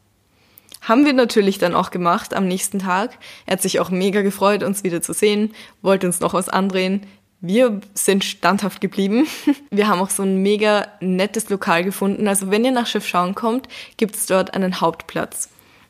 Haben 0.82 1.06
wir 1.06 1.12
natürlich 1.12 1.58
dann 1.58 1.74
auch 1.74 1.92
gemacht 1.92 2.34
am 2.34 2.46
nächsten 2.46 2.80
Tag. 2.80 3.16
Er 3.46 3.52
hat 3.52 3.62
sich 3.62 3.78
auch 3.78 3.90
mega 3.90 4.22
gefreut, 4.22 4.64
uns 4.64 4.82
wieder 4.82 5.00
zu 5.00 5.14
sehen, 5.14 5.54
wollte 5.80 6.06
uns 6.06 6.18
noch 6.20 6.34
was 6.34 6.48
andrehen. 6.48 7.06
Wir 7.40 7.80
sind 7.94 8.24
standhaft 8.24 8.80
geblieben. 8.80 9.26
Wir 9.70 9.88
haben 9.88 10.00
auch 10.00 10.10
so 10.10 10.22
ein 10.22 10.42
mega 10.42 10.86
nettes 11.00 11.48
Lokal 11.50 11.84
gefunden. 11.84 12.28
Also 12.28 12.50
wenn 12.50 12.64
ihr 12.64 12.72
nach 12.72 12.86
Schiffschauen 12.86 13.34
kommt, 13.34 13.68
gibt 13.96 14.16
es 14.16 14.26
dort 14.26 14.54
einen 14.54 14.80
Hauptplatz. 14.80 15.48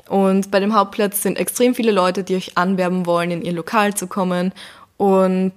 Und 0.09 0.51
bei 0.51 0.61
dem 0.61 0.75
Hauptplatz 0.75 1.23
sind 1.23 1.39
extrem 1.39 1.75
viele 1.75 1.93
Leute, 1.93 2.23
die 2.23 2.37
euch 2.37 2.59
anwerben 2.59 3.07
wollen, 3.07 3.31
in 3.31 3.43
ihr 3.43 3.53
Lokal 3.53 3.95
zu 3.95 4.07
kommen 4.07 4.53
und 4.99 5.55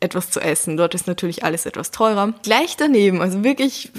etwas 0.00 0.30
zu 0.30 0.40
essen. 0.40 0.76
Dort 0.76 0.94
ist 0.94 1.06
natürlich 1.06 1.44
alles 1.44 1.66
etwas 1.66 1.90
teurer. 1.90 2.32
Gleich 2.42 2.76
daneben, 2.76 3.20
also 3.20 3.44
wirklich 3.44 3.90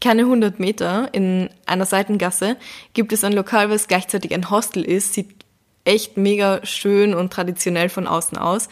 keine 0.00 0.22
100 0.22 0.60
Meter 0.60 1.08
in 1.12 1.50
einer 1.66 1.86
Seitengasse 1.86 2.56
gibt 2.94 3.12
es 3.12 3.24
ein 3.24 3.32
Lokal, 3.32 3.70
was 3.70 3.88
gleichzeitig 3.88 4.34
ein 4.34 4.50
Hostel 4.50 4.84
ist. 4.84 5.14
Sieht 5.14 5.44
echt 5.84 6.16
mega 6.16 6.64
schön 6.64 7.14
und 7.14 7.32
traditionell 7.32 7.88
von 7.88 8.06
außen 8.06 8.38
aus. 8.38 8.68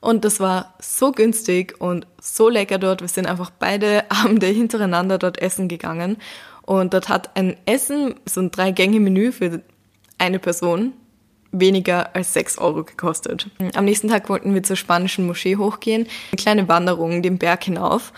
Und 0.00 0.24
das 0.24 0.38
war 0.40 0.74
so 0.80 1.12
günstig 1.12 1.80
und 1.80 2.06
so 2.20 2.48
lecker 2.48 2.78
dort. 2.78 3.00
Wir 3.00 3.08
sind 3.08 3.26
einfach 3.26 3.50
beide 3.50 4.04
Abende 4.10 4.46
hintereinander 4.46 5.18
dort 5.18 5.40
essen 5.40 5.68
gegangen. 5.68 6.18
Und 6.62 6.94
dort 6.94 7.08
hat 7.08 7.36
ein 7.36 7.56
Essen, 7.66 8.14
so 8.26 8.40
ein 8.40 8.50
Drei-Gänge-Menü 8.50 9.32
für 9.32 9.62
eine 10.18 10.38
Person, 10.38 10.92
weniger 11.52 12.14
als 12.14 12.32
6 12.34 12.58
Euro 12.58 12.84
gekostet. 12.84 13.48
Am 13.74 13.84
nächsten 13.84 14.08
Tag 14.08 14.28
wollten 14.28 14.54
wir 14.54 14.62
zur 14.62 14.76
spanischen 14.76 15.26
Moschee 15.26 15.56
hochgehen, 15.56 16.06
eine 16.32 16.36
kleine 16.36 16.68
Wanderung 16.68 17.22
den 17.22 17.38
Berg 17.38 17.64
hinauf 17.64 18.12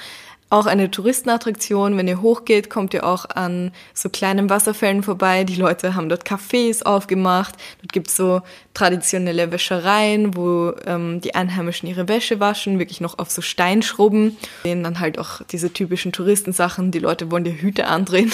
auch 0.48 0.66
eine 0.66 0.90
Touristenattraktion. 0.90 1.96
Wenn 1.96 2.06
ihr 2.06 2.22
hochgeht, 2.22 2.70
kommt 2.70 2.94
ihr 2.94 3.04
auch 3.04 3.24
an 3.28 3.72
so 3.94 4.08
kleinen 4.08 4.48
Wasserfällen 4.48 5.02
vorbei. 5.02 5.44
Die 5.44 5.56
Leute 5.56 5.94
haben 5.94 6.08
dort 6.08 6.24
Cafés 6.24 6.84
aufgemacht. 6.84 7.56
Dort 7.82 7.92
gibt's 7.92 8.16
so 8.16 8.42
traditionelle 8.72 9.50
Wäschereien, 9.50 10.36
wo 10.36 10.72
ähm, 10.86 11.20
die 11.20 11.34
Einheimischen 11.34 11.88
ihre 11.88 12.08
Wäsche 12.08 12.38
waschen, 12.38 12.78
wirklich 12.78 13.00
noch 13.00 13.18
auf 13.18 13.30
so 13.30 13.42
Steinschrubben. 13.42 14.36
Sehen 14.62 14.84
dann 14.84 15.00
halt 15.00 15.18
auch 15.18 15.42
diese 15.50 15.72
typischen 15.72 16.12
Touristensachen. 16.12 16.92
Die 16.92 17.00
Leute 17.00 17.30
wollen 17.30 17.44
dir 17.44 17.54
Hüte 17.54 17.86
andrehen. 17.86 18.32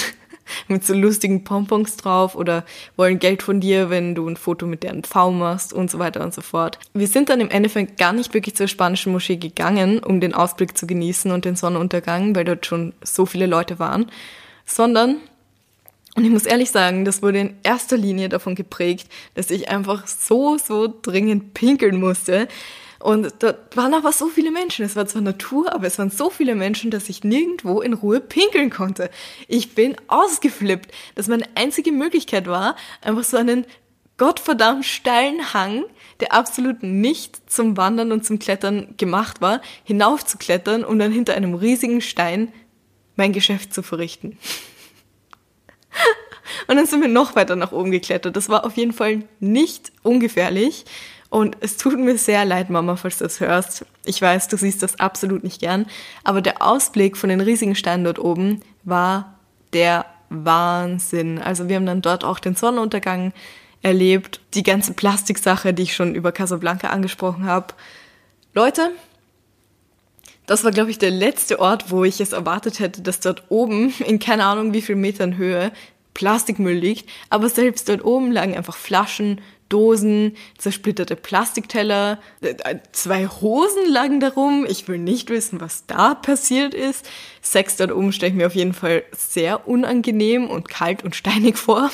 Mit 0.68 0.84
so 0.84 0.94
lustigen 0.94 1.44
Pompons 1.44 1.96
drauf 1.96 2.34
oder 2.34 2.64
wollen 2.96 3.18
Geld 3.18 3.42
von 3.42 3.60
dir, 3.60 3.90
wenn 3.90 4.14
du 4.14 4.28
ein 4.28 4.36
Foto 4.36 4.66
mit 4.66 4.82
deren 4.82 5.02
Pfau 5.02 5.30
machst 5.30 5.72
und 5.72 5.90
so 5.90 5.98
weiter 5.98 6.22
und 6.22 6.34
so 6.34 6.40
fort. 6.40 6.78
Wir 6.94 7.06
sind 7.06 7.28
dann 7.28 7.40
im 7.40 7.50
Endeffekt 7.50 7.98
gar 7.98 8.12
nicht 8.12 8.34
wirklich 8.34 8.54
zur 8.54 8.68
spanischen 8.68 9.12
Moschee 9.12 9.36
gegangen, 9.36 9.98
um 10.00 10.20
den 10.20 10.34
Ausblick 10.34 10.76
zu 10.76 10.86
genießen 10.86 11.30
und 11.30 11.44
den 11.44 11.56
Sonnenuntergang, 11.56 12.34
weil 12.34 12.44
dort 12.44 12.66
schon 12.66 12.92
so 13.02 13.26
viele 13.26 13.46
Leute 13.46 13.78
waren, 13.78 14.10
sondern 14.64 15.16
und 16.14 16.24
ich 16.24 16.30
muss 16.30 16.44
ehrlich 16.44 16.70
sagen, 16.70 17.06
das 17.06 17.22
wurde 17.22 17.38
in 17.38 17.54
erster 17.62 17.96
Linie 17.96 18.28
davon 18.28 18.54
geprägt, 18.54 19.08
dass 19.34 19.50
ich 19.50 19.70
einfach 19.70 20.06
so, 20.06 20.58
so 20.58 20.92
dringend 21.00 21.54
pinkeln 21.54 21.98
musste. 21.98 22.48
Und 23.02 23.34
da 23.40 23.56
waren 23.74 23.94
aber 23.94 24.12
so 24.12 24.28
viele 24.28 24.52
Menschen. 24.52 24.84
Es 24.84 24.94
war 24.94 25.06
zwar 25.06 25.22
Natur, 25.22 25.74
aber 25.74 25.88
es 25.88 25.98
waren 25.98 26.10
so 26.10 26.30
viele 26.30 26.54
Menschen, 26.54 26.92
dass 26.92 27.08
ich 27.08 27.24
nirgendwo 27.24 27.80
in 27.80 27.94
Ruhe 27.94 28.20
pinkeln 28.20 28.70
konnte. 28.70 29.10
Ich 29.48 29.74
bin 29.74 29.96
ausgeflippt, 30.06 30.92
dass 31.16 31.26
meine 31.26 31.44
einzige 31.56 31.90
Möglichkeit 31.90 32.46
war, 32.46 32.76
einfach 33.00 33.24
so 33.24 33.36
einen 33.36 33.66
gottverdammt 34.18 34.84
steilen 34.84 35.52
Hang, 35.52 35.84
der 36.20 36.32
absolut 36.32 36.84
nicht 36.84 37.50
zum 37.50 37.76
Wandern 37.76 38.12
und 38.12 38.24
zum 38.24 38.38
Klettern 38.38 38.94
gemacht 38.98 39.40
war, 39.40 39.62
hinaufzuklettern, 39.82 40.84
um 40.84 40.96
dann 41.00 41.10
hinter 41.10 41.34
einem 41.34 41.54
riesigen 41.54 42.00
Stein 42.00 42.52
mein 43.16 43.32
Geschäft 43.32 43.74
zu 43.74 43.82
verrichten. 43.82 44.38
Und 46.68 46.76
dann 46.76 46.86
sind 46.86 47.00
wir 47.00 47.08
noch 47.08 47.34
weiter 47.34 47.56
nach 47.56 47.72
oben 47.72 47.90
geklettert. 47.90 48.36
Das 48.36 48.48
war 48.48 48.64
auf 48.64 48.76
jeden 48.76 48.92
Fall 48.92 49.24
nicht 49.40 49.90
ungefährlich. 50.02 50.84
Und 51.32 51.56
es 51.60 51.78
tut 51.78 51.98
mir 51.98 52.18
sehr 52.18 52.44
leid, 52.44 52.68
Mama, 52.68 52.94
falls 52.96 53.16
du 53.16 53.24
das 53.24 53.40
hörst. 53.40 53.86
Ich 54.04 54.20
weiß, 54.20 54.48
du 54.48 54.58
siehst 54.58 54.82
das 54.82 55.00
absolut 55.00 55.42
nicht 55.42 55.60
gern. 55.60 55.86
Aber 56.24 56.42
der 56.42 56.60
Ausblick 56.60 57.16
von 57.16 57.30
den 57.30 57.40
riesigen 57.40 57.74
Steinen 57.74 58.04
dort 58.04 58.18
oben 58.18 58.60
war 58.84 59.38
der 59.72 60.04
Wahnsinn. 60.28 61.38
Also 61.38 61.70
wir 61.70 61.76
haben 61.76 61.86
dann 61.86 62.02
dort 62.02 62.22
auch 62.22 62.38
den 62.38 62.54
Sonnenuntergang 62.54 63.32
erlebt. 63.80 64.40
Die 64.52 64.62
ganze 64.62 64.92
Plastiksache, 64.92 65.72
die 65.72 65.84
ich 65.84 65.94
schon 65.94 66.14
über 66.14 66.32
Casablanca 66.32 66.90
angesprochen 66.90 67.46
habe. 67.46 67.72
Leute, 68.52 68.90
das 70.44 70.64
war, 70.64 70.70
glaube 70.70 70.90
ich, 70.90 70.98
der 70.98 71.12
letzte 71.12 71.60
Ort, 71.60 71.90
wo 71.90 72.04
ich 72.04 72.20
es 72.20 72.34
erwartet 72.34 72.78
hätte, 72.78 73.00
dass 73.00 73.20
dort 73.20 73.44
oben 73.48 73.94
in 74.00 74.18
keine 74.18 74.44
Ahnung 74.44 74.74
wie 74.74 74.82
viel 74.82 74.96
Metern 74.96 75.38
Höhe 75.38 75.72
Plastikmüll 76.14 76.74
liegt. 76.76 77.08
Aber 77.30 77.48
selbst 77.48 77.88
dort 77.88 78.04
oben 78.04 78.32
lagen 78.32 78.56
einfach 78.56 78.76
Flaschen, 78.76 79.40
Dosen, 79.68 80.36
zersplitterte 80.58 81.16
Plastikteller, 81.16 82.18
äh, 82.42 82.76
zwei 82.92 83.26
Hosen 83.26 83.90
lagen 83.90 84.20
darum. 84.20 84.66
Ich 84.68 84.86
will 84.86 84.98
nicht 84.98 85.30
wissen, 85.30 85.62
was 85.62 85.86
da 85.86 86.14
passiert 86.14 86.74
ist. 86.74 87.08
Sex 87.40 87.76
dort 87.76 87.90
oben 87.90 88.12
stelle 88.12 88.32
ich 88.32 88.36
mir 88.36 88.46
auf 88.46 88.54
jeden 88.54 88.74
Fall 88.74 89.02
sehr 89.12 89.66
unangenehm 89.66 90.48
und 90.48 90.68
kalt 90.68 91.02
und 91.04 91.16
steinig 91.16 91.56
vor. 91.56 91.90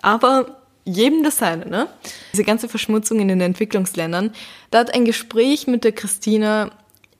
Aber 0.00 0.62
jedem 0.84 1.22
das 1.22 1.36
seine, 1.36 1.66
ne? 1.66 1.86
Diese 2.32 2.42
ganze 2.42 2.68
Verschmutzung 2.68 3.20
in 3.20 3.28
den 3.28 3.40
Entwicklungsländern, 3.40 4.32
da 4.72 4.80
hat 4.80 4.92
ein 4.92 5.04
Gespräch 5.04 5.68
mit 5.68 5.84
der 5.84 5.92
Christina 5.92 6.72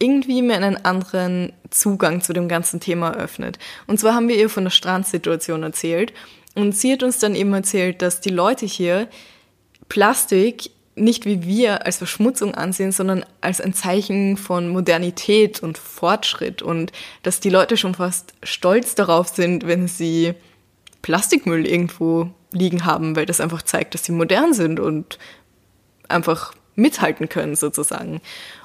irgendwie 0.03 0.43
mir 0.43 0.57
einen 0.57 0.85
anderen 0.85 1.53
Zugang 1.71 2.21
zu 2.23 2.33
dem 2.33 2.49
ganzen 2.49 2.81
Thema 2.81 3.11
eröffnet. 3.11 3.59
Und 3.87 4.01
zwar 4.01 4.15
haben 4.15 4.29
wir 4.29 4.37
ihr 4.37 4.51
von 4.51 4.65
der 4.65 4.71
Strandsituation 4.71 5.63
erzählt. 5.63 6.13
Und 6.55 6.77
sie 6.77 6.93
hat 6.93 7.03
uns 7.03 7.19
dann 7.19 7.35
eben 7.35 7.53
erzählt, 7.55 8.03
dass 8.03 8.21
die 8.21 8.31
Leute 8.31 8.67
hier 8.67 9.09
Plastik 9.89 10.71
nicht 10.95 11.25
wie 11.25 11.45
wir 11.45 11.87
als 11.87 11.99
Verschmutzung 11.99 12.55
ansehen, 12.55 12.93
sondern 12.93 13.25
als 13.41 13.61
ein 13.61 13.73
Zeichen 13.73 14.37
von 14.37 14.69
Modernität 14.69 15.63
und 15.63 15.79
Fortschritt 15.79 16.61
und 16.61 16.93
dass 17.23 17.41
die 17.41 17.49
Leute 17.49 17.79
schon 17.79 17.95
fast 17.95 18.35
stolz 18.43 18.95
darauf 18.95 19.29
sind, 19.29 19.67
wenn 19.67 19.89
sie 19.89 20.35
Plastikmüll 21.01 21.67
irgendwo 21.67 22.29
liegen 22.53 22.85
haben, 22.85 23.17
weil 23.17 23.25
das 23.25 23.41
einfach 23.41 23.63
zeigt, 23.63 23.95
dass 23.95 24.05
sie 24.05 24.13
modern 24.13 24.53
sind 24.53 24.81
und 24.81 25.19
einfach 26.09 26.53
mithalten 26.75 27.29
können 27.29 27.57
sozusagen. 27.57 28.21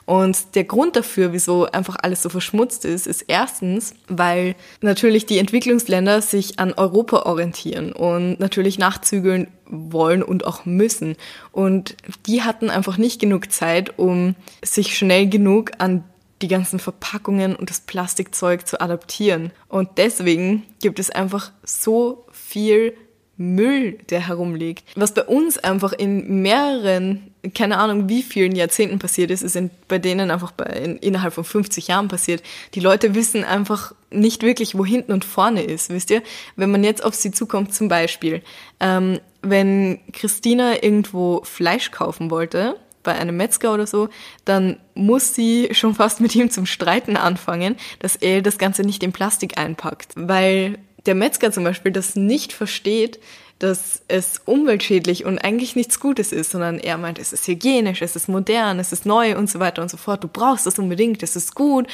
Und 0.08 0.56
der 0.56 0.64
Grund 0.64 0.96
dafür, 0.96 1.34
wieso 1.34 1.66
einfach 1.66 1.98
alles 2.02 2.24
so 2.24 2.30
verschmutzt 2.30 2.86
ist, 2.86 3.08
ist 3.08 3.26
erstens, 3.28 3.94
weil 4.08 4.56
natürlich 4.80 5.26
die 5.26 5.38
Entwicklungsländer 5.38 6.22
sich 6.22 6.60
an 6.60 6.72
Europa 6.72 7.24
orientieren 7.24 7.92
und 7.92 8.40
natürlich 8.40 8.80
nachzügeln 8.80 9.48
wollen 9.66 10.24
und 10.24 10.46
auch 10.46 10.64
müssen. 10.64 11.18
Und 11.52 11.98
die 12.26 12.42
hatten 12.42 12.70
einfach 12.70 12.98
nicht 12.98 13.20
genug 13.20 13.52
Zeit, 13.52 14.00
um 14.00 14.36
sich 14.64 14.98
schnell 14.98 15.28
genug 15.28 15.72
an 15.78 16.06
die 16.42 16.48
ganzen 16.48 16.80
Verpackungen 16.80 17.58
und 17.58 17.70
das 17.70 17.82
Plastikzeug 17.82 18.66
zu 18.66 18.80
adaptieren. 18.80 19.52
Und 19.68 19.90
deswegen 19.98 20.64
gibt 20.82 21.00
es 21.00 21.10
einfach 21.10 21.52
so 21.64 22.26
viel 22.32 22.96
Müll, 23.38 24.00
der 24.10 24.28
herumliegt. 24.28 24.84
Was 24.96 25.14
bei 25.14 25.24
uns 25.24 25.58
einfach 25.60 25.94
in 25.94 26.42
mehreren, 26.42 27.32
keine 27.54 27.78
Ahnung 27.78 28.10
wie 28.10 28.24
vielen 28.24 28.56
Jahrzehnten 28.56 28.98
passiert 28.98 29.30
ist, 29.30 29.44
ist 29.44 29.56
in, 29.56 29.70
bei 29.88 30.00
denen 30.00 30.32
einfach 30.32 30.52
bei, 30.52 30.66
in, 30.66 30.98
innerhalb 30.98 31.34
von 31.34 31.44
50 31.44 31.88
Jahren 31.88 32.08
passiert. 32.08 32.42
Die 32.74 32.80
Leute 32.80 33.14
wissen 33.14 33.44
einfach 33.44 33.94
nicht 34.10 34.42
wirklich, 34.42 34.78
wo 34.78 34.86
hinten 34.86 35.12
und 35.12 35.24
vorne 35.24 35.62
ist, 35.64 35.90
wisst 35.90 36.10
ihr? 36.10 36.24
Wenn 36.56 36.72
man 36.72 36.84
jetzt 36.84 37.04
auf 37.04 37.14
sie 37.14 37.32
zukommt, 37.32 37.74
zum 37.74 37.88
Beispiel, 37.88 38.42
ähm, 38.80 39.20
wenn 39.42 40.00
Christina 40.14 40.84
irgendwo 40.84 41.42
Fleisch 41.44 41.92
kaufen 41.92 42.32
wollte, 42.32 42.76
bei 43.04 43.14
einem 43.14 43.38
Metzger 43.38 43.74
oder 43.74 43.88
so, 43.88 44.10
dann 44.44 44.78
muss 44.94 45.34
sie 45.34 45.70
schon 45.72 45.96
fast 45.96 46.20
mit 46.20 46.36
ihm 46.36 46.50
zum 46.50 46.66
Streiten 46.66 47.16
anfangen, 47.16 47.78
dass 48.00 48.18
er 48.18 48.42
das 48.42 48.58
Ganze 48.58 48.82
nicht 48.82 49.02
in 49.02 49.14
Plastik 49.14 49.58
einpackt, 49.58 50.12
weil 50.16 50.78
der 51.08 51.16
Metzger 51.16 51.52
zum 51.52 51.64
Beispiel 51.64 51.92
das 51.92 52.16
nicht 52.16 52.54
versteht, 52.54 53.20
dass 53.60 54.04
es 54.08 54.42
umweltschädlich 54.46 55.26
und 55.26 55.40
eigentlich 55.40 55.76
nichts 55.76 56.00
Gutes 56.00 56.32
ist, 56.32 56.52
sondern 56.52 56.78
er 56.78 56.98
meint, 56.98 57.18
es 57.18 57.34
ist 57.34 57.48
hygienisch, 57.48 58.04
es 58.04 58.16
ist 58.16 58.30
modern, 58.30 58.78
es 58.80 58.92
ist 58.92 59.06
neu 59.06 59.36
und 59.36 59.50
so 59.50 59.60
weiter 59.60 59.82
und 59.82 59.90
so 59.90 59.98
fort. 59.98 60.24
Du 60.24 60.28
brauchst 60.28 60.68
das 60.68 60.78
unbedingt, 60.78 61.24
es 61.24 61.36
ist 61.36 61.56
gut. 61.56 61.88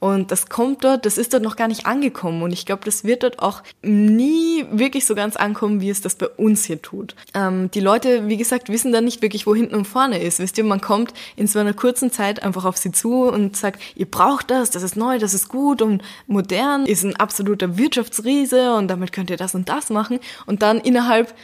Und 0.00 0.30
das 0.30 0.48
kommt 0.48 0.84
dort, 0.84 1.06
das 1.06 1.18
ist 1.18 1.32
dort 1.32 1.42
noch 1.42 1.56
gar 1.56 1.68
nicht 1.68 1.86
angekommen. 1.86 2.42
Und 2.42 2.52
ich 2.52 2.66
glaube, 2.66 2.84
das 2.84 3.04
wird 3.04 3.22
dort 3.22 3.40
auch 3.40 3.62
nie 3.82 4.64
wirklich 4.70 5.06
so 5.06 5.14
ganz 5.14 5.36
ankommen, 5.36 5.80
wie 5.80 5.90
es 5.90 6.00
das 6.00 6.14
bei 6.14 6.28
uns 6.28 6.64
hier 6.64 6.80
tut. 6.80 7.14
Ähm, 7.34 7.70
die 7.72 7.80
Leute, 7.80 8.28
wie 8.28 8.36
gesagt, 8.36 8.68
wissen 8.68 8.92
dann 8.92 9.04
nicht 9.04 9.22
wirklich, 9.22 9.46
wo 9.46 9.54
hinten 9.54 9.74
und 9.74 9.86
vorne 9.86 10.22
ist. 10.22 10.38
Wisst 10.38 10.58
ihr, 10.58 10.64
man 10.64 10.80
kommt 10.80 11.12
in 11.36 11.46
so 11.46 11.58
einer 11.58 11.74
kurzen 11.74 12.12
Zeit 12.12 12.42
einfach 12.42 12.64
auf 12.64 12.76
sie 12.76 12.92
zu 12.92 13.24
und 13.24 13.56
sagt, 13.56 13.80
ihr 13.96 14.06
braucht 14.06 14.50
das, 14.50 14.70
das 14.70 14.82
ist 14.82 14.96
neu, 14.96 15.18
das 15.18 15.34
ist 15.34 15.48
gut 15.48 15.82
und 15.82 16.02
modern, 16.26 16.86
ist 16.86 17.04
ein 17.04 17.16
absoluter 17.16 17.76
Wirtschaftsriese 17.76 18.74
und 18.74 18.88
damit 18.88 19.12
könnt 19.12 19.30
ihr 19.30 19.36
das 19.36 19.54
und 19.54 19.68
das 19.68 19.90
machen. 19.90 20.20
Und 20.46 20.62
dann 20.62 20.78
innerhalb 20.78 21.34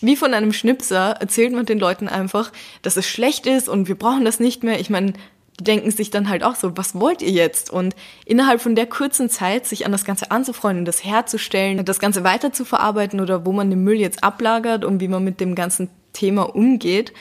wie 0.00 0.16
von 0.16 0.34
einem 0.34 0.52
Schnipser 0.52 1.16
erzählt 1.20 1.54
man 1.54 1.64
den 1.64 1.78
Leuten 1.78 2.08
einfach, 2.08 2.52
dass 2.82 2.98
es 2.98 3.06
schlecht 3.08 3.46
ist 3.46 3.70
und 3.70 3.88
wir 3.88 3.94
brauchen 3.94 4.24
das 4.24 4.38
nicht 4.38 4.62
mehr. 4.62 4.78
Ich 4.78 4.90
meine, 4.90 5.14
die 5.60 5.64
denken 5.64 5.90
sich 5.90 6.10
dann 6.10 6.28
halt 6.28 6.42
auch 6.42 6.56
so, 6.56 6.76
was 6.76 6.94
wollt 6.94 7.22
ihr 7.22 7.30
jetzt? 7.30 7.70
Und 7.70 7.94
innerhalb 8.26 8.60
von 8.60 8.74
der 8.74 8.86
kurzen 8.86 9.30
Zeit 9.30 9.66
sich 9.66 9.86
an 9.86 9.92
das 9.92 10.04
Ganze 10.04 10.30
anzufreunden, 10.30 10.84
das 10.84 11.04
herzustellen, 11.04 11.84
das 11.84 12.00
Ganze 12.00 12.24
weiter 12.24 12.52
zu 12.52 12.64
verarbeiten 12.64 13.20
oder 13.20 13.46
wo 13.46 13.52
man 13.52 13.70
den 13.70 13.84
Müll 13.84 14.00
jetzt 14.00 14.24
ablagert 14.24 14.84
und 14.84 15.00
wie 15.00 15.08
man 15.08 15.22
mit 15.22 15.40
dem 15.40 15.54
ganzen 15.54 15.90
Thema 16.12 16.54
umgeht, 16.54 17.12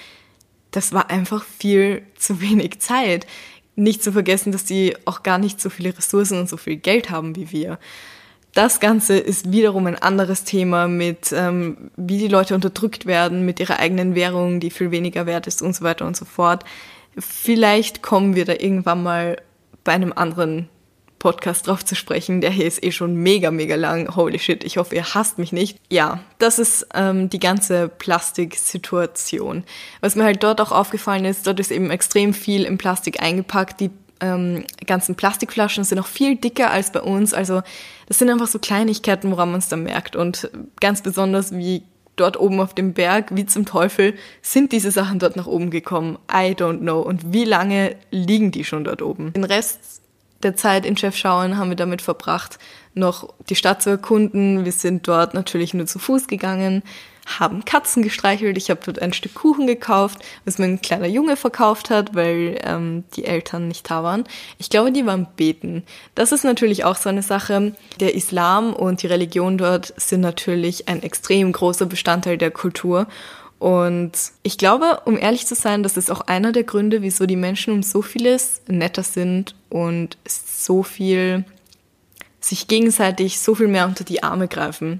das 0.71 0.93
war 0.93 1.09
einfach 1.11 1.43
viel 1.43 2.01
zu 2.17 2.41
wenig 2.41 2.79
Zeit. 2.79 3.27
Nicht 3.75 4.03
zu 4.03 4.11
vergessen, 4.11 4.51
dass 4.51 4.65
die 4.65 4.95
auch 5.05 5.23
gar 5.23 5.37
nicht 5.37 5.61
so 5.61 5.69
viele 5.69 5.95
Ressourcen 5.95 6.39
und 6.39 6.49
so 6.49 6.57
viel 6.57 6.77
Geld 6.77 7.09
haben 7.09 7.35
wie 7.35 7.51
wir. 7.51 7.79
Das 8.53 8.79
Ganze 8.79 9.17
ist 9.17 9.51
wiederum 9.51 9.87
ein 9.87 9.95
anderes 9.95 10.43
Thema 10.43 10.87
mit, 10.87 11.31
ähm, 11.31 11.89
wie 11.97 12.19
die 12.19 12.27
Leute 12.27 12.53
unterdrückt 12.53 13.07
werden 13.07 13.45
mit 13.45 13.59
ihrer 13.59 13.79
eigenen 13.79 14.13
Währung, 14.13 14.59
die 14.59 14.69
viel 14.69 14.91
weniger 14.91 15.25
wert 15.25 15.47
ist 15.47 15.63
und 15.63 15.75
so 15.75 15.83
weiter 15.83 16.05
und 16.05 16.15
so 16.15 16.25
fort. 16.25 16.63
Vielleicht 17.17 18.01
kommen 18.01 18.35
wir 18.35 18.45
da 18.45 18.53
irgendwann 18.53 19.03
mal 19.03 19.37
bei 19.83 19.93
einem 19.93 20.13
anderen 20.13 20.69
Podcast 21.23 21.67
drauf 21.67 21.85
zu 21.85 21.95
sprechen. 21.95 22.41
Der 22.41 22.51
hier 22.51 22.65
ist 22.65 22.83
eh 22.83 22.91
schon 22.91 23.15
mega, 23.15 23.49
mega 23.49 23.75
lang. 23.75 24.13
Holy 24.15 24.39
shit, 24.39 24.63
ich 24.65 24.75
hoffe, 24.75 24.95
ihr 24.95 25.13
hasst 25.13 25.37
mich 25.37 25.53
nicht. 25.53 25.77
Ja, 25.89 26.19
das 26.37 26.59
ist 26.59 26.87
ähm, 26.93 27.29
die 27.29 27.39
ganze 27.39 27.87
Plastiksituation. 27.87 29.63
Was 30.01 30.15
mir 30.15 30.25
halt 30.25 30.43
dort 30.43 30.59
auch 30.59 30.73
aufgefallen 30.73 31.23
ist, 31.23 31.47
dort 31.47 31.61
ist 31.61 31.71
eben 31.71 31.91
extrem 31.91 32.33
viel 32.33 32.65
in 32.65 32.77
Plastik 32.77 33.21
eingepackt. 33.21 33.79
Die 33.79 33.89
ähm, 34.19 34.65
ganzen 34.85 35.15
Plastikflaschen 35.15 35.85
sind 35.85 35.97
noch 35.97 36.07
viel 36.07 36.35
dicker 36.35 36.71
als 36.71 36.91
bei 36.91 36.99
uns. 36.99 37.33
Also 37.33 37.61
das 38.07 38.19
sind 38.19 38.29
einfach 38.29 38.47
so 38.47 38.59
Kleinigkeiten, 38.59 39.31
woran 39.31 39.51
man 39.51 39.59
es 39.59 39.69
dann 39.69 39.83
merkt. 39.83 40.17
Und 40.17 40.49
ganz 40.81 41.01
besonders, 41.01 41.53
wie 41.53 41.83
dort 42.15 42.39
oben 42.39 42.59
auf 42.59 42.73
dem 42.73 42.93
Berg, 42.93 43.35
wie 43.35 43.45
zum 43.45 43.65
Teufel, 43.65 44.13
sind 44.41 44.71
diese 44.71 44.91
Sachen 44.91 45.19
dort 45.19 45.35
nach 45.35 45.47
oben 45.47 45.69
gekommen? 45.69 46.17
I 46.31 46.53
don't 46.53 46.79
know. 46.79 47.01
Und 47.01 47.33
wie 47.33 47.45
lange 47.45 47.95
liegen 48.11 48.51
die 48.51 48.63
schon 48.63 48.83
dort 48.83 49.01
oben? 49.01 49.33
Den 49.33 49.43
Rest 49.43 50.01
der 50.43 50.55
Zeit 50.55 50.85
in 50.85 50.97
Chefschauen 50.97 51.57
haben 51.57 51.69
wir 51.69 51.75
damit 51.75 52.01
verbracht, 52.01 52.59
noch 52.93 53.33
die 53.49 53.55
Stadt 53.55 53.81
zu 53.81 53.89
erkunden. 53.89 54.65
Wir 54.65 54.71
sind 54.71 55.07
dort 55.07 55.33
natürlich 55.33 55.73
nur 55.73 55.85
zu 55.85 55.99
Fuß 55.99 56.27
gegangen, 56.27 56.83
haben 57.25 57.65
Katzen 57.65 58.03
gestreichelt. 58.03 58.57
Ich 58.57 58.69
habe 58.69 58.81
dort 58.85 59.01
ein 59.01 59.13
Stück 59.13 59.33
Kuchen 59.35 59.67
gekauft, 59.67 60.19
was 60.45 60.57
mir 60.57 60.65
ein 60.65 60.81
kleiner 60.81 61.07
Junge 61.07 61.35
verkauft 61.35 61.89
hat, 61.89 62.15
weil 62.15 62.59
ähm, 62.63 63.03
die 63.15 63.25
Eltern 63.25 63.67
nicht 63.67 63.89
da 63.89 64.03
waren. 64.03 64.25
Ich 64.57 64.69
glaube, 64.69 64.91
die 64.91 65.05
waren 65.05 65.27
beten. 65.35 65.83
Das 66.15 66.31
ist 66.31 66.43
natürlich 66.43 66.83
auch 66.83 66.95
so 66.95 67.09
eine 67.09 67.23
Sache. 67.23 67.75
Der 67.99 68.15
Islam 68.15 68.73
und 68.73 69.01
die 69.03 69.07
Religion 69.07 69.57
dort 69.57 69.93
sind 69.97 70.21
natürlich 70.21 70.87
ein 70.87 71.01
extrem 71.01 71.51
großer 71.51 71.85
Bestandteil 71.85 72.37
der 72.37 72.51
Kultur. 72.51 73.07
Und 73.59 74.11
ich 74.43 74.57
glaube, 74.57 75.01
um 75.05 75.17
ehrlich 75.17 75.47
zu 75.47 75.55
sein, 75.55 75.83
das 75.83 75.95
ist 75.95 76.11
auch 76.11 76.21
einer 76.21 76.51
der 76.51 76.63
Gründe, 76.63 77.01
wieso 77.01 77.25
die 77.25 77.37
Menschen 77.37 77.73
um 77.73 77.83
so 77.83 78.01
vieles 78.01 78.61
netter 78.67 79.03
sind 79.03 79.55
und 79.69 80.17
so 80.27 80.83
viel 80.83 81.45
sich 82.41 82.67
gegenseitig 82.67 83.39
so 83.39 83.55
viel 83.55 83.69
mehr 83.69 83.85
unter 83.85 84.03
die 84.03 84.21
Arme 84.21 84.49
greifen 84.49 84.99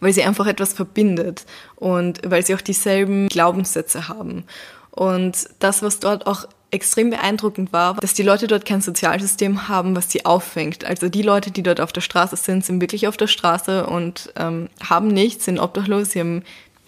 weil 0.00 0.12
sie 0.12 0.22
einfach 0.22 0.46
etwas 0.46 0.72
verbindet 0.72 1.44
und 1.76 2.20
weil 2.24 2.44
sie 2.44 2.54
auch 2.54 2.60
dieselben 2.60 3.28
Glaubenssätze 3.28 4.08
haben. 4.08 4.44
Und 4.90 5.48
das, 5.58 5.82
was 5.82 5.98
dort 5.98 6.26
auch 6.26 6.46
extrem 6.74 7.10
beeindruckend 7.10 7.72
war, 7.72 7.94
dass 7.94 8.14
die 8.14 8.24
Leute 8.24 8.48
dort 8.48 8.64
kein 8.64 8.80
Sozialsystem 8.80 9.68
haben, 9.68 9.94
was 9.94 10.10
sie 10.10 10.26
auffängt. 10.26 10.84
Also 10.84 11.08
die 11.08 11.22
Leute, 11.22 11.52
die 11.52 11.62
dort 11.62 11.80
auf 11.80 11.92
der 11.92 12.00
Straße 12.00 12.36
sind, 12.36 12.64
sind 12.64 12.80
wirklich 12.80 13.06
auf 13.06 13.16
der 13.16 13.28
Straße 13.28 13.86
und 13.86 14.32
ähm, 14.36 14.68
haben 14.82 15.08
nichts, 15.08 15.44
sind 15.44 15.60
obdachlos, 15.60 16.10
sie 16.10 16.20
haben 16.20 16.42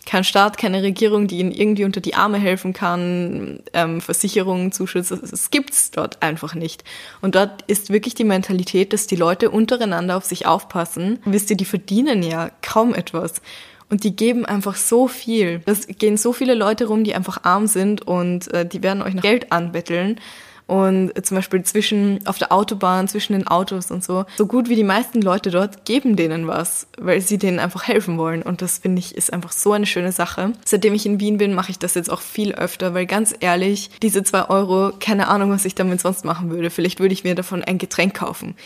kein 0.06 0.24
Staat, 0.24 0.56
keine 0.56 0.82
Regierung, 0.82 1.26
die 1.26 1.40
ihnen 1.40 1.52
irgendwie 1.52 1.84
unter 1.84 2.00
die 2.00 2.14
Arme 2.14 2.38
helfen 2.38 2.72
kann, 2.72 3.60
ähm, 3.72 4.00
Versicherungen, 4.00 4.72
Zuschüsse, 4.72 5.20
es 5.20 5.50
gibt's 5.50 5.90
dort 5.90 6.22
einfach 6.22 6.54
nicht. 6.54 6.84
Und 7.20 7.34
dort 7.34 7.62
ist 7.66 7.90
wirklich 7.90 8.14
die 8.14 8.24
Mentalität, 8.24 8.92
dass 8.92 9.06
die 9.06 9.16
Leute 9.16 9.50
untereinander 9.50 10.16
auf 10.16 10.24
sich 10.24 10.46
aufpassen. 10.46 11.18
Wisst 11.24 11.50
ihr, 11.50 11.56
die 11.56 11.64
verdienen 11.64 12.22
ja 12.22 12.50
kaum 12.62 12.94
etwas. 12.94 13.42
Und 13.88 14.04
die 14.04 14.16
geben 14.16 14.46
einfach 14.46 14.76
so 14.76 15.06
viel. 15.06 15.60
Es 15.66 15.86
gehen 15.86 16.16
so 16.16 16.32
viele 16.32 16.54
Leute 16.54 16.86
rum, 16.86 17.04
die 17.04 17.14
einfach 17.14 17.44
arm 17.44 17.66
sind 17.66 18.06
und 18.06 18.52
äh, 18.52 18.66
die 18.66 18.82
werden 18.82 19.02
euch 19.02 19.14
nach 19.14 19.22
Geld 19.22 19.52
anbetteln 19.52 20.18
und 20.66 21.12
zum 21.24 21.36
Beispiel 21.36 21.62
zwischen, 21.62 22.26
auf 22.26 22.38
der 22.38 22.52
Autobahn, 22.52 23.06
zwischen 23.06 23.34
den 23.34 23.46
Autos 23.46 23.90
und 23.90 24.02
so. 24.02 24.24
So 24.36 24.46
gut 24.46 24.68
wie 24.68 24.74
die 24.74 24.84
meisten 24.84 25.22
Leute 25.22 25.50
dort 25.50 25.84
geben 25.84 26.16
denen 26.16 26.48
was, 26.48 26.88
weil 26.98 27.20
sie 27.20 27.38
denen 27.38 27.60
einfach 27.60 27.86
helfen 27.86 28.18
wollen. 28.18 28.42
Und 28.42 28.62
das 28.62 28.78
finde 28.78 28.98
ich 28.98 29.14
ist 29.14 29.32
einfach 29.32 29.52
so 29.52 29.72
eine 29.72 29.86
schöne 29.86 30.12
Sache. 30.12 30.52
Seitdem 30.64 30.94
ich 30.94 31.06
in 31.06 31.20
Wien 31.20 31.38
bin, 31.38 31.54
mache 31.54 31.70
ich 31.70 31.78
das 31.78 31.94
jetzt 31.94 32.10
auch 32.10 32.20
viel 32.20 32.52
öfter, 32.52 32.94
weil 32.94 33.06
ganz 33.06 33.34
ehrlich, 33.38 33.90
diese 34.02 34.24
zwei 34.24 34.48
Euro, 34.48 34.92
keine 34.98 35.28
Ahnung, 35.28 35.50
was 35.50 35.64
ich 35.64 35.76
damit 35.76 36.00
sonst 36.00 36.24
machen 36.24 36.50
würde. 36.50 36.70
Vielleicht 36.70 36.98
würde 36.98 37.14
ich 37.14 37.24
mir 37.24 37.34
davon 37.34 37.62
ein 37.62 37.78
Getränk 37.78 38.14
kaufen 38.14 38.56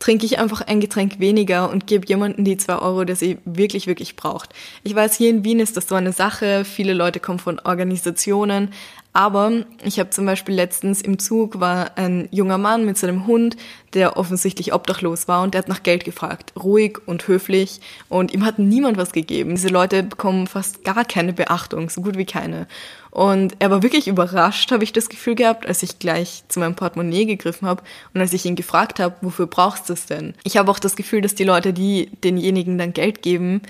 trinke 0.00 0.26
ich 0.26 0.38
einfach 0.38 0.62
ein 0.62 0.80
Getränk 0.80 1.20
weniger 1.20 1.70
und 1.70 1.86
gebe 1.86 2.06
jemanden 2.06 2.42
die 2.42 2.56
zwei 2.56 2.78
Euro, 2.78 3.04
der 3.04 3.16
sie 3.16 3.38
wirklich, 3.44 3.86
wirklich 3.86 4.16
braucht. 4.16 4.50
Ich 4.82 4.94
weiß, 4.94 5.14
hier 5.14 5.30
in 5.30 5.44
Wien 5.44 5.60
ist 5.60 5.76
das 5.76 5.88
so 5.88 5.94
eine 5.94 6.12
Sache. 6.12 6.64
Viele 6.64 6.94
Leute 6.94 7.20
kommen 7.20 7.38
von 7.38 7.60
Organisationen, 7.60 8.72
aber 9.12 9.64
ich 9.84 9.98
habe 9.98 10.10
zum 10.10 10.24
Beispiel 10.24 10.54
letztens 10.54 11.02
im 11.02 11.18
Zug 11.18 11.58
war 11.58 11.98
ein 11.98 12.28
junger 12.30 12.58
Mann 12.58 12.84
mit 12.86 12.96
seinem 12.96 13.26
Hund, 13.26 13.56
der 13.92 14.16
offensichtlich 14.16 14.72
obdachlos 14.72 15.26
war 15.26 15.42
und 15.42 15.54
der 15.54 15.60
hat 15.60 15.68
nach 15.68 15.82
Geld 15.82 16.04
gefragt. 16.04 16.52
Ruhig 16.56 16.98
und 17.06 17.26
höflich 17.26 17.80
und 18.08 18.32
ihm 18.32 18.44
hat 18.44 18.60
niemand 18.60 18.98
was 18.98 19.10
gegeben. 19.10 19.56
Diese 19.56 19.68
Leute 19.68 20.04
bekommen 20.04 20.46
fast 20.46 20.84
gar 20.84 21.04
keine 21.04 21.32
Beachtung, 21.32 21.90
so 21.90 22.02
gut 22.02 22.16
wie 22.16 22.24
keine. 22.24 22.68
Und 23.10 23.56
er 23.58 23.72
war 23.72 23.82
wirklich 23.82 24.06
überrascht, 24.06 24.70
habe 24.70 24.84
ich 24.84 24.92
das 24.92 25.08
Gefühl 25.08 25.34
gehabt, 25.34 25.66
als 25.66 25.82
ich 25.82 25.98
gleich 25.98 26.44
zu 26.46 26.60
meinem 26.60 26.76
Portemonnaie 26.76 27.24
gegriffen 27.24 27.66
habe 27.66 27.82
und 28.14 28.20
als 28.20 28.32
ich 28.32 28.44
ihn 28.44 28.54
gefragt 28.54 29.00
habe, 29.00 29.16
wofür 29.22 29.48
brauchst 29.48 29.88
du 29.88 29.94
es 29.94 30.06
denn? 30.06 30.34
Ich 30.44 30.56
habe 30.56 30.70
auch 30.70 30.78
das 30.78 30.94
Gefühl, 30.94 31.20
dass 31.20 31.34
die 31.34 31.42
Leute, 31.42 31.72
die 31.72 32.10
denjenigen 32.22 32.78
dann 32.78 32.92
Geld 32.92 33.22
geben, 33.22 33.62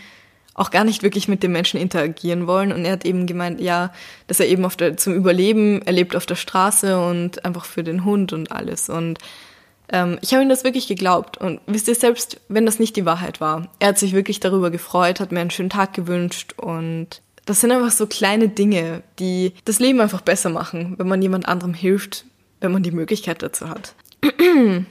auch 0.54 0.70
gar 0.70 0.84
nicht 0.84 1.02
wirklich 1.02 1.28
mit 1.28 1.42
den 1.42 1.52
Menschen 1.52 1.80
interagieren 1.80 2.46
wollen. 2.46 2.72
Und 2.72 2.84
er 2.84 2.92
hat 2.92 3.04
eben 3.04 3.26
gemeint, 3.26 3.60
ja, 3.60 3.92
dass 4.26 4.40
er 4.40 4.48
eben 4.48 4.64
auf 4.64 4.76
der, 4.76 4.96
zum 4.96 5.14
Überleben, 5.14 5.82
er 5.82 5.92
lebt 5.92 6.16
auf 6.16 6.26
der 6.26 6.34
Straße 6.34 7.00
und 7.00 7.44
einfach 7.44 7.64
für 7.64 7.82
den 7.82 8.04
Hund 8.04 8.32
und 8.32 8.52
alles. 8.52 8.88
Und 8.88 9.18
ähm, 9.92 10.18
ich 10.22 10.32
habe 10.32 10.42
ihm 10.42 10.48
das 10.48 10.64
wirklich 10.64 10.86
geglaubt. 10.86 11.38
Und 11.38 11.60
wisst 11.66 11.88
ihr 11.88 11.94
selbst, 11.94 12.40
wenn 12.48 12.66
das 12.66 12.78
nicht 12.78 12.96
die 12.96 13.06
Wahrheit 13.06 13.40
war, 13.40 13.68
er 13.78 13.88
hat 13.88 13.98
sich 13.98 14.12
wirklich 14.12 14.40
darüber 14.40 14.70
gefreut, 14.70 15.20
hat 15.20 15.32
mir 15.32 15.40
einen 15.40 15.50
schönen 15.50 15.70
Tag 15.70 15.94
gewünscht 15.94 16.54
und 16.56 17.22
das 17.46 17.60
sind 17.60 17.72
einfach 17.72 17.90
so 17.90 18.06
kleine 18.06 18.48
Dinge, 18.48 19.02
die 19.18 19.54
das 19.64 19.80
Leben 19.80 20.00
einfach 20.00 20.20
besser 20.20 20.50
machen, 20.50 20.94
wenn 20.98 21.08
man 21.08 21.22
jemand 21.22 21.48
anderem 21.48 21.74
hilft, 21.74 22.24
wenn 22.60 22.70
man 22.70 22.82
die 22.82 22.92
Möglichkeit 22.92 23.42
dazu 23.42 23.68
hat. 23.68 23.94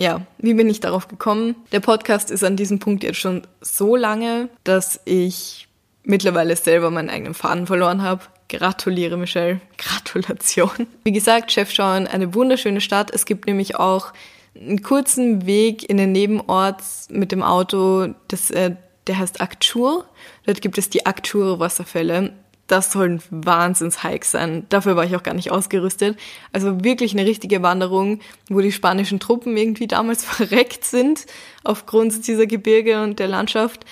ja, 0.00 0.22
wie 0.38 0.54
bin 0.54 0.70
ich 0.70 0.80
darauf 0.80 1.08
gekommen? 1.08 1.54
Der 1.72 1.80
Podcast 1.80 2.30
ist 2.30 2.42
an 2.42 2.56
diesem 2.56 2.78
Punkt 2.78 3.04
jetzt 3.04 3.18
schon 3.18 3.42
so 3.60 3.96
lange, 3.96 4.48
dass 4.64 4.98
ich 5.04 5.68
mittlerweile 6.04 6.56
selber 6.56 6.90
meinen 6.90 7.10
eigenen 7.10 7.34
Faden 7.34 7.66
verloren 7.66 8.02
habe. 8.02 8.22
Gratuliere, 8.48 9.18
Michelle. 9.18 9.60
Gratulation. 9.76 10.86
Wie 11.04 11.12
gesagt, 11.12 11.52
Chefschauen, 11.52 12.06
eine 12.06 12.34
wunderschöne 12.34 12.80
Stadt. 12.80 13.10
Es 13.12 13.26
gibt 13.26 13.46
nämlich 13.46 13.76
auch 13.76 14.14
einen 14.56 14.82
kurzen 14.82 15.44
Weg 15.44 15.88
in 15.88 15.98
den 15.98 16.12
Nebenort 16.12 16.82
mit 17.10 17.30
dem 17.30 17.42
Auto. 17.42 18.14
Das, 18.28 18.50
äh, 18.50 18.76
der 19.06 19.18
heißt 19.18 19.42
Aktur. 19.42 20.06
Dort 20.46 20.62
gibt 20.62 20.78
es 20.78 20.88
die 20.88 21.04
Akture 21.04 21.60
Wasserfälle. 21.60 22.32
Das 22.70 22.92
soll 22.92 23.08
ein 23.08 23.22
Wahnsinns-Hike 23.30 24.24
sein. 24.24 24.64
Dafür 24.68 24.94
war 24.94 25.04
ich 25.04 25.16
auch 25.16 25.24
gar 25.24 25.34
nicht 25.34 25.50
ausgerüstet. 25.50 26.16
Also 26.52 26.84
wirklich 26.84 27.12
eine 27.12 27.26
richtige 27.26 27.62
Wanderung, 27.62 28.20
wo 28.48 28.60
die 28.60 28.70
spanischen 28.70 29.18
Truppen 29.18 29.56
irgendwie 29.56 29.88
damals 29.88 30.24
verreckt 30.36 30.84
sind 30.84 31.26
aufgrund 31.64 32.28
dieser 32.28 32.46
Gebirge 32.46 33.02
und 33.02 33.18
der 33.18 33.26
Landschaft. 33.26 33.84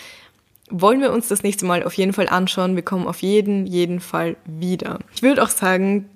Wollen 0.70 1.00
wir 1.00 1.12
uns 1.12 1.26
das 1.26 1.42
nächste 1.42 1.66
Mal 1.66 1.82
auf 1.82 1.94
jeden 1.94 2.12
Fall 2.12 2.28
anschauen. 2.28 2.76
Wir 2.76 2.84
kommen 2.84 3.08
auf 3.08 3.20
jeden, 3.20 3.66
jeden 3.66 3.98
Fall 3.98 4.36
wieder. 4.44 5.00
Ich 5.12 5.22
würde 5.22 5.42
auch 5.42 5.48
sagen, 5.48 6.08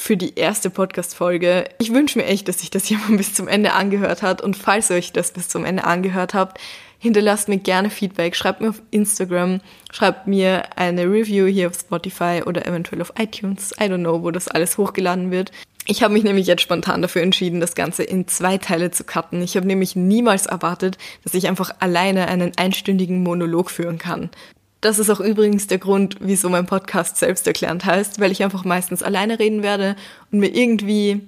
für 0.00 0.16
die 0.16 0.36
erste 0.36 0.70
Podcast-Folge. 0.70 1.64
Ich 1.78 1.92
wünsche 1.92 2.18
mir 2.18 2.26
echt, 2.26 2.48
dass 2.48 2.60
sich 2.60 2.70
das 2.70 2.88
jemand 2.90 3.16
bis 3.16 3.34
zum 3.34 3.48
Ende 3.48 3.72
angehört 3.72 4.22
hat. 4.22 4.42
Und 4.42 4.56
falls 4.56 4.90
ihr 4.90 4.96
euch 4.96 5.12
das 5.12 5.32
bis 5.32 5.48
zum 5.48 5.64
Ende 5.64 5.84
angehört 5.84 6.34
habt, 6.34 6.58
Hinterlasst 7.00 7.48
mir 7.48 7.58
gerne 7.58 7.90
Feedback, 7.90 8.34
schreibt 8.34 8.60
mir 8.60 8.70
auf 8.70 8.82
Instagram, 8.90 9.60
schreibt 9.92 10.26
mir 10.26 10.76
eine 10.76 11.04
Review 11.04 11.46
hier 11.46 11.68
auf 11.68 11.78
Spotify 11.78 12.42
oder 12.44 12.66
eventuell 12.66 13.00
auf 13.00 13.12
iTunes. 13.16 13.72
I 13.80 13.84
don't 13.84 13.98
know, 13.98 14.22
wo 14.24 14.32
das 14.32 14.48
alles 14.48 14.78
hochgeladen 14.78 15.30
wird. 15.30 15.52
Ich 15.86 16.02
habe 16.02 16.12
mich 16.12 16.24
nämlich 16.24 16.48
jetzt 16.48 16.62
spontan 16.62 17.00
dafür 17.00 17.22
entschieden, 17.22 17.60
das 17.60 17.76
Ganze 17.76 18.02
in 18.02 18.26
zwei 18.26 18.58
Teile 18.58 18.90
zu 18.90 19.04
cutten. 19.04 19.40
Ich 19.42 19.56
habe 19.56 19.66
nämlich 19.66 19.94
niemals 19.94 20.46
erwartet, 20.46 20.98
dass 21.22 21.34
ich 21.34 21.48
einfach 21.48 21.70
alleine 21.78 22.26
einen 22.26 22.52
einstündigen 22.58 23.22
Monolog 23.22 23.70
führen 23.70 23.98
kann. 23.98 24.28
Das 24.80 24.98
ist 24.98 25.10
auch 25.10 25.20
übrigens 25.20 25.66
der 25.66 25.78
Grund, 25.78 26.16
wieso 26.20 26.48
mein 26.48 26.66
Podcast 26.66 27.16
selbsterklärend 27.16 27.84
heißt, 27.84 28.20
weil 28.20 28.30
ich 28.30 28.44
einfach 28.44 28.64
meistens 28.64 29.02
alleine 29.02 29.38
reden 29.38 29.62
werde 29.62 29.96
und 30.30 30.38
mir 30.38 30.54
irgendwie 30.54 31.20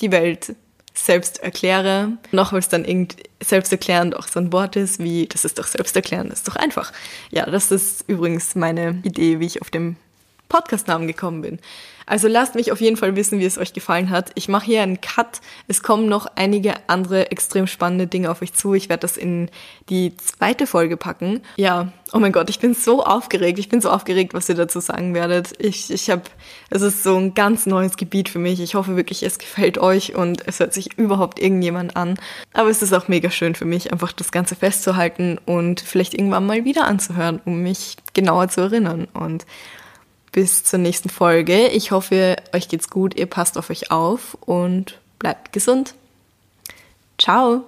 die 0.00 0.12
Welt 0.12 0.54
selbst 0.94 1.42
erkläre. 1.42 2.12
Noch 2.30 2.52
weil 2.52 2.60
es 2.60 2.68
dann 2.68 2.84
irgend 2.84 3.16
selbsterklärend 3.42 4.16
auch 4.16 4.28
so 4.28 4.38
ein 4.38 4.52
Wort 4.52 4.76
ist, 4.76 5.00
wie 5.00 5.26
das 5.26 5.44
ist 5.44 5.58
doch 5.58 5.66
selbsterklärend, 5.66 6.30
das 6.30 6.40
ist 6.40 6.48
doch 6.48 6.56
einfach. 6.56 6.92
Ja, 7.30 7.46
das 7.46 7.72
ist 7.72 8.04
übrigens 8.06 8.54
meine 8.54 9.00
Idee, 9.02 9.40
wie 9.40 9.46
ich 9.46 9.60
auf 9.60 9.70
dem 9.70 9.96
Podcastnamen 10.48 11.08
gekommen 11.08 11.42
bin. 11.42 11.58
Also 12.06 12.28
lasst 12.28 12.54
mich 12.54 12.72
auf 12.72 12.80
jeden 12.80 12.96
Fall 12.96 13.16
wissen, 13.16 13.38
wie 13.38 13.44
es 13.44 13.58
euch 13.58 13.72
gefallen 13.72 14.10
hat. 14.10 14.30
Ich 14.34 14.48
mache 14.48 14.66
hier 14.66 14.82
einen 14.82 15.00
Cut. 15.00 15.40
Es 15.68 15.82
kommen 15.82 16.08
noch 16.08 16.26
einige 16.36 16.74
andere 16.86 17.30
extrem 17.30 17.66
spannende 17.66 18.06
Dinge 18.06 18.30
auf 18.30 18.42
euch 18.42 18.52
zu. 18.52 18.74
Ich 18.74 18.88
werde 18.88 19.00
das 19.00 19.16
in 19.16 19.50
die 19.88 20.16
zweite 20.16 20.66
Folge 20.66 20.96
packen. 20.96 21.40
Ja, 21.56 21.92
oh 22.12 22.18
mein 22.18 22.32
Gott, 22.32 22.50
ich 22.50 22.60
bin 22.60 22.74
so 22.74 23.04
aufgeregt. 23.04 23.58
Ich 23.58 23.68
bin 23.68 23.80
so 23.80 23.90
aufgeregt, 23.90 24.34
was 24.34 24.48
ihr 24.48 24.54
dazu 24.54 24.80
sagen 24.80 25.14
werdet. 25.14 25.52
Ich, 25.58 25.90
ich 25.90 26.10
habe, 26.10 26.22
es 26.70 26.82
ist 26.82 27.02
so 27.02 27.16
ein 27.16 27.34
ganz 27.34 27.66
neues 27.66 27.96
Gebiet 27.96 28.28
für 28.28 28.38
mich. 28.38 28.60
Ich 28.60 28.74
hoffe 28.74 28.96
wirklich, 28.96 29.22
es 29.22 29.38
gefällt 29.38 29.78
euch 29.78 30.14
und 30.14 30.46
es 30.46 30.60
hört 30.60 30.74
sich 30.74 30.98
überhaupt 30.98 31.40
irgendjemand 31.40 31.96
an. 31.96 32.18
Aber 32.52 32.70
es 32.70 32.82
ist 32.82 32.92
auch 32.92 33.08
mega 33.08 33.30
schön 33.30 33.54
für 33.54 33.64
mich, 33.64 33.92
einfach 33.92 34.12
das 34.12 34.30
Ganze 34.30 34.56
festzuhalten 34.56 35.38
und 35.46 35.80
vielleicht 35.80 36.14
irgendwann 36.14 36.46
mal 36.46 36.64
wieder 36.64 36.86
anzuhören, 36.86 37.40
um 37.44 37.62
mich 37.62 37.96
genauer 38.12 38.48
zu 38.48 38.60
erinnern. 38.60 39.08
Und 39.14 39.44
bis 40.34 40.64
zur 40.64 40.80
nächsten 40.80 41.08
Folge. 41.08 41.68
Ich 41.68 41.92
hoffe, 41.92 42.36
euch 42.52 42.68
geht's 42.68 42.90
gut, 42.90 43.16
ihr 43.16 43.26
passt 43.26 43.56
auf 43.56 43.70
euch 43.70 43.92
auf 43.92 44.36
und 44.40 44.98
bleibt 45.20 45.52
gesund. 45.52 45.94
Ciao! 47.18 47.64